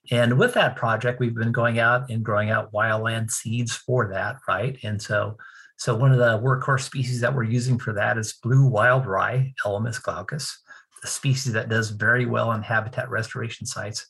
And 0.09 0.39
with 0.39 0.53
that 0.55 0.75
project, 0.75 1.19
we've 1.19 1.35
been 1.35 1.51
going 1.51 1.79
out 1.79 2.09
and 2.09 2.23
growing 2.23 2.49
out 2.49 2.71
wildland 2.71 3.29
seeds 3.29 3.75
for 3.75 4.07
that, 4.07 4.37
right? 4.47 4.77
And 4.83 4.99
so, 4.99 5.37
so 5.77 5.95
one 5.95 6.11
of 6.11 6.17
the 6.17 6.39
workhorse 6.39 6.81
species 6.81 7.21
that 7.21 7.35
we're 7.35 7.43
using 7.43 7.77
for 7.77 7.93
that 7.93 8.17
is 8.17 8.39
blue 8.41 8.65
wild 8.65 9.05
rye, 9.05 9.53
Elymus 9.63 10.01
glaucus, 10.01 10.57
a 11.03 11.07
species 11.07 11.53
that 11.53 11.69
does 11.69 11.91
very 11.91 12.25
well 12.25 12.53
in 12.53 12.63
habitat 12.63 13.09
restoration 13.09 13.67
sites. 13.67 14.07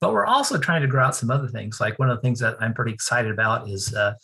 But 0.00 0.12
we're 0.12 0.26
also 0.26 0.56
trying 0.56 0.82
to 0.82 0.88
grow 0.88 1.04
out 1.04 1.16
some 1.16 1.30
other 1.30 1.48
things. 1.48 1.80
Like 1.80 1.98
one 1.98 2.08
of 2.08 2.16
the 2.16 2.22
things 2.22 2.38
that 2.38 2.56
I'm 2.60 2.72
pretty 2.72 2.92
excited 2.92 3.32
about 3.32 3.68
is 3.68 3.92
uh, 3.94 4.14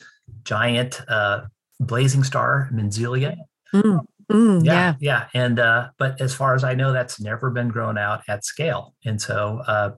giant 0.44 1.02
uh, 1.08 1.42
blazing 1.80 2.24
star 2.24 2.68
Mentzelia. 2.72 3.36
Mm, 3.74 4.04
mm, 4.30 4.64
yeah, 4.64 4.94
yeah, 5.00 5.26
And 5.34 5.58
uh, 5.58 5.88
but 5.98 6.20
as 6.20 6.34
far 6.34 6.54
as 6.54 6.64
I 6.64 6.74
know, 6.74 6.92
that's 6.92 7.20
never 7.20 7.50
been 7.50 7.68
grown 7.68 7.98
out 7.98 8.22
at 8.28 8.44
scale. 8.44 8.94
And 9.04 9.20
so 9.20 9.62
uh, 9.66 9.90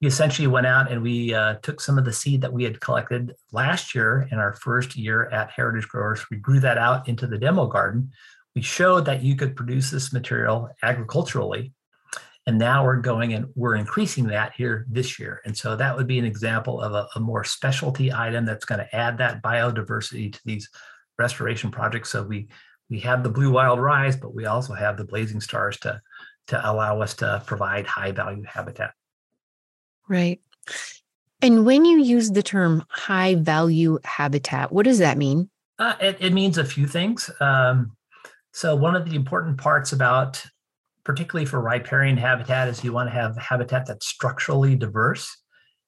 we 0.00 0.06
essentially 0.06 0.46
went 0.46 0.66
out 0.66 0.90
and 0.90 1.02
we 1.02 1.34
uh, 1.34 1.54
took 1.62 1.80
some 1.80 1.98
of 1.98 2.04
the 2.04 2.12
seed 2.12 2.40
that 2.42 2.52
we 2.52 2.62
had 2.62 2.80
collected 2.80 3.34
last 3.50 3.94
year 3.94 4.28
in 4.30 4.38
our 4.38 4.52
first 4.54 4.96
year 4.96 5.28
at 5.30 5.50
Heritage 5.50 5.88
Growers. 5.88 6.24
We 6.30 6.36
grew 6.36 6.60
that 6.60 6.78
out 6.78 7.08
into 7.08 7.26
the 7.26 7.38
demo 7.38 7.66
garden. 7.66 8.12
We 8.54 8.62
showed 8.62 9.04
that 9.06 9.22
you 9.22 9.34
could 9.34 9.56
produce 9.56 9.90
this 9.90 10.12
material 10.12 10.70
agriculturally. 10.82 11.72
And 12.46 12.58
now 12.58 12.84
we're 12.84 12.96
going 12.96 13.34
and 13.34 13.46
we're 13.56 13.74
increasing 13.74 14.28
that 14.28 14.54
here 14.56 14.86
this 14.88 15.18
year. 15.18 15.42
And 15.44 15.54
so 15.54 15.76
that 15.76 15.94
would 15.96 16.06
be 16.06 16.18
an 16.18 16.24
example 16.24 16.80
of 16.80 16.94
a, 16.94 17.06
a 17.16 17.20
more 17.20 17.44
specialty 17.44 18.10
item 18.10 18.46
that's 18.46 18.64
going 18.64 18.78
to 18.78 18.96
add 18.96 19.18
that 19.18 19.42
biodiversity 19.42 20.32
to 20.32 20.40
these 20.46 20.70
restoration 21.18 21.70
projects. 21.70 22.10
So 22.10 22.22
we 22.22 22.48
we 22.88 23.00
have 23.00 23.22
the 23.22 23.28
blue 23.28 23.50
wild 23.50 23.80
rice, 23.80 24.16
but 24.16 24.34
we 24.34 24.46
also 24.46 24.72
have 24.72 24.96
the 24.96 25.04
blazing 25.04 25.40
stars 25.40 25.78
to 25.80 26.00
to 26.48 26.70
allow 26.70 27.02
us 27.02 27.14
to 27.14 27.42
provide 27.46 27.86
high 27.86 28.12
value 28.12 28.44
habitat. 28.44 28.94
Right. 30.08 30.40
And 31.42 31.66
when 31.66 31.84
you 31.84 32.02
use 32.02 32.30
the 32.30 32.42
term 32.42 32.84
high 32.88 33.34
value 33.34 33.98
habitat, 34.04 34.72
what 34.72 34.84
does 34.84 34.98
that 34.98 35.18
mean? 35.18 35.50
Uh, 35.78 35.94
it, 36.00 36.16
it, 36.20 36.32
means 36.32 36.58
a 36.58 36.64
few 36.64 36.86
things. 36.86 37.30
Um, 37.38 37.92
so, 38.52 38.74
one 38.74 38.96
of 38.96 39.08
the 39.08 39.14
important 39.14 39.58
parts 39.58 39.92
about, 39.92 40.44
particularly 41.04 41.46
for 41.46 41.60
riparian 41.60 42.16
habitat, 42.16 42.66
is 42.66 42.82
you 42.82 42.92
want 42.92 43.08
to 43.08 43.14
have 43.14 43.36
habitat 43.36 43.86
that's 43.86 44.06
structurally 44.06 44.74
diverse. 44.74 45.30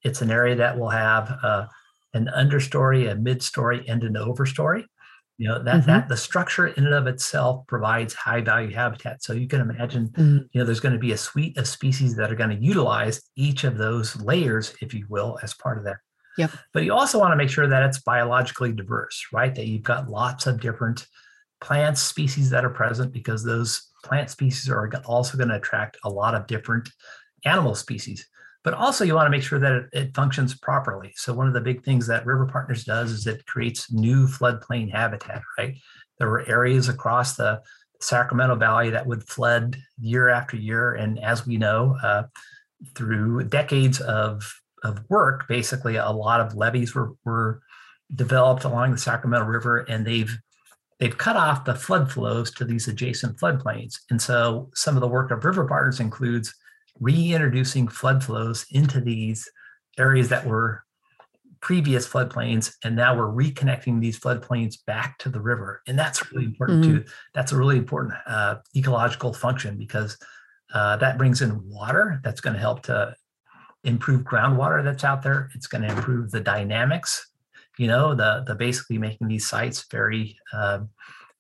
It's 0.05 0.23
an 0.23 0.31
area 0.31 0.55
that 0.57 0.79
will 0.79 0.91
have 0.91 1.37
uh, 1.43 1.67
an 2.15 2.31
understory, 2.37 3.11
a 3.11 3.17
midstory, 3.17 3.85
and 3.89 4.05
an 4.05 4.15
overstory 4.15 4.85
you 5.41 5.49
know 5.49 5.63
that 5.63 5.77
mm-hmm. 5.77 5.87
that 5.87 6.07
the 6.07 6.17
structure 6.19 6.67
in 6.67 6.85
and 6.85 6.95
of 6.95 7.07
itself 7.07 7.67
provides 7.67 8.13
high 8.13 8.43
value 8.43 8.75
habitat. 8.75 9.23
So 9.23 9.33
you 9.33 9.49
can 9.49 9.63
imagine 9.63 10.09
mm-hmm. 10.09 10.39
you 10.53 10.61
know 10.61 10.67
there's 10.67 10.81
going 10.81 10.93
to 10.93 10.99
be 10.99 11.13
a 11.13 11.17
suite 11.17 11.57
of 11.57 11.67
species 11.67 12.15
that 12.17 12.31
are 12.31 12.35
going 12.35 12.51
to 12.51 12.63
utilize 12.63 13.23
each 13.37 13.65
of 13.65 13.79
those 13.79 14.21
layers 14.21 14.75
if 14.83 14.93
you 14.93 15.07
will 15.09 15.39
as 15.43 15.55
part 15.55 15.79
of 15.79 15.85
that. 15.85 15.97
Yep. 16.37 16.51
But 16.75 16.85
you 16.85 16.93
also 16.93 17.19
want 17.19 17.33
to 17.33 17.37
make 17.37 17.49
sure 17.49 17.67
that 17.67 17.83
it's 17.85 18.01
biologically 18.01 18.73
diverse 18.73 19.29
right? 19.33 19.55
That 19.55 19.67
you've 19.67 19.83
got 19.83 20.11
lots 20.11 20.47
of 20.47 20.61
different 20.61 21.07
plant 21.63 21.97
species 21.97 22.51
that 22.51 22.67
are 22.67 22.71
present 22.71 23.11
because 23.11 23.43
those 23.43 23.89
plant 24.05 24.29
species 24.29 24.69
are 24.69 24.93
also 25.07 25.39
going 25.39 25.49
to 25.49 25.57
attract 25.57 25.97
a 26.05 26.11
lot 26.11 26.35
of 26.35 26.47
different 26.49 26.91
animal 27.47 27.75
species 27.75 28.29
but 28.63 28.75
also 28.75 29.05
you 29.05 29.15
want 29.15 29.27
to 29.27 29.31
make 29.31 29.43
sure 29.43 29.59
that 29.59 29.73
it, 29.73 29.89
it, 29.93 30.15
functions 30.15 30.55
properly. 30.55 31.13
So 31.17 31.33
one 31.33 31.47
of 31.47 31.55
the 31.55 31.61
big 31.61 31.83
things 31.83 32.07
that 32.07 32.27
River 32.27 32.47
Partners 32.47 32.85
does 32.85 33.11
is 33.11 33.27
it 33.27 33.47
creates 33.47 33.93
new 33.93 34.27
floodplain 34.27 34.91
habitat, 34.91 35.43
right? 35.59 35.77
There 36.19 36.29
were 36.29 36.47
areas 36.47 36.89
across 36.89 37.37
the 37.37 37.63
Sacramento 38.01 38.57
Valley 38.57 38.91
that 38.91 39.07
would 39.07 39.27
flood 39.29 39.77
year 39.99 40.29
after 40.29 40.57
year. 40.57 40.95
And 40.95 41.19
as 41.19 41.47
we 41.47 41.57
know, 41.57 41.97
uh, 42.03 42.25
through 42.95 43.45
decades 43.45 44.01
of, 44.01 44.53
of 44.83 45.05
work, 45.09 45.47
basically 45.49 45.97
a 45.97 46.11
lot 46.11 46.41
of 46.41 46.55
levees 46.55 46.95
were, 46.95 47.13
were 47.25 47.61
developed 48.15 48.65
along 48.65 48.93
the 48.93 48.99
Sacramento 48.99 49.47
River 49.47 49.81
and 49.89 50.07
they've 50.07 50.37
they've 50.99 51.17
cut 51.17 51.37
off 51.37 51.65
the 51.65 51.75
flood 51.75 52.13
flows 52.13 52.51
to 52.51 52.65
these 52.65 52.87
adjacent 52.87 53.39
floodplains. 53.39 53.95
And 54.11 54.21
so 54.21 54.69
some 54.75 54.97
of 54.97 55.01
the 55.01 55.09
work 55.09 55.31
of 55.31 55.47
River 55.47 55.67
Partners 55.67 55.99
includes 55.99 56.55
reintroducing 57.01 57.89
flood 57.89 58.23
flows 58.23 58.67
into 58.71 59.01
these 59.01 59.51
areas 59.99 60.29
that 60.29 60.47
were 60.47 60.85
previous 61.61 62.09
floodplains 62.09 62.73
and 62.85 62.97
now 62.97 63.15
we're 63.15 63.31
reconnecting 63.31 64.01
these 64.01 64.19
floodplains 64.19 64.77
back 64.87 65.19
to 65.19 65.29
the 65.29 65.41
river 65.41 65.83
and 65.87 65.99
that's 65.99 66.33
really 66.33 66.47
important 66.47 66.83
mm-hmm. 66.83 66.97
too 66.99 67.05
that's 67.35 67.53
a 67.53 67.57
really 67.57 67.77
important 67.77 68.15
uh, 68.27 68.57
ecological 68.75 69.33
function 69.35 69.77
because 69.77 70.17
uh, 70.73 70.97
that 70.97 71.19
brings 71.19 71.43
in 71.43 71.61
water 71.69 72.21
that's 72.25 72.41
going 72.41 72.55
to 72.55 72.61
help 72.61 72.83
to 72.83 73.15
improve 73.85 74.23
groundwater 74.23 74.83
that's 74.83 75.05
out 75.05 75.23
there 75.23 75.51
it's 75.55 75.67
going 75.67 75.83
to 75.83 75.89
improve 75.89 76.31
the 76.31 76.41
dynamics 76.41 77.31
you 77.79 77.87
know 77.87 78.15
the 78.15 78.43
the 78.47 78.55
basically 78.55 78.97
making 78.97 79.29
these 79.29 79.47
sites 79.47 79.85
very 79.91 80.39
uh, 80.55 80.81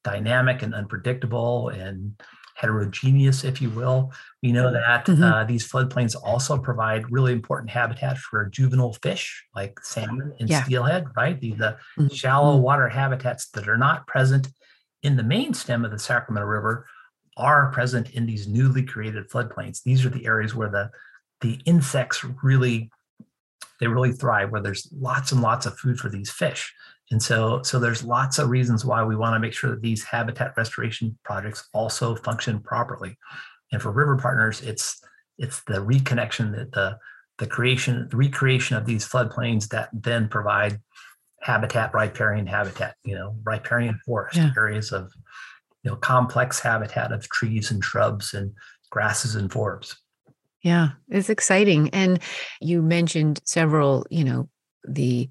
dynamic 0.05 0.63
and 0.63 0.75
unpredictable 0.75 1.69
and 1.71 2.21
heterogeneous, 2.61 3.43
if 3.43 3.63
you 3.63 3.71
will. 3.71 4.13
We 4.43 4.53
know 4.53 4.71
that 4.71 5.07
mm-hmm. 5.07 5.23
uh, 5.23 5.45
these 5.45 5.67
floodplains 5.67 6.15
also 6.23 6.59
provide 6.59 7.11
really 7.11 7.33
important 7.33 7.71
habitat 7.71 8.19
for 8.19 8.45
juvenile 8.47 8.93
fish 8.93 9.45
like 9.55 9.81
salmon 9.83 10.35
and 10.39 10.49
yeah. 10.49 10.63
steelhead, 10.65 11.07
right? 11.17 11.41
The, 11.41 11.53
the 11.53 11.77
mm-hmm. 11.99 12.09
shallow 12.09 12.55
mm-hmm. 12.55 12.63
water 12.63 12.89
habitats 12.89 13.49
that 13.51 13.69
are 13.69 13.79
not 13.79 14.07
present 14.07 14.49
in 15.03 15.17
the 15.17 15.23
main 15.23 15.55
stem 15.55 15.85
of 15.85 15.91
the 15.91 15.99
Sacramento 15.99 16.47
River 16.47 16.87
are 17.37 17.73
present 17.73 18.11
in 18.11 18.27
these 18.27 18.47
newly 18.47 18.83
created 18.83 19.31
floodplains. 19.31 19.83
These 19.83 20.05
are 20.05 20.11
the 20.11 20.27
areas 20.27 20.55
where 20.55 20.69
the 20.69 20.91
the 21.41 21.59
insects 21.65 22.23
really 22.43 22.91
they 23.79 23.87
really 23.87 24.13
thrive 24.13 24.51
where 24.51 24.61
there's 24.61 24.89
lots 24.93 25.33
and 25.33 25.41
lots 25.41 25.65
of 25.65 25.79
food 25.79 25.99
for 25.99 26.11
these 26.11 26.31
fish 26.31 26.75
and 27.11 27.23
so, 27.23 27.63
so 27.63 27.79
there's 27.79 28.05
lots 28.05 28.39
of 28.39 28.51
reasons 28.51 28.85
why 28.85 29.03
we 29.03 29.17
want 29.17 29.35
to 29.35 29.41
make 29.41 29.53
sure 29.53 29.71
that 29.71 29.83
these 29.83 30.05
habitat 30.05 30.55
restoration 30.57 31.19
projects 31.25 31.69
also 31.75 32.15
function 32.15 32.61
properly. 32.61 33.17
And 33.73 33.83
for 33.83 33.91
river 33.91 34.17
partners, 34.17 34.61
it's 34.63 35.01
it's 35.39 35.63
the 35.65 35.85
reconnection, 35.85 36.53
the 36.53 36.69
the, 36.73 36.99
the 37.39 37.47
creation, 37.47 38.09
the 38.11 38.17
recreation 38.17 38.77
of 38.77 38.87
these 38.87 39.09
floodplains 39.09 39.69
that 39.69 39.89
then 39.93 40.29
provide 40.29 40.79
habitat, 41.41 41.93
riparian 41.95 42.47
habitat, 42.47 42.95
you 43.05 43.15
know, 43.15 43.35
riparian 43.45 43.99
forest 44.05 44.37
yeah. 44.37 44.51
areas 44.57 44.93
of 44.93 45.13
you 45.83 45.91
know 45.91 45.97
complex 45.97 46.61
habitat 46.61 47.11
of 47.11 47.29
trees 47.29 47.73
and 47.73 47.83
shrubs 47.83 48.35
and 48.35 48.53
grasses 48.91 49.35
and 49.35 49.51
forbs. 49.51 49.97
Yeah, 50.63 50.91
it's 51.09 51.31
exciting. 51.31 51.89
And 51.91 52.21
you 52.61 52.83
mentioned 52.83 53.41
several, 53.45 54.07
you 54.11 54.25
know, 54.25 54.49
the 54.87 55.29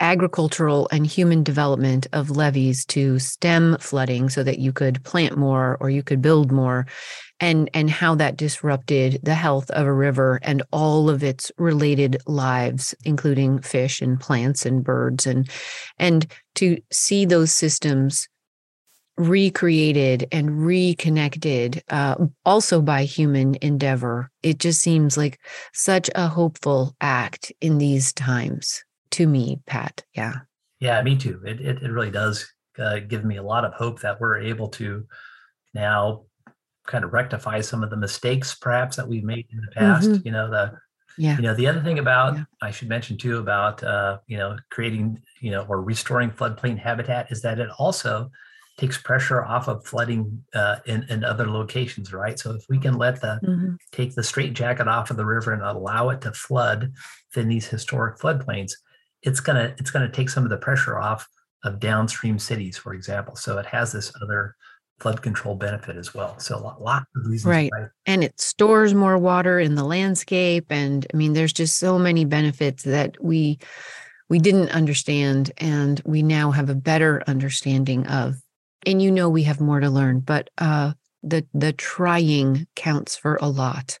agricultural 0.00 0.88
and 0.90 1.06
human 1.06 1.42
development 1.42 2.06
of 2.12 2.30
levees 2.30 2.84
to 2.86 3.18
stem 3.18 3.76
flooding 3.78 4.28
so 4.28 4.42
that 4.42 4.58
you 4.58 4.72
could 4.72 5.02
plant 5.04 5.36
more 5.36 5.76
or 5.80 5.90
you 5.90 6.02
could 6.02 6.22
build 6.22 6.50
more 6.50 6.86
and 7.38 7.70
and 7.74 7.90
how 7.90 8.14
that 8.14 8.36
disrupted 8.36 9.18
the 9.22 9.34
health 9.34 9.70
of 9.70 9.86
a 9.86 9.92
river 9.92 10.40
and 10.42 10.62
all 10.72 11.08
of 11.08 11.22
its 11.22 11.52
related 11.58 12.16
lives 12.26 12.94
including 13.04 13.60
fish 13.60 14.00
and 14.00 14.20
plants 14.20 14.66
and 14.66 14.82
birds. 14.82 15.26
And 15.26 15.48
and 15.98 16.26
to 16.56 16.78
see 16.90 17.24
those 17.24 17.52
systems 17.52 18.28
recreated 19.16 20.26
and 20.32 20.64
reconnected 20.64 21.82
uh, 21.90 22.14
also 22.46 22.80
by 22.80 23.04
human 23.04 23.54
endeavor 23.60 24.30
it 24.42 24.58
just 24.58 24.80
seems 24.80 25.18
like 25.18 25.38
such 25.74 26.08
a 26.14 26.26
hopeful 26.26 26.96
act 27.02 27.52
in 27.60 27.76
these 27.76 28.14
times 28.14 28.82
to 29.12 29.26
me, 29.26 29.60
Pat. 29.66 30.04
Yeah. 30.14 30.34
Yeah, 30.80 31.02
me 31.02 31.16
too. 31.16 31.40
It, 31.44 31.60
it, 31.60 31.82
it 31.82 31.90
really 31.90 32.10
does 32.10 32.50
uh, 32.78 33.00
give 33.00 33.24
me 33.24 33.36
a 33.36 33.42
lot 33.42 33.64
of 33.64 33.74
hope 33.74 34.00
that 34.00 34.20
we're 34.20 34.38
able 34.38 34.68
to 34.68 35.06
now 35.74 36.24
kind 36.86 37.04
of 37.04 37.12
rectify 37.12 37.60
some 37.60 37.82
of 37.82 37.90
the 37.90 37.96
mistakes 37.96 38.54
perhaps 38.54 38.96
that 38.96 39.06
we've 39.06 39.24
made 39.24 39.46
in 39.52 39.60
the 39.60 39.72
past. 39.72 40.08
Mm-hmm. 40.08 40.26
You 40.26 40.32
know, 40.32 40.50
the 40.50 40.72
yeah. 41.18 41.36
You 41.36 41.42
know, 41.42 41.54
the 41.54 41.66
other 41.66 41.82
thing 41.82 41.98
about 41.98 42.36
yeah. 42.36 42.44
I 42.62 42.70
should 42.70 42.88
mention 42.88 43.18
too 43.18 43.38
about 43.38 43.82
uh, 43.82 44.18
you 44.26 44.38
know 44.38 44.56
creating 44.70 45.20
you 45.40 45.50
know 45.50 45.66
or 45.68 45.82
restoring 45.82 46.30
floodplain 46.30 46.78
habitat 46.78 47.30
is 47.30 47.42
that 47.42 47.58
it 47.58 47.68
also 47.78 48.30
takes 48.78 48.96
pressure 48.96 49.44
off 49.44 49.68
of 49.68 49.84
flooding 49.84 50.42
uh, 50.54 50.76
in, 50.86 51.04
in 51.10 51.22
other 51.22 51.50
locations, 51.50 52.14
right? 52.14 52.38
So 52.38 52.52
if 52.52 52.64
we 52.70 52.78
can 52.78 52.94
let 52.94 53.20
the 53.20 53.38
mm-hmm. 53.44 53.74
take 53.92 54.14
the 54.14 54.22
straight 54.22 54.54
jacket 54.54 54.88
off 54.88 55.10
of 55.10 55.18
the 55.18 55.26
river 55.26 55.52
and 55.52 55.62
allow 55.62 56.08
it 56.08 56.22
to 56.22 56.32
flood 56.32 56.90
within 57.28 57.48
these 57.48 57.66
historic 57.66 58.18
floodplains, 58.18 58.72
it's 59.22 59.40
gonna 59.40 59.74
it's 59.78 59.90
gonna 59.90 60.10
take 60.10 60.30
some 60.30 60.44
of 60.44 60.50
the 60.50 60.56
pressure 60.56 60.98
off 60.98 61.28
of 61.64 61.80
downstream 61.80 62.38
cities, 62.38 62.76
for 62.78 62.94
example. 62.94 63.36
So 63.36 63.58
it 63.58 63.66
has 63.66 63.92
this 63.92 64.12
other 64.22 64.56
flood 64.98 65.22
control 65.22 65.54
benefit 65.54 65.96
as 65.96 66.14
well. 66.14 66.38
So 66.38 66.56
a 66.56 66.60
lot, 66.60 66.82
lot 66.82 67.02
of 67.16 67.26
reasons. 67.26 67.50
Right. 67.50 67.70
Why. 67.72 67.86
And 68.06 68.22
it 68.22 68.38
stores 68.40 68.94
more 68.94 69.18
water 69.18 69.58
in 69.58 69.74
the 69.74 69.84
landscape. 69.84 70.66
And 70.70 71.06
I 71.12 71.16
mean, 71.16 71.32
there's 71.32 71.52
just 71.52 71.78
so 71.78 71.98
many 71.98 72.24
benefits 72.24 72.82
that 72.84 73.16
we 73.22 73.58
we 74.28 74.38
didn't 74.38 74.70
understand 74.70 75.50
and 75.58 76.00
we 76.04 76.22
now 76.22 76.50
have 76.52 76.70
a 76.70 76.74
better 76.74 77.22
understanding 77.26 78.06
of. 78.06 78.36
And 78.86 79.02
you 79.02 79.10
know 79.10 79.28
we 79.28 79.42
have 79.42 79.60
more 79.60 79.80
to 79.80 79.90
learn, 79.90 80.20
but 80.20 80.50
uh 80.58 80.92
the 81.22 81.46
the 81.52 81.72
trying 81.72 82.66
counts 82.76 83.16
for 83.16 83.38
a 83.42 83.48
lot. 83.48 83.98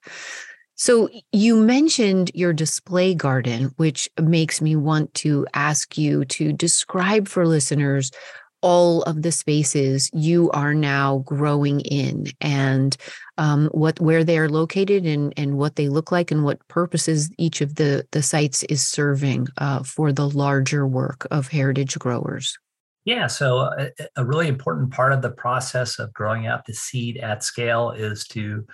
So 0.80 1.10
you 1.30 1.56
mentioned 1.56 2.30
your 2.32 2.54
display 2.54 3.14
garden, 3.14 3.70
which 3.76 4.08
makes 4.18 4.62
me 4.62 4.76
want 4.76 5.12
to 5.16 5.46
ask 5.52 5.98
you 5.98 6.24
to 6.24 6.54
describe 6.54 7.28
for 7.28 7.46
listeners 7.46 8.10
all 8.62 9.02
of 9.02 9.20
the 9.20 9.30
spaces 9.30 10.08
you 10.14 10.50
are 10.52 10.72
now 10.72 11.18
growing 11.26 11.80
in 11.80 12.28
and 12.40 12.96
um, 13.36 13.68
what 13.72 14.00
where 14.00 14.24
they 14.24 14.38
are 14.38 14.48
located 14.48 15.04
and 15.04 15.34
and 15.36 15.58
what 15.58 15.76
they 15.76 15.90
look 15.90 16.10
like 16.10 16.30
and 16.30 16.44
what 16.44 16.66
purposes 16.68 17.30
each 17.36 17.60
of 17.60 17.74
the 17.74 18.06
the 18.12 18.22
sites 18.22 18.62
is 18.70 18.80
serving 18.80 19.48
uh, 19.58 19.82
for 19.82 20.12
the 20.12 20.30
larger 20.30 20.86
work 20.86 21.26
of 21.30 21.48
heritage 21.48 21.98
growers. 21.98 22.58
Yeah, 23.04 23.26
so 23.26 23.58
a, 23.58 23.90
a 24.16 24.24
really 24.24 24.48
important 24.48 24.92
part 24.92 25.12
of 25.12 25.20
the 25.20 25.30
process 25.30 25.98
of 25.98 26.10
growing 26.14 26.46
out 26.46 26.64
the 26.64 26.72
seed 26.72 27.18
at 27.18 27.44
scale 27.44 27.90
is 27.90 28.26
to 28.28 28.64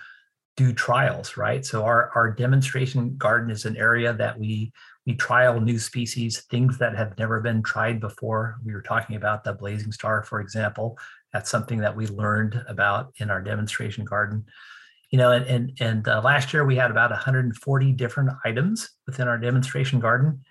do 0.57 0.73
trials, 0.73 1.37
right? 1.37 1.63
So 1.63 1.85
our, 1.85 2.11
our 2.15 2.31
demonstration 2.31 3.15
garden 3.15 3.51
is 3.51 3.65
an 3.65 3.77
area 3.77 4.11
that 4.13 4.37
we 4.37 4.73
we 5.05 5.15
trial 5.15 5.61
new 5.61 5.79
species, 5.79 6.41
things 6.51 6.77
that 6.79 6.97
have 6.97 7.17
never 7.17 7.39
been 7.39 7.63
tried 7.63 8.01
before. 8.01 8.57
We 8.65 8.73
were 8.73 8.81
talking 8.81 9.15
about 9.15 9.45
the 9.45 9.53
blazing 9.53 9.93
star, 9.93 10.21
for 10.21 10.41
example. 10.41 10.97
That's 11.31 11.49
something 11.49 11.79
that 11.79 11.95
we 11.95 12.07
learned 12.07 12.61
about 12.67 13.13
in 13.19 13.29
our 13.29 13.41
demonstration 13.41 14.03
garden. 14.03 14.45
You 15.11 15.19
know, 15.19 15.31
and 15.31 15.45
and, 15.45 15.77
and 15.79 16.07
uh, 16.07 16.21
last 16.21 16.51
year 16.51 16.65
we 16.65 16.75
had 16.75 16.91
about 16.91 17.11
140 17.11 17.93
different 17.93 18.31
items 18.43 18.89
within 19.05 19.29
our 19.29 19.37
demonstration 19.37 20.01
garden, 20.01 20.43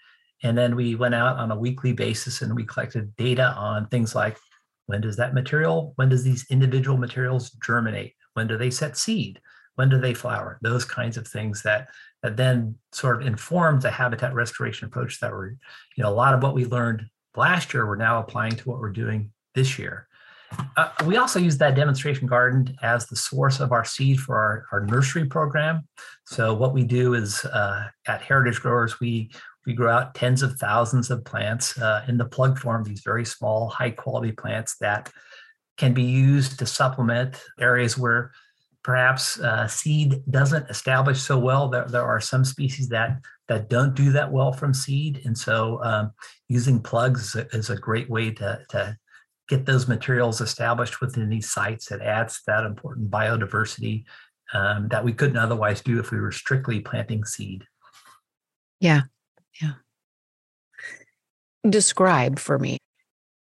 and 0.42 0.56
then 0.56 0.74
we 0.76 0.94
went 0.94 1.14
out 1.14 1.36
on 1.36 1.50
a 1.50 1.58
weekly 1.58 1.92
basis 1.92 2.40
and 2.40 2.54
we 2.54 2.64
collected 2.64 3.14
data 3.16 3.52
on 3.58 3.88
things 3.88 4.14
like 4.14 4.38
when 4.86 5.00
does 5.00 5.16
that 5.16 5.34
material, 5.34 5.92
when 5.96 6.08
does 6.08 6.22
these 6.22 6.46
individual 6.48 6.96
materials 6.96 7.50
germinate, 7.62 8.14
when 8.34 8.46
do 8.46 8.56
they 8.56 8.70
set 8.70 8.96
seed, 8.96 9.40
when 9.76 9.88
do 9.88 9.98
they 9.98 10.14
flower, 10.14 10.58
those 10.62 10.84
kinds 10.84 11.16
of 11.16 11.26
things 11.26 11.62
that 11.62 11.88
that 12.22 12.36
then 12.36 12.74
sort 12.92 13.20
of 13.20 13.26
informed 13.26 13.82
the 13.82 13.90
habitat 13.90 14.34
restoration 14.34 14.86
approach 14.86 15.20
that 15.20 15.30
we're, 15.30 15.50
you 15.96 16.02
know, 16.02 16.08
a 16.08 16.10
lot 16.10 16.34
of 16.34 16.42
what 16.42 16.54
we 16.54 16.64
learned 16.64 17.04
last 17.36 17.72
year, 17.72 17.86
we're 17.86 17.96
now 17.96 18.18
applying 18.18 18.56
to 18.56 18.68
what 18.68 18.80
we're 18.80 18.90
doing 18.90 19.30
this 19.54 19.78
year. 19.78 20.08
Uh, 20.76 20.88
we 21.04 21.16
also 21.16 21.38
use 21.38 21.58
that 21.58 21.74
demonstration 21.74 22.26
garden 22.26 22.76
as 22.82 23.06
the 23.06 23.16
source 23.16 23.60
of 23.60 23.72
our 23.72 23.84
seed 23.84 24.18
for 24.18 24.36
our, 24.36 24.66
our 24.72 24.86
nursery 24.86 25.26
program. 25.26 25.86
So 26.24 26.54
what 26.54 26.72
we 26.72 26.84
do 26.84 27.14
is 27.14 27.44
uh, 27.44 27.88
at 28.06 28.22
Heritage 28.22 28.60
Growers, 28.60 28.98
we 29.00 29.30
we 29.66 29.74
grow 29.74 29.92
out 29.92 30.14
tens 30.14 30.42
of 30.42 30.56
thousands 30.58 31.10
of 31.10 31.24
plants 31.24 31.76
uh, 31.78 32.04
in 32.06 32.16
the 32.16 32.24
plug 32.24 32.56
form, 32.56 32.84
these 32.84 33.00
very 33.00 33.24
small, 33.24 33.68
high 33.68 33.90
quality 33.90 34.30
plants 34.30 34.76
that 34.78 35.10
can 35.76 35.92
be 35.92 36.04
used 36.04 36.60
to 36.60 36.66
supplement 36.66 37.42
areas 37.58 37.98
where 37.98 38.30
perhaps 38.86 39.40
uh, 39.40 39.66
seed 39.66 40.22
doesn't 40.30 40.70
establish 40.70 41.20
so 41.20 41.36
well. 41.36 41.68
There, 41.68 41.86
there 41.86 42.04
are 42.04 42.20
some 42.20 42.44
species 42.44 42.88
that 42.90 43.18
that 43.48 43.68
don't 43.68 43.94
do 43.94 44.12
that 44.12 44.30
well 44.30 44.52
from 44.52 44.72
seed, 44.72 45.22
and 45.24 45.36
so 45.36 45.82
um, 45.82 46.12
using 46.48 46.80
plugs 46.80 47.34
is 47.52 47.68
a, 47.68 47.76
great 47.76 48.08
way 48.08 48.30
to, 48.30 48.60
to 48.70 48.96
get 49.48 49.66
those 49.66 49.88
materials 49.88 50.40
established 50.40 51.00
within 51.00 51.28
these 51.28 51.50
sites. 51.50 51.90
It 51.90 52.00
adds 52.00 52.42
that 52.46 52.64
important 52.64 53.10
biodiversity 53.10 54.04
um, 54.54 54.86
that 54.88 55.04
we 55.04 55.12
couldn't 55.12 55.36
otherwise 55.36 55.80
do 55.80 55.98
if 55.98 56.12
we 56.12 56.20
were 56.20 56.32
strictly 56.32 56.78
planting 56.78 57.24
seed. 57.24 57.64
Yeah, 58.78 59.02
yeah. 59.60 59.72
Describe 61.68 62.38
for 62.38 62.56
me 62.56 62.75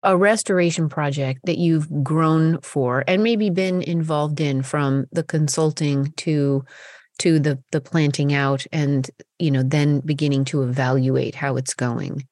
a 0.08 0.16
restoration 0.16 0.88
project 0.88 1.42
that 1.44 1.58
you've 1.58 2.02
grown 2.02 2.60
for 2.62 3.04
and 3.08 3.22
maybe 3.24 3.50
been 3.50 3.82
involved 3.82 4.40
in 4.40 4.64
from 4.64 5.06
the 5.12 5.22
consulting 5.22 6.14
to 6.16 6.64
to 7.20 7.40
the 7.40 7.62
the 7.74 7.82
planting 7.82 8.34
out 8.34 8.66
and 8.72 9.12
you 9.38 9.52
know 9.52 9.64
then 9.64 10.00
beginning 10.00 10.46
to 10.46 10.64
evaluate 10.64 11.36
how 11.36 11.58
it's 11.58 11.74
going. 11.74 12.26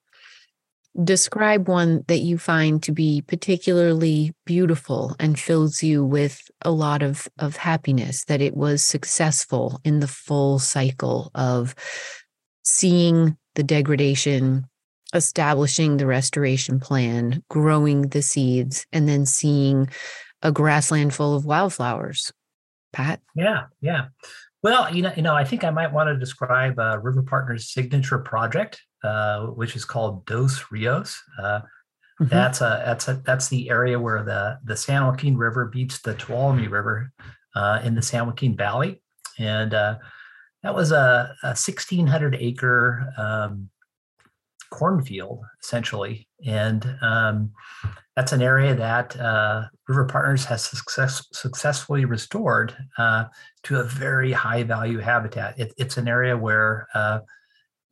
Describe 1.04 1.68
one 1.68 2.06
that 2.08 2.20
you 2.20 2.38
find 2.38 2.82
to 2.84 2.94
be 2.94 3.22
particularly 3.22 4.32
beautiful 4.46 5.14
and 5.20 5.38
fills 5.38 5.84
you 5.84 6.06
with 6.06 6.50
a 6.62 6.72
lot 6.72 7.04
of 7.04 7.28
of 7.40 7.58
happiness 7.58 8.24
that 8.26 8.42
it 8.42 8.56
was 8.56 8.86
successful 8.86 9.82
in 9.84 10.00
the 10.00 10.08
full 10.08 10.60
cycle 10.60 11.30
of 11.36 11.76
seeing 12.64 13.36
the 13.56 13.64
degradation 13.64 14.66
establishing 15.14 15.98
the 15.98 16.06
restoration 16.06 16.80
plan, 16.80 17.44
growing 17.50 18.04
the 18.10 18.22
seeds, 18.22 18.86
and 18.92 19.08
then 19.08 19.26
seeing 19.26 19.90
a 20.42 20.52
grassland 20.52 21.14
full 21.14 21.36
of 21.36 21.46
wildflowers. 21.46 22.32
Pat? 22.94 23.22
Yeah, 23.36 23.66
yeah. 23.82 24.08
Well, 24.64 24.94
you 24.94 25.04
know, 25.04 25.12
you 25.16 25.22
know, 25.22 25.36
I 25.36 25.44
think 25.44 25.64
I 25.64 25.70
might 25.70 25.94
want 25.94 26.10
to 26.10 26.18
describe 26.18 26.80
uh, 26.80 27.00
River 27.00 27.22
Partners' 27.22 27.72
signature 27.72 28.18
project, 28.18 28.82
uh, 29.04 29.48
which 29.48 29.76
is 29.76 29.86
called 29.86 30.26
Dos 30.26 30.66
Rios. 30.72 31.22
Uh, 31.38 31.62
mm-hmm. 32.20 32.26
That's 32.28 32.62
a 32.62 32.82
that's 32.86 33.08
a 33.08 33.14
that's 33.26 33.50
the 33.50 33.70
area 33.70 34.00
where 34.00 34.24
the 34.24 34.58
the 34.64 34.76
San 34.76 35.06
Joaquin 35.06 35.38
River 35.38 35.66
beats 35.66 36.00
the 36.02 36.16
Tuolumne 36.16 36.72
River 36.72 37.12
uh, 37.56 37.82
in 37.84 37.94
the 37.94 38.02
San 38.02 38.26
Joaquin 38.26 38.56
Valley, 38.56 39.04
and 39.38 39.74
uh, 39.74 39.98
that 40.64 40.74
was 40.74 40.92
a, 40.92 41.36
a 41.44 41.50
1,600 41.50 42.36
acre 42.40 43.14
um, 43.18 43.70
cornfield 44.76 45.40
essentially, 45.64 46.28
and 46.46 46.98
um, 47.02 47.52
that's 48.16 48.34
an 48.34 48.42
area 48.42 48.76
that 48.76 49.18
uh, 49.20 49.64
River 49.88 50.06
Partners 50.06 50.44
has 50.46 50.66
success, 50.66 51.26
successfully 51.32 52.04
restored 52.06 52.76
uh, 52.98 53.26
to 53.64 53.80
a 53.80 53.84
very 53.84 54.32
high 54.32 54.64
value 54.64 55.00
habitat. 55.00 55.58
It, 55.58 55.74
it's 55.78 55.98
an 55.98 56.08
area 56.08 56.38
where 56.38 56.88
uh, 56.94 57.20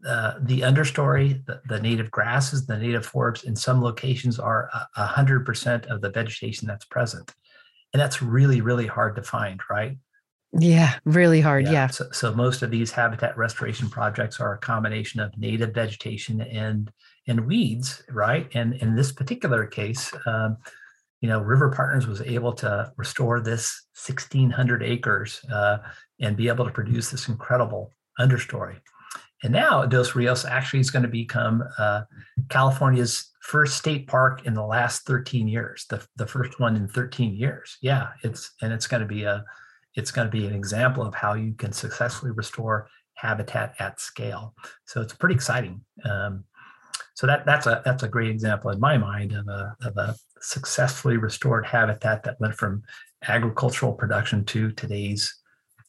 uh 0.05 0.33
the 0.41 0.61
understory, 0.61 1.45
the, 1.45 1.61
the, 1.69 1.79
native 1.79 2.11
grasses, 2.11 2.65
the 2.65 2.77
native 2.77 3.09
forbs 3.09 3.45
in 3.45 3.55
some 3.55 3.81
locations 3.81 4.37
are 4.37 4.69
a 4.97 5.05
hundred 5.05 5.45
percent 5.45 5.85
of 5.85 6.01
the 6.01 6.09
vegetation 6.09 6.67
that's 6.67 6.85
present, 6.85 7.33
and 7.93 8.01
that's 8.01 8.21
really 8.21 8.59
really 8.59 8.87
hard 8.87 9.15
to 9.15 9.23
find, 9.23 9.61
right? 9.69 9.95
Yeah, 10.59 10.95
really 11.05 11.41
hard. 11.41 11.65
Yeah. 11.65 11.71
yeah. 11.71 11.87
So, 11.87 12.05
so, 12.11 12.33
most 12.33 12.61
of 12.61 12.69
these 12.69 12.91
habitat 12.91 13.35
restoration 13.37 13.89
projects 13.89 14.39
are 14.39 14.53
a 14.53 14.57
combination 14.59 15.19
of 15.19 15.35
native 15.37 15.73
vegetation 15.73 16.41
and 16.41 16.91
and 17.27 17.47
weeds, 17.47 18.03
right? 18.09 18.49
And 18.53 18.75
in 18.75 18.95
this 18.95 19.11
particular 19.11 19.65
case, 19.65 20.13
um, 20.27 20.57
you 21.21 21.29
know, 21.29 21.39
River 21.39 21.71
Partners 21.71 22.05
was 22.05 22.21
able 22.21 22.53
to 22.53 22.91
restore 22.97 23.39
this 23.39 23.87
1,600 24.05 24.83
acres 24.83 25.39
uh, 25.51 25.77
and 26.19 26.35
be 26.35 26.49
able 26.49 26.65
to 26.65 26.71
produce 26.71 27.09
this 27.09 27.29
incredible 27.29 27.91
understory. 28.19 28.75
And 29.41 29.53
now 29.53 29.85
Dos 29.85 30.15
Rios 30.15 30.45
actually 30.45 30.81
is 30.81 30.91
going 30.91 31.03
to 31.03 31.09
become 31.09 31.63
uh, 31.77 32.03
California's 32.49 33.31
first 33.41 33.77
state 33.77 34.07
park 34.07 34.45
in 34.45 34.53
the 34.53 34.65
last 34.65 35.05
13 35.05 35.47
years, 35.47 35.85
the, 35.89 36.05
the 36.15 36.27
first 36.27 36.59
one 36.59 36.75
in 36.75 36.87
13 36.87 37.35
years. 37.35 37.77
Yeah, 37.81 38.09
it's 38.23 38.53
and 38.61 38.71
it's 38.71 38.87
going 38.87 39.01
to 39.01 39.07
be 39.07 39.23
a 39.23 39.43
it's 39.95 40.11
going 40.11 40.27
to 40.27 40.31
be 40.31 40.47
an 40.47 40.53
example 40.53 41.03
of 41.03 41.13
how 41.13 41.33
you 41.33 41.53
can 41.53 41.71
successfully 41.71 42.31
restore 42.31 42.87
habitat 43.15 43.75
at 43.79 43.99
scale. 43.99 44.53
So 44.85 45.01
it's 45.01 45.13
pretty 45.13 45.35
exciting. 45.35 45.81
Um, 46.03 46.45
so 47.15 47.27
that 47.27 47.45
that's 47.45 47.67
a 47.67 47.81
that's 47.85 48.03
a 48.03 48.07
great 48.07 48.29
example 48.29 48.71
in 48.71 48.79
my 48.79 48.97
mind 48.97 49.33
of 49.33 49.47
a 49.47 49.75
of 49.81 49.97
a 49.97 50.15
successfully 50.41 51.17
restored 51.17 51.65
habitat 51.65 52.23
that 52.23 52.39
went 52.39 52.55
from 52.55 52.83
agricultural 53.27 53.93
production 53.93 54.43
to 54.45 54.71
today's 54.71 55.33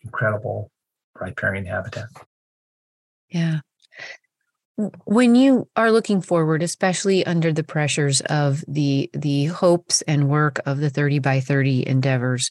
incredible 0.02 0.70
riparian 1.18 1.64
habitat. 1.64 2.06
Yeah. 3.30 3.60
When 5.04 5.34
you 5.34 5.68
are 5.76 5.92
looking 5.92 6.20
forward, 6.20 6.62
especially 6.62 7.24
under 7.24 7.52
the 7.52 7.64
pressures 7.64 8.20
of 8.22 8.64
the 8.66 9.08
the 9.12 9.46
hopes 9.46 10.02
and 10.02 10.28
work 10.28 10.60
of 10.66 10.78
the 10.78 10.90
30 10.90 11.20
by 11.20 11.40
30 11.40 11.88
endeavors, 11.88 12.50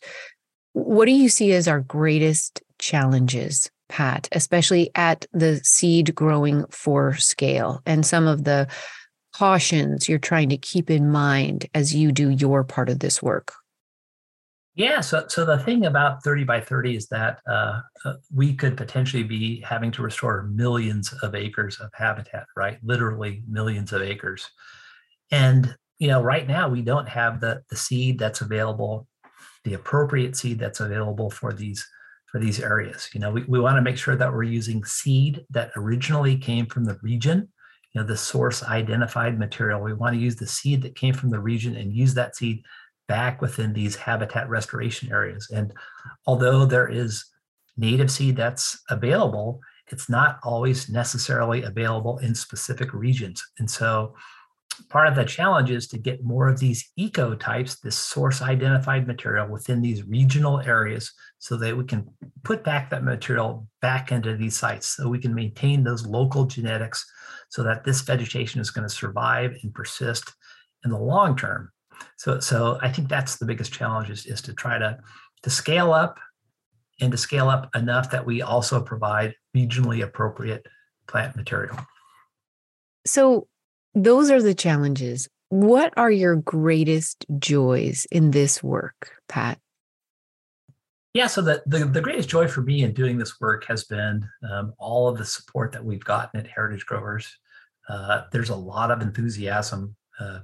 what 0.73 1.05
do 1.05 1.11
you 1.11 1.29
see 1.29 1.53
as 1.53 1.67
our 1.67 1.79
greatest 1.79 2.61
challenges, 2.79 3.69
Pat, 3.89 4.27
especially 4.31 4.91
at 4.95 5.25
the 5.31 5.61
seed 5.63 6.13
growing 6.13 6.65
for 6.69 7.15
scale 7.15 7.81
and 7.85 8.05
some 8.05 8.27
of 8.27 8.43
the 8.43 8.67
cautions 9.33 10.07
you're 10.07 10.19
trying 10.19 10.49
to 10.49 10.57
keep 10.57 10.89
in 10.89 11.09
mind 11.09 11.67
as 11.73 11.95
you 11.95 12.11
do 12.11 12.29
your 12.29 12.63
part 12.63 12.89
of 12.89 12.99
this 12.99 13.21
work? 13.21 13.53
Yeah, 14.75 15.01
so 15.01 15.25
so 15.27 15.45
the 15.45 15.59
thing 15.59 15.85
about 15.85 16.23
30 16.23 16.45
by 16.45 16.59
30 16.59 16.95
is 16.95 17.07
that 17.09 17.39
uh, 17.47 17.81
uh, 18.05 18.13
we 18.33 18.55
could 18.55 18.75
potentially 18.75 19.21
be 19.21 19.61
having 19.61 19.91
to 19.91 20.01
restore 20.01 20.43
millions 20.43 21.13
of 21.21 21.35
acres 21.35 21.79
of 21.79 21.91
habitat, 21.93 22.47
right? 22.55 22.79
Literally 22.81 23.43
millions 23.47 23.93
of 23.93 24.01
acres. 24.01 24.49
And 25.29 25.75
you 25.99 26.07
know, 26.07 26.23
right 26.23 26.47
now 26.47 26.69
we 26.69 26.81
don't 26.81 27.07
have 27.07 27.39
the 27.39 27.61
the 27.69 27.75
seed 27.75 28.17
that's 28.17 28.41
available 28.41 29.07
the 29.63 29.73
appropriate 29.73 30.35
seed 30.35 30.59
that's 30.59 30.79
available 30.79 31.29
for 31.29 31.53
these 31.53 31.87
for 32.31 32.39
these 32.39 32.59
areas. 32.59 33.09
You 33.13 33.19
know, 33.19 33.31
we, 33.31 33.43
we 33.43 33.59
want 33.59 33.77
to 33.77 33.81
make 33.81 33.97
sure 33.97 34.15
that 34.15 34.33
we're 34.33 34.43
using 34.43 34.83
seed 34.83 35.45
that 35.51 35.71
originally 35.75 36.35
came 36.35 36.65
from 36.65 36.83
the 36.83 36.97
region, 37.03 37.47
you 37.93 38.01
know, 38.01 38.07
the 38.07 38.17
source 38.17 38.63
identified 38.63 39.37
material. 39.37 39.81
We 39.81 39.93
want 39.93 40.15
to 40.15 40.21
use 40.21 40.35
the 40.35 40.47
seed 40.47 40.81
that 40.81 40.95
came 40.95 41.13
from 41.13 41.29
the 41.29 41.39
region 41.39 41.75
and 41.75 41.93
use 41.93 42.15
that 42.15 42.35
seed 42.35 42.63
back 43.07 43.39
within 43.39 43.71
these 43.71 43.95
habitat 43.95 44.49
restoration 44.49 45.11
areas. 45.11 45.47
And 45.53 45.73
although 46.25 46.65
there 46.65 46.87
is 46.87 47.23
native 47.77 48.09
seed 48.09 48.35
that's 48.35 48.81
available, 48.89 49.59
it's 49.91 50.09
not 50.09 50.39
always 50.43 50.89
necessarily 50.89 51.63
available 51.63 52.17
in 52.17 52.33
specific 52.33 52.93
regions. 52.93 53.43
And 53.59 53.69
so 53.69 54.15
part 54.89 55.07
of 55.07 55.15
the 55.15 55.25
challenge 55.25 55.71
is 55.71 55.87
to 55.87 55.97
get 55.97 56.23
more 56.23 56.47
of 56.47 56.59
these 56.59 56.91
eco 56.95 57.35
types, 57.35 57.79
this 57.79 57.97
source 57.97 58.41
identified 58.41 59.07
material 59.07 59.47
within 59.47 59.81
these 59.81 60.03
regional 60.03 60.59
areas 60.61 61.11
so 61.39 61.57
that 61.57 61.75
we 61.75 61.83
can 61.83 62.07
put 62.43 62.63
back 62.63 62.89
that 62.89 63.03
material 63.03 63.67
back 63.81 64.11
into 64.11 64.35
these 64.35 64.57
sites 64.57 64.95
so 64.95 65.09
we 65.09 65.19
can 65.19 65.33
maintain 65.33 65.83
those 65.83 66.05
local 66.05 66.45
genetics 66.45 67.05
so 67.49 67.63
that 67.63 67.83
this 67.83 68.01
vegetation 68.01 68.61
is 68.61 68.71
going 68.71 68.87
to 68.87 68.93
survive 68.93 69.55
and 69.63 69.73
persist 69.73 70.33
in 70.85 70.91
the 70.91 70.97
long 70.97 71.35
term. 71.35 71.71
So, 72.17 72.39
so 72.39 72.79
I 72.81 72.89
think 72.89 73.09
that's 73.09 73.37
the 73.37 73.45
biggest 73.45 73.73
challenge 73.73 74.09
is, 74.09 74.25
is 74.25 74.41
to 74.43 74.53
try 74.53 74.77
to, 74.77 74.97
to 75.43 75.49
scale 75.49 75.93
up 75.93 76.19
and 77.01 77.11
to 77.11 77.17
scale 77.17 77.49
up 77.49 77.69
enough 77.75 78.11
that 78.11 78.25
we 78.25 78.41
also 78.41 78.81
provide 78.81 79.35
regionally 79.55 80.03
appropriate 80.03 80.65
plant 81.07 81.35
material. 81.35 81.77
So, 83.05 83.47
those 83.95 84.31
are 84.31 84.41
the 84.41 84.53
challenges. 84.53 85.27
What 85.49 85.93
are 85.97 86.11
your 86.11 86.35
greatest 86.37 87.25
joys 87.37 88.07
in 88.11 88.31
this 88.31 88.63
work, 88.63 89.11
Pat? 89.29 89.59
Yeah, 91.13 91.27
so 91.27 91.41
the, 91.41 91.61
the, 91.67 91.85
the 91.85 92.01
greatest 92.01 92.27
joy 92.27 92.47
for 92.47 92.61
me 92.61 92.83
in 92.83 92.93
doing 92.93 93.19
this 93.19 93.39
work 93.39 93.65
has 93.65 93.83
been 93.83 94.27
um, 94.49 94.73
all 94.79 95.07
of 95.07 95.17
the 95.19 95.25
support 95.25 95.71
that 95.73 95.85
we've 95.85 96.03
gotten 96.03 96.39
at 96.39 96.47
Heritage 96.47 96.87
Growers. 96.87 97.37
Uh, 97.87 98.23
there's 98.31 98.49
a 98.49 98.55
lot 98.55 98.89
of 98.89 99.01
enthusiasm, 99.01 99.95
uh, 100.19 100.39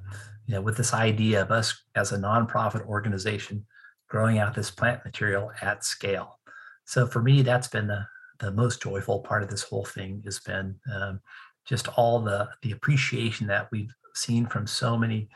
you 0.46 0.54
know, 0.54 0.62
with 0.62 0.78
this 0.78 0.94
idea 0.94 1.42
of 1.42 1.50
us 1.50 1.86
as 1.96 2.12
a 2.12 2.18
nonprofit 2.18 2.86
organization 2.86 3.66
growing 4.10 4.38
out 4.38 4.54
this 4.54 4.70
plant 4.70 5.04
material 5.06 5.52
at 5.62 5.84
scale. 5.84 6.40
So 6.86 7.08
for 7.08 7.22
me, 7.22 7.42
that's 7.42 7.68
been 7.68 7.88
the 7.88 8.06
the 8.40 8.52
most 8.52 8.82
joyful 8.82 9.20
part 9.20 9.44
of 9.44 9.50
this 9.50 9.64
whole 9.64 9.86
thing 9.86 10.22
has 10.24 10.40
been 10.40 10.76
um, 10.94 11.20
just 11.66 11.88
all 11.98 12.20
the 12.20 12.50
the 12.62 12.72
appreciation 12.72 13.48
that 13.48 13.70
we've 13.72 13.94
seen 14.16 14.46
from 14.46 14.66
so 14.68 14.98
many 14.98 15.30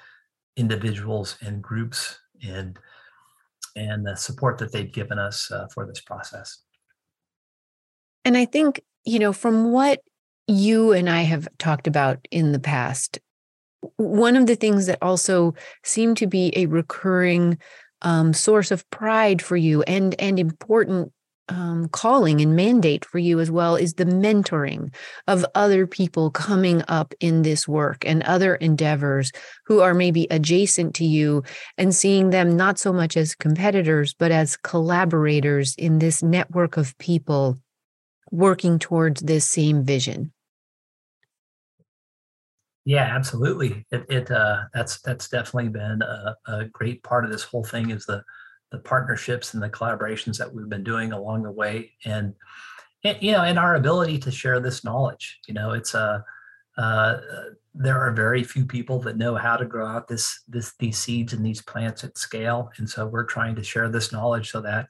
individuals 0.57 1.37
and 1.41 1.61
groups 1.61 2.19
and 2.45 2.77
and 3.75 4.05
the 4.05 4.15
support 4.15 4.57
that 4.59 4.71
they've 4.71 4.91
given 4.91 5.17
us 5.17 5.51
uh, 5.51 5.67
for 5.73 5.85
this 5.85 5.99
process. 5.99 6.59
And 8.23 8.37
I 8.37 8.45
think, 8.45 8.81
you 9.03 9.19
know, 9.19 9.33
from 9.33 9.71
what 9.71 9.99
you 10.47 10.91
and 10.91 11.09
I 11.09 11.21
have 11.21 11.47
talked 11.57 11.87
about 11.87 12.27
in 12.29 12.51
the 12.51 12.59
past, 12.59 13.19
one 13.97 14.35
of 14.35 14.45
the 14.45 14.55
things 14.55 14.85
that 14.85 14.99
also 15.01 15.55
seemed 15.83 16.17
to 16.17 16.27
be 16.27 16.53
a 16.55 16.67
recurring 16.67 17.57
um, 18.01 18.33
source 18.33 18.69
of 18.71 18.89
pride 18.91 19.41
for 19.41 19.57
you 19.57 19.81
and 19.83 20.13
and 20.19 20.39
important 20.39 21.11
um, 21.49 21.89
calling 21.89 22.41
and 22.41 22.55
mandate 22.55 23.05
for 23.05 23.19
you 23.19 23.39
as 23.39 23.51
well 23.51 23.75
is 23.75 23.95
the 23.95 24.05
mentoring 24.05 24.93
of 25.27 25.45
other 25.55 25.85
people 25.85 26.31
coming 26.31 26.83
up 26.87 27.13
in 27.19 27.41
this 27.41 27.67
work 27.67 28.05
and 28.05 28.23
other 28.23 28.55
endeavors 28.55 29.31
who 29.65 29.81
are 29.81 29.93
maybe 29.93 30.27
adjacent 30.31 30.95
to 30.95 31.05
you 31.05 31.43
and 31.77 31.93
seeing 31.93 32.29
them 32.29 32.55
not 32.55 32.79
so 32.79 32.93
much 32.93 33.17
as 33.17 33.35
competitors, 33.35 34.13
but 34.13 34.31
as 34.31 34.57
collaborators 34.57 35.75
in 35.75 35.99
this 35.99 36.23
network 36.23 36.77
of 36.77 36.97
people 36.97 37.59
working 38.31 38.79
towards 38.79 39.21
this 39.21 39.47
same 39.47 39.83
vision. 39.83 40.31
Yeah, 42.85 43.03
absolutely. 43.03 43.85
It, 43.91 44.05
it 44.09 44.31
uh, 44.31 44.63
that's 44.73 44.99
that's 45.01 45.29
definitely 45.29 45.69
been 45.69 46.01
a, 46.01 46.35
a 46.47 46.65
great 46.65 47.01
part 47.03 47.23
of 47.23 47.31
this 47.31 47.43
whole 47.43 47.63
thing 47.63 47.91
is 47.91 48.05
the 48.05 48.23
the 48.73 48.79
partnerships 48.79 49.53
and 49.53 49.63
the 49.63 49.69
collaborations 49.69 50.37
that 50.37 50.53
we've 50.53 50.67
been 50.67 50.83
doing 50.83 51.13
along 51.13 51.43
the 51.43 51.51
way. 51.51 51.93
And, 52.03 52.33
and 53.05 53.17
you 53.21 53.31
know 53.31 53.43
and 53.43 53.57
our 53.57 53.75
ability 53.75 54.17
to 54.17 54.31
share 54.31 54.61
this 54.61 54.85
knowledge 54.85 55.39
you 55.47 55.53
know 55.53 55.71
it's 55.71 55.93
a 55.93 56.23
uh, 56.77 57.17
there 57.75 57.99
are 57.99 58.11
very 58.11 58.43
few 58.43 58.65
people 58.65 58.99
that 58.99 59.17
know 59.17 59.35
how 59.35 59.57
to 59.57 59.65
grow 59.65 59.87
out 59.87 60.07
this 60.07 60.43
this 60.47 60.73
these 60.79 60.97
seeds 60.97 61.33
and 61.33 61.45
these 61.45 61.61
plants 61.61 62.03
at 62.03 62.17
scale. 62.17 62.71
And 62.77 62.89
so 62.89 63.05
we're 63.05 63.25
trying 63.25 63.55
to 63.55 63.63
share 63.63 63.89
this 63.89 64.11
knowledge 64.11 64.51
so 64.51 64.61
that 64.61 64.87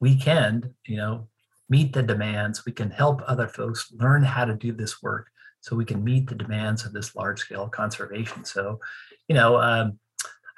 we 0.00 0.16
can 0.16 0.74
you 0.86 0.96
know 0.96 1.28
meet 1.68 1.92
the 1.92 2.02
demands. 2.02 2.64
We 2.64 2.72
can 2.72 2.90
help 2.90 3.22
other 3.26 3.48
folks 3.48 3.92
learn 3.92 4.22
how 4.22 4.44
to 4.44 4.54
do 4.54 4.72
this 4.72 5.02
work 5.02 5.28
so 5.60 5.76
we 5.76 5.84
can 5.84 6.02
meet 6.02 6.28
the 6.28 6.34
demands 6.34 6.84
of 6.84 6.92
this 6.92 7.14
large 7.14 7.40
scale 7.40 7.68
conservation. 7.68 8.44
So 8.44 8.80
you 9.28 9.34
know 9.34 9.58
um, 9.58 9.98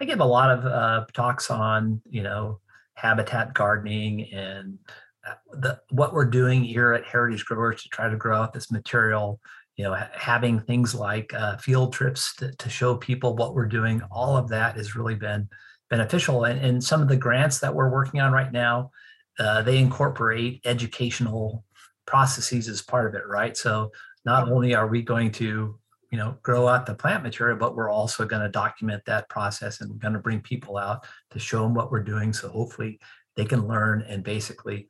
i 0.01 0.05
give 0.05 0.21
a 0.21 0.25
lot 0.25 0.51
of 0.51 0.65
uh, 0.65 1.05
talks 1.13 1.51
on 1.51 2.01
you 2.09 2.23
know 2.23 2.61
habitat 2.95 3.55
gardening 3.55 4.33
and 4.33 4.79
uh, 5.27 5.35
the 5.53 5.81
what 5.91 6.13
we're 6.13 6.25
doing 6.25 6.63
here 6.63 6.93
at 6.93 7.05
Heritage 7.05 7.45
Growers 7.45 7.83
to 7.83 7.89
try 7.89 8.09
to 8.09 8.17
grow 8.17 8.41
out 8.41 8.53
this 8.53 8.71
material, 8.71 9.41
you 9.77 9.85
know, 9.85 9.95
having 10.13 10.61
things 10.61 10.95
like 10.95 11.33
uh, 11.35 11.57
field 11.57 11.93
trips 11.93 12.35
to, 12.37 12.53
to 12.57 12.69
show 12.69 12.97
people 12.97 13.37
what 13.37 13.55
we're 13.55 13.67
doing, 13.67 14.03
all 14.11 14.37
of 14.37 14.49
that 14.49 14.77
has 14.77 14.95
really 14.95 15.15
been 15.15 15.49
beneficial. 15.91 16.45
And, 16.45 16.61
and 16.61 16.85
some 16.85 17.03
of 17.03 17.09
the 17.09 17.17
grants 17.17 17.59
that 17.61 17.75
we're 17.75 17.91
working 17.91 18.21
on 18.21 18.33
right 18.33 18.53
now, 18.53 18.91
uh, 19.39 19.63
they 19.63 19.79
incorporate 19.79 20.61
educational 20.65 21.65
processes 22.07 22.69
as 22.69 22.83
part 22.83 23.07
of 23.07 23.21
it, 23.21 23.27
right? 23.27 23.57
So 23.57 23.91
not 24.25 24.51
only 24.51 24.75
are 24.75 24.87
we 24.87 25.03
going 25.03 25.33
to 25.33 25.79
you 26.15 26.21
know 26.21 26.39
grow 26.45 26.69
out 26.69 26.87
the 26.87 26.95
plant 26.95 27.25
material 27.25 27.59
but 27.59 27.75
we're 27.75 27.91
also 27.91 28.25
going 28.25 28.41
to 28.41 28.49
document 28.49 29.03
that 29.05 29.29
process 29.29 29.81
and 29.81 29.91
we're 29.91 29.97
going 29.97 30.15
to 30.15 30.21
bring 30.21 30.41
people 30.41 30.79
out 30.79 31.05
to 31.31 31.41
show 31.41 31.65
them 31.65 31.75
what 31.75 31.91
we're 31.91 32.05
doing. 32.05 32.33
So 32.33 32.49
hopefully 32.49 33.01
they 33.35 33.45
can 33.45 33.67
learn 33.67 34.03
and 34.03 34.23
basically 34.23 34.87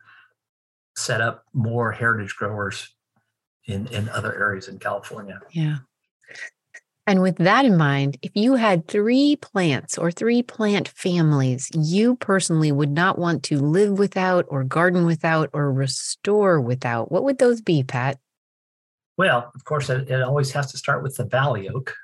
set 0.99 1.23
up 1.23 1.45
more 1.55 1.93
heritage 1.93 2.37
growers 2.37 2.95
in 3.65 3.87
in 3.87 4.11
other 4.11 4.39
areas 4.39 4.69
in 4.69 4.79
california. 4.79 5.41
Yeah. 5.51 5.79
And 7.07 7.23
with 7.23 7.37
that 7.37 7.65
in 7.65 7.79
mind, 7.79 8.19
if 8.21 8.33
you 8.35 8.57
had 8.57 8.87
three 8.87 9.37
plants 9.37 9.97
or 9.97 10.11
three 10.11 10.43
plant 10.43 10.89
families 10.89 11.71
you 11.75 12.17
personally 12.17 12.71
would 12.71 12.91
not 12.91 13.19
want 13.19 13.43
to 13.45 13.59
live 13.59 13.99
without, 13.99 14.45
or 14.49 14.63
garden 14.63 15.07
without, 15.07 15.49
or 15.55 15.73
restore 15.73 16.61
without, 16.61 17.11
what 17.11 17.25
would 17.25 17.39
those 17.39 17.63
be, 17.63 17.83
Pat? 17.83 18.19
Well, 19.17 19.51
of 19.55 19.65
course, 19.65 19.91
it, 19.91 20.11
it 20.11 20.23
always 20.23 20.51
has 20.53 20.71
to 20.73 20.79
start 20.79 21.03
with 21.03 21.17
the 21.17 21.25
valley 21.25 21.69
oak. 21.69 21.95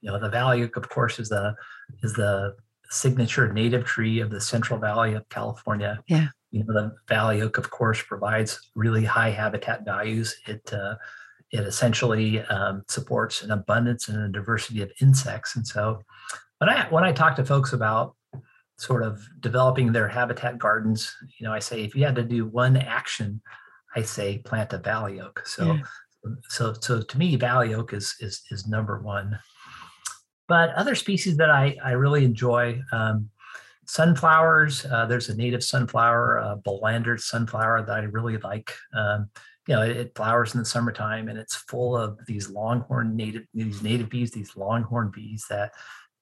You 0.00 0.10
know, 0.10 0.18
the 0.18 0.30
valley 0.30 0.62
oak, 0.62 0.76
of 0.76 0.88
course, 0.88 1.18
is 1.18 1.28
the 1.28 1.54
is 2.02 2.14
the 2.14 2.56
signature 2.88 3.52
native 3.52 3.84
tree 3.84 4.20
of 4.20 4.30
the 4.30 4.40
Central 4.40 4.78
Valley 4.78 5.14
of 5.14 5.28
California. 5.28 5.98
Yeah. 6.06 6.28
You 6.50 6.64
know, 6.64 6.72
the 6.72 6.94
valley 7.08 7.42
oak, 7.42 7.58
of 7.58 7.70
course, 7.70 8.02
provides 8.02 8.60
really 8.74 9.04
high 9.04 9.30
habitat 9.30 9.84
values. 9.84 10.36
It 10.46 10.72
uh, 10.72 10.94
it 11.50 11.60
essentially 11.60 12.40
um, 12.42 12.84
supports 12.88 13.42
an 13.42 13.50
abundance 13.50 14.08
and 14.08 14.20
a 14.22 14.28
diversity 14.28 14.82
of 14.82 14.90
insects. 15.00 15.56
And 15.56 15.66
so, 15.66 16.02
when 16.58 16.70
I 16.70 16.86
when 16.88 17.04
I 17.04 17.12
talk 17.12 17.36
to 17.36 17.44
folks 17.44 17.72
about 17.72 18.14
sort 18.78 19.02
of 19.02 19.26
developing 19.40 19.92
their 19.92 20.08
habitat 20.08 20.58
gardens, 20.58 21.14
you 21.38 21.46
know, 21.46 21.52
I 21.52 21.58
say 21.58 21.82
if 21.82 21.94
you 21.94 22.04
had 22.04 22.16
to 22.16 22.22
do 22.22 22.46
one 22.46 22.76
action, 22.76 23.40
I 23.94 24.02
say 24.02 24.38
plant 24.38 24.72
a 24.72 24.78
valley 24.78 25.20
oak. 25.20 25.42
So 25.46 25.74
yeah 25.74 25.82
so 26.48 26.74
so 26.80 27.02
to 27.02 27.18
me 27.18 27.36
valley 27.36 27.74
oak 27.74 27.92
is 27.92 28.14
is 28.20 28.42
is 28.50 28.66
number 28.66 29.00
one. 29.00 29.38
But 30.48 30.70
other 30.74 30.94
species 30.94 31.36
that 31.38 31.50
i 31.50 31.76
i 31.84 31.92
really 31.92 32.24
enjoy 32.24 32.80
um, 32.92 33.30
sunflowers 33.86 34.84
uh, 34.86 35.06
there's 35.06 35.28
a 35.28 35.36
native 35.36 35.62
sunflower 35.62 36.40
uh, 36.40 36.56
Bolander 36.56 37.18
sunflower 37.18 37.84
that 37.86 38.00
i 38.00 38.04
really 38.04 38.38
like. 38.38 38.72
Um, 38.94 39.30
you 39.66 39.74
know 39.74 39.82
it, 39.82 39.96
it, 39.96 40.12
flowers 40.14 40.54
in 40.54 40.60
the 40.60 40.66
summertime 40.66 41.28
and 41.28 41.38
it's 41.38 41.56
full 41.56 41.96
of 41.96 42.18
these 42.26 42.48
longhorn 42.48 43.16
native 43.16 43.44
these 43.52 43.82
native 43.82 44.08
bees 44.08 44.30
these 44.30 44.56
longhorn 44.56 45.10
bees 45.12 45.44
that 45.50 45.72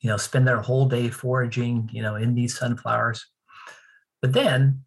you 0.01 0.09
know 0.09 0.17
spend 0.17 0.47
their 0.47 0.61
whole 0.61 0.87
day 0.87 1.09
foraging 1.09 1.89
you 1.93 2.03
know 2.03 2.17
in 2.17 2.35
these 2.35 2.59
sunflowers. 2.59 3.27
But 4.23 4.33
then 4.33 4.85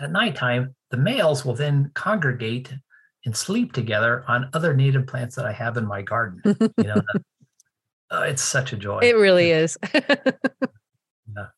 at 0.00 0.10
nighttime 0.10 0.74
the 0.90 0.96
males 0.96 1.44
will 1.44 1.54
then 1.54 1.90
congregate 1.94 2.72
and 3.26 3.36
sleep 3.36 3.72
together 3.72 4.24
on 4.28 4.48
other 4.54 4.74
native 4.74 5.06
plants 5.06 5.34
that 5.34 5.44
I 5.44 5.52
have 5.52 5.76
in 5.76 5.86
my 5.86 6.00
garden. 6.00 6.40
You 6.44 6.84
know, 6.84 7.02
uh, 8.10 8.22
it's 8.22 8.42
such 8.42 8.72
a 8.72 8.76
joy. 8.76 9.00
It 9.02 9.16
really 9.16 9.50
is. 9.50 9.76
yeah. 9.94 11.48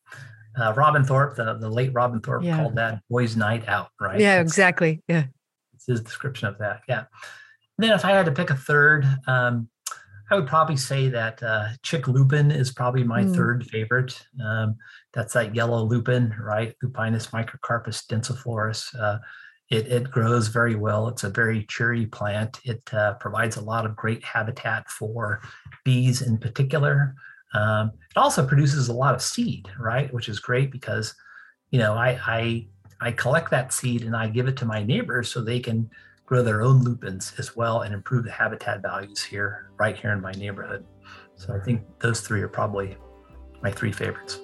Uh, 0.59 0.73
Robbin 0.75 1.05
Thorp, 1.05 1.35
the, 1.35 1.53
the 1.53 1.69
late 1.69 1.93
Robbin 1.93 2.19
Thorp, 2.19 2.43
yeah. 2.43 2.57
called 2.57 2.75
that 2.75 3.01
boys' 3.09 3.37
night 3.37 3.69
out, 3.69 3.89
right? 4.01 4.19
Yeah, 4.19 4.37
That's, 4.37 4.51
exactly. 4.51 5.01
Yeah. 5.07 5.25
It's 5.75 5.85
his 5.85 6.01
description 6.01 6.49
of 6.49 6.57
that. 6.57 6.81
Yeah. 6.89 7.05
And 7.77 7.87
then 7.87 7.91
if 7.91 8.03
I 8.03 8.11
had 8.11 8.25
to 8.25 8.31
pick 8.31 8.49
a 8.49 8.55
third, 8.55 9.05
um, 9.27 9.69
I 10.31 10.35
would 10.35 10.47
probably 10.47 10.75
say 10.75 11.07
that 11.09 11.41
uh, 11.41 11.69
chick 11.81 12.07
lupin 12.07 12.51
is 12.51 12.71
probably 12.71 13.03
my 13.03 13.23
mm. 13.23 13.33
third 13.33 13.65
favorite. 13.67 14.21
Um, 14.43 14.75
that's 15.13 15.33
that 15.33 15.55
yellow 15.55 15.83
lupin, 15.83 16.35
right? 16.39 16.75
Lupinus 16.83 17.27
microcarpus 17.31 18.05
densiflorus. 18.07 18.93
Uh, 18.99 19.19
it, 19.69 19.87
it 19.87 20.11
grows 20.11 20.47
very 20.47 20.75
well. 20.75 21.07
It's 21.07 21.23
a 21.23 21.29
very 21.29 21.63
cheery 21.65 22.05
plant. 22.07 22.59
It 22.63 22.81
uh, 22.93 23.13
provides 23.15 23.57
a 23.57 23.61
lot 23.61 23.85
of 23.85 23.95
great 23.95 24.23
habitat 24.23 24.89
for 24.89 25.41
bees 25.83 26.21
in 26.21 26.37
particular. 26.37 27.15
Um, 27.53 27.91
it 28.09 28.17
also 28.17 28.45
produces 28.45 28.89
a 28.89 28.93
lot 28.93 29.15
of 29.15 29.21
seed, 29.21 29.67
right? 29.79 30.13
Which 30.13 30.29
is 30.29 30.39
great 30.39 30.71
because, 30.71 31.13
you 31.71 31.79
know, 31.79 31.93
I, 31.93 32.19
I 32.25 32.67
I 33.01 33.11
collect 33.11 33.49
that 33.51 33.71
seed 33.71 34.03
and 34.03 34.15
I 34.15 34.27
give 34.27 34.47
it 34.47 34.57
to 34.57 34.65
my 34.65 34.83
neighbors 34.83 35.31
so 35.31 35.41
they 35.41 35.59
can 35.59 35.89
grow 36.25 36.43
their 36.43 36.61
own 36.61 36.83
lupins 36.83 37.33
as 37.37 37.55
well 37.55 37.81
and 37.81 37.93
improve 37.93 38.25
the 38.25 38.31
habitat 38.31 38.81
values 38.81 39.23
here, 39.23 39.71
right 39.79 39.97
here 39.97 40.11
in 40.11 40.21
my 40.21 40.31
neighborhood. 40.33 40.85
So 41.35 41.55
I 41.55 41.63
think 41.63 41.81
those 41.99 42.21
three 42.21 42.41
are 42.41 42.49
probably 42.49 42.97
my 43.63 43.71
three 43.71 43.91
favorites. 43.91 44.41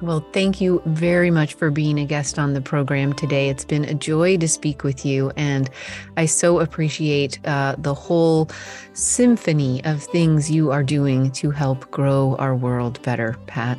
Well, 0.00 0.26
thank 0.32 0.60
you 0.60 0.82
very 0.86 1.30
much 1.30 1.54
for 1.54 1.70
being 1.70 1.98
a 1.98 2.04
guest 2.04 2.38
on 2.38 2.52
the 2.52 2.60
program 2.60 3.12
today. 3.12 3.48
It's 3.48 3.64
been 3.64 3.84
a 3.84 3.94
joy 3.94 4.36
to 4.38 4.48
speak 4.48 4.82
with 4.82 5.06
you, 5.06 5.32
and 5.36 5.70
I 6.16 6.26
so 6.26 6.58
appreciate 6.60 7.38
uh, 7.46 7.76
the 7.78 7.94
whole 7.94 8.50
symphony 8.92 9.82
of 9.84 10.02
things 10.02 10.50
you 10.50 10.72
are 10.72 10.82
doing 10.82 11.30
to 11.32 11.50
help 11.50 11.90
grow 11.90 12.36
our 12.36 12.54
world 12.54 13.00
better, 13.02 13.36
Pat. 13.46 13.78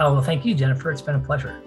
Oh, 0.00 0.14
well, 0.14 0.22
thank 0.22 0.44
you, 0.44 0.54
Jennifer. 0.54 0.90
It's 0.90 1.02
been 1.02 1.16
a 1.16 1.20
pleasure. 1.20 1.60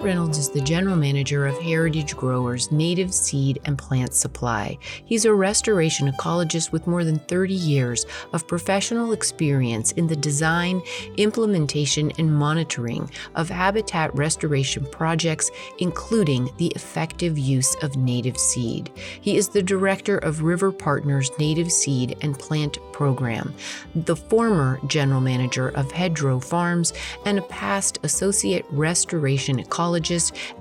Reynolds 0.00 0.38
is 0.38 0.48
the 0.48 0.60
general 0.60 0.94
manager 0.94 1.44
of 1.44 1.58
Heritage 1.58 2.16
Growers 2.16 2.70
Native 2.70 3.12
Seed 3.12 3.60
and 3.64 3.76
Plant 3.76 4.14
Supply. 4.14 4.78
He's 5.04 5.24
a 5.24 5.34
restoration 5.34 6.10
ecologist 6.12 6.70
with 6.70 6.86
more 6.86 7.02
than 7.02 7.18
30 7.18 7.52
years 7.52 8.06
of 8.32 8.46
professional 8.46 9.12
experience 9.12 9.90
in 9.92 10.06
the 10.06 10.14
design, 10.14 10.82
implementation, 11.16 12.12
and 12.16 12.32
monitoring 12.32 13.10
of 13.34 13.48
habitat 13.48 14.14
restoration 14.14 14.86
projects, 14.86 15.50
including 15.78 16.48
the 16.58 16.68
effective 16.76 17.36
use 17.36 17.74
of 17.82 17.96
native 17.96 18.38
seed. 18.38 18.92
He 19.20 19.36
is 19.36 19.48
the 19.48 19.62
director 19.64 20.18
of 20.18 20.42
River 20.42 20.70
Partners 20.70 21.32
Native 21.40 21.72
Seed 21.72 22.16
and 22.20 22.38
Plant 22.38 22.78
Program, 22.92 23.52
the 23.96 24.16
former 24.16 24.78
general 24.86 25.20
manager 25.20 25.70
of 25.70 25.90
Hedgerow 25.90 26.38
Farms, 26.38 26.92
and 27.24 27.38
a 27.38 27.42
past 27.42 27.98
associate 28.04 28.64
restoration 28.70 29.60
ecologist 29.60 29.87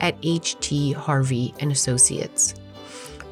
at 0.02 0.16
H.T. 0.24 0.94
Harvey 0.94 1.54
and 1.60 1.72
Associates. 1.72 2.54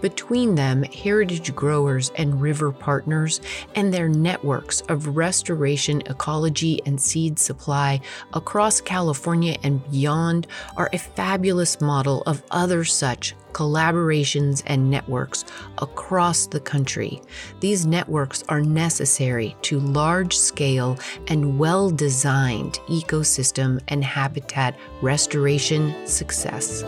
Between 0.05 0.53
them, 0.53 0.83
Heritage 0.83 1.55
Growers 1.55 2.11
and 2.15 2.39
River 2.39 2.71
Partners 2.71 3.41
and 3.73 3.91
their 3.91 4.07
networks 4.07 4.81
of 4.81 5.17
restoration, 5.17 6.01
ecology, 6.05 6.79
and 6.85 7.01
seed 7.01 7.39
supply 7.39 7.99
across 8.31 8.79
California 8.81 9.57
and 9.63 9.83
beyond 9.89 10.45
are 10.77 10.91
a 10.93 10.99
fabulous 10.99 11.81
model 11.81 12.21
of 12.27 12.43
other 12.51 12.85
such 12.85 13.33
collaborations 13.51 14.61
and 14.67 14.91
networks 14.91 15.43
across 15.79 16.45
the 16.45 16.59
country. 16.59 17.19
These 17.59 17.87
networks 17.87 18.43
are 18.47 18.61
necessary 18.61 19.55
to 19.63 19.79
large 19.79 20.37
scale 20.37 20.99
and 21.29 21.57
well 21.57 21.89
designed 21.89 22.73
ecosystem 22.89 23.81
and 23.87 24.03
habitat 24.03 24.77
restoration 25.01 26.05
success. 26.05 26.83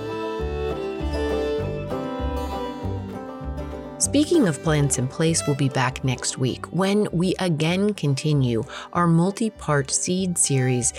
Speaking 4.00 4.48
of 4.48 4.62
Plants 4.62 5.00
in 5.00 5.08
Place, 5.08 5.42
we'll 5.48 5.56
be 5.56 5.70
back 5.70 6.04
next 6.04 6.38
week 6.38 6.68
when 6.68 7.08
we 7.12 7.34
again 7.40 7.96
continue 7.96 8.64
our 8.94 9.08
multi 9.08 9.50
part 9.50 9.90
seed 9.90 10.38
series. 10.38 10.94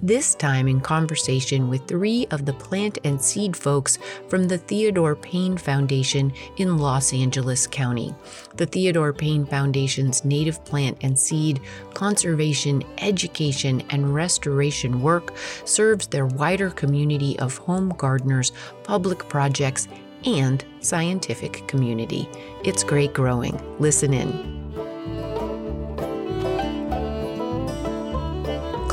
This 0.00 0.36
time 0.36 0.68
in 0.68 0.80
conversation 0.80 1.68
with 1.68 1.88
three 1.88 2.28
of 2.30 2.44
the 2.44 2.52
plant 2.52 2.98
and 3.02 3.20
seed 3.20 3.56
folks 3.56 3.98
from 4.28 4.46
the 4.46 4.58
Theodore 4.58 5.16
Payne 5.16 5.56
Foundation 5.56 6.32
in 6.56 6.78
Los 6.78 7.12
Angeles 7.12 7.66
County. 7.66 8.14
The 8.56 8.66
Theodore 8.66 9.12
Payne 9.12 9.46
Foundation's 9.46 10.24
native 10.24 10.64
plant 10.64 10.98
and 11.00 11.18
seed 11.18 11.60
conservation, 11.92 12.84
education, 12.98 13.82
and 13.90 14.14
restoration 14.14 15.02
work 15.02 15.32
serves 15.64 16.06
their 16.06 16.26
wider 16.26 16.70
community 16.70 17.36
of 17.40 17.56
home 17.56 17.88
gardeners, 17.96 18.52
public 18.84 19.28
projects, 19.28 19.88
and 20.26 20.64
scientific 20.80 21.66
community. 21.68 22.28
It's 22.64 22.84
great 22.84 23.12
growing. 23.12 23.60
Listen 23.78 24.12
in. 24.12 24.54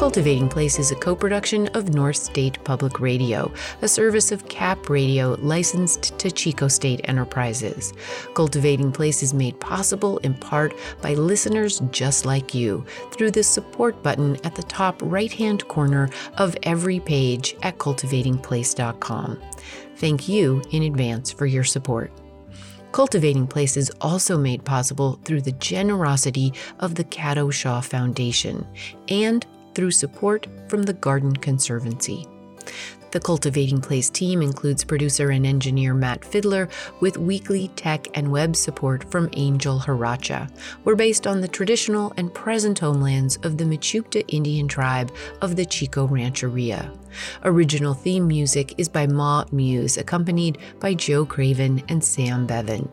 Cultivating 0.01 0.49
Place 0.49 0.79
is 0.79 0.89
a 0.89 0.95
co 0.95 1.15
production 1.15 1.67
of 1.75 1.93
North 1.93 2.15
State 2.15 2.57
Public 2.63 2.99
Radio, 2.99 3.53
a 3.83 3.87
service 3.87 4.31
of 4.31 4.47
CAP 4.47 4.89
Radio 4.89 5.37
licensed 5.41 6.17
to 6.17 6.31
Chico 6.31 6.67
State 6.67 7.01
Enterprises. 7.03 7.93
Cultivating 8.33 8.91
Place 8.91 9.21
is 9.21 9.31
made 9.31 9.59
possible 9.59 10.17
in 10.23 10.33
part 10.33 10.73
by 11.03 11.13
listeners 11.13 11.83
just 11.91 12.25
like 12.25 12.55
you 12.55 12.83
through 13.11 13.29
the 13.29 13.43
support 13.43 14.01
button 14.01 14.37
at 14.43 14.55
the 14.55 14.63
top 14.63 14.99
right 15.03 15.31
hand 15.31 15.67
corner 15.67 16.09
of 16.39 16.57
every 16.63 16.99
page 16.99 17.55
at 17.61 17.77
cultivatingplace.com. 17.77 19.39
Thank 20.01 20.27
you 20.27 20.63
in 20.71 20.81
advance 20.81 21.31
for 21.31 21.45
your 21.45 21.63
support. 21.63 22.11
Cultivating 22.91 23.45
Place 23.45 23.77
is 23.77 23.91
also 24.01 24.35
made 24.35 24.65
possible 24.65 25.19
through 25.25 25.41
the 25.41 25.51
generosity 25.51 26.53
of 26.79 26.95
the 26.95 27.03
Caddo 27.03 27.53
Shaw 27.53 27.81
Foundation 27.81 28.65
and 29.09 29.45
through 29.75 29.91
support 29.91 30.47
from 30.69 30.81
the 30.81 30.93
Garden 30.93 31.35
Conservancy. 31.35 32.25
The 33.11 33.19
Cultivating 33.19 33.81
Place 33.81 34.09
team 34.09 34.41
includes 34.41 34.85
producer 34.85 35.31
and 35.31 35.45
engineer 35.45 35.93
Matt 35.93 36.23
Fiddler 36.23 36.69
with 37.01 37.17
weekly 37.17 37.67
tech 37.75 38.07
and 38.13 38.31
web 38.31 38.55
support 38.55 39.03
from 39.11 39.29
Angel 39.33 39.77
Haracha. 39.77 40.49
We're 40.85 40.95
based 40.95 41.27
on 41.27 41.41
the 41.41 41.47
traditional 41.49 42.13
and 42.15 42.33
present 42.33 42.79
homelands 42.79 43.35
of 43.43 43.57
the 43.57 43.65
Mechoopda 43.65 44.23
Indian 44.29 44.65
tribe 44.65 45.11
of 45.41 45.57
the 45.57 45.65
Chico 45.65 46.07
Rancheria. 46.07 46.89
Original 47.43 47.93
theme 47.93 48.27
music 48.27 48.75
is 48.77 48.87
by 48.87 49.07
Ma 49.07 49.43
Muse, 49.51 49.97
accompanied 49.97 50.59
by 50.79 50.93
Joe 50.93 51.25
Craven 51.25 51.83
and 51.89 52.01
Sam 52.01 52.47
Bevan. 52.47 52.89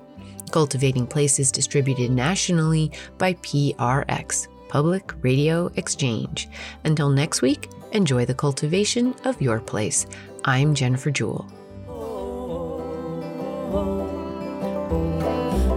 Cultivating 0.51 1.07
Place 1.07 1.39
is 1.39 1.53
distributed 1.53 2.11
nationally 2.11 2.91
by 3.19 3.35
PRX, 3.35 4.49
Public 4.69 5.13
Radio 5.23 5.71
Exchange. 5.77 6.49
Until 6.85 7.11
next 7.11 7.43
week, 7.43 7.71
enjoy 7.93 8.25
the 8.25 8.35
cultivation 8.35 9.15
of 9.25 9.41
your 9.41 9.61
place. 9.61 10.07
I'm 10.45 10.75
Jennifer 10.75 11.11
Jewell. 11.11 11.47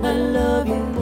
I 0.03 0.13
love 0.13 0.67
you. 0.67 1.00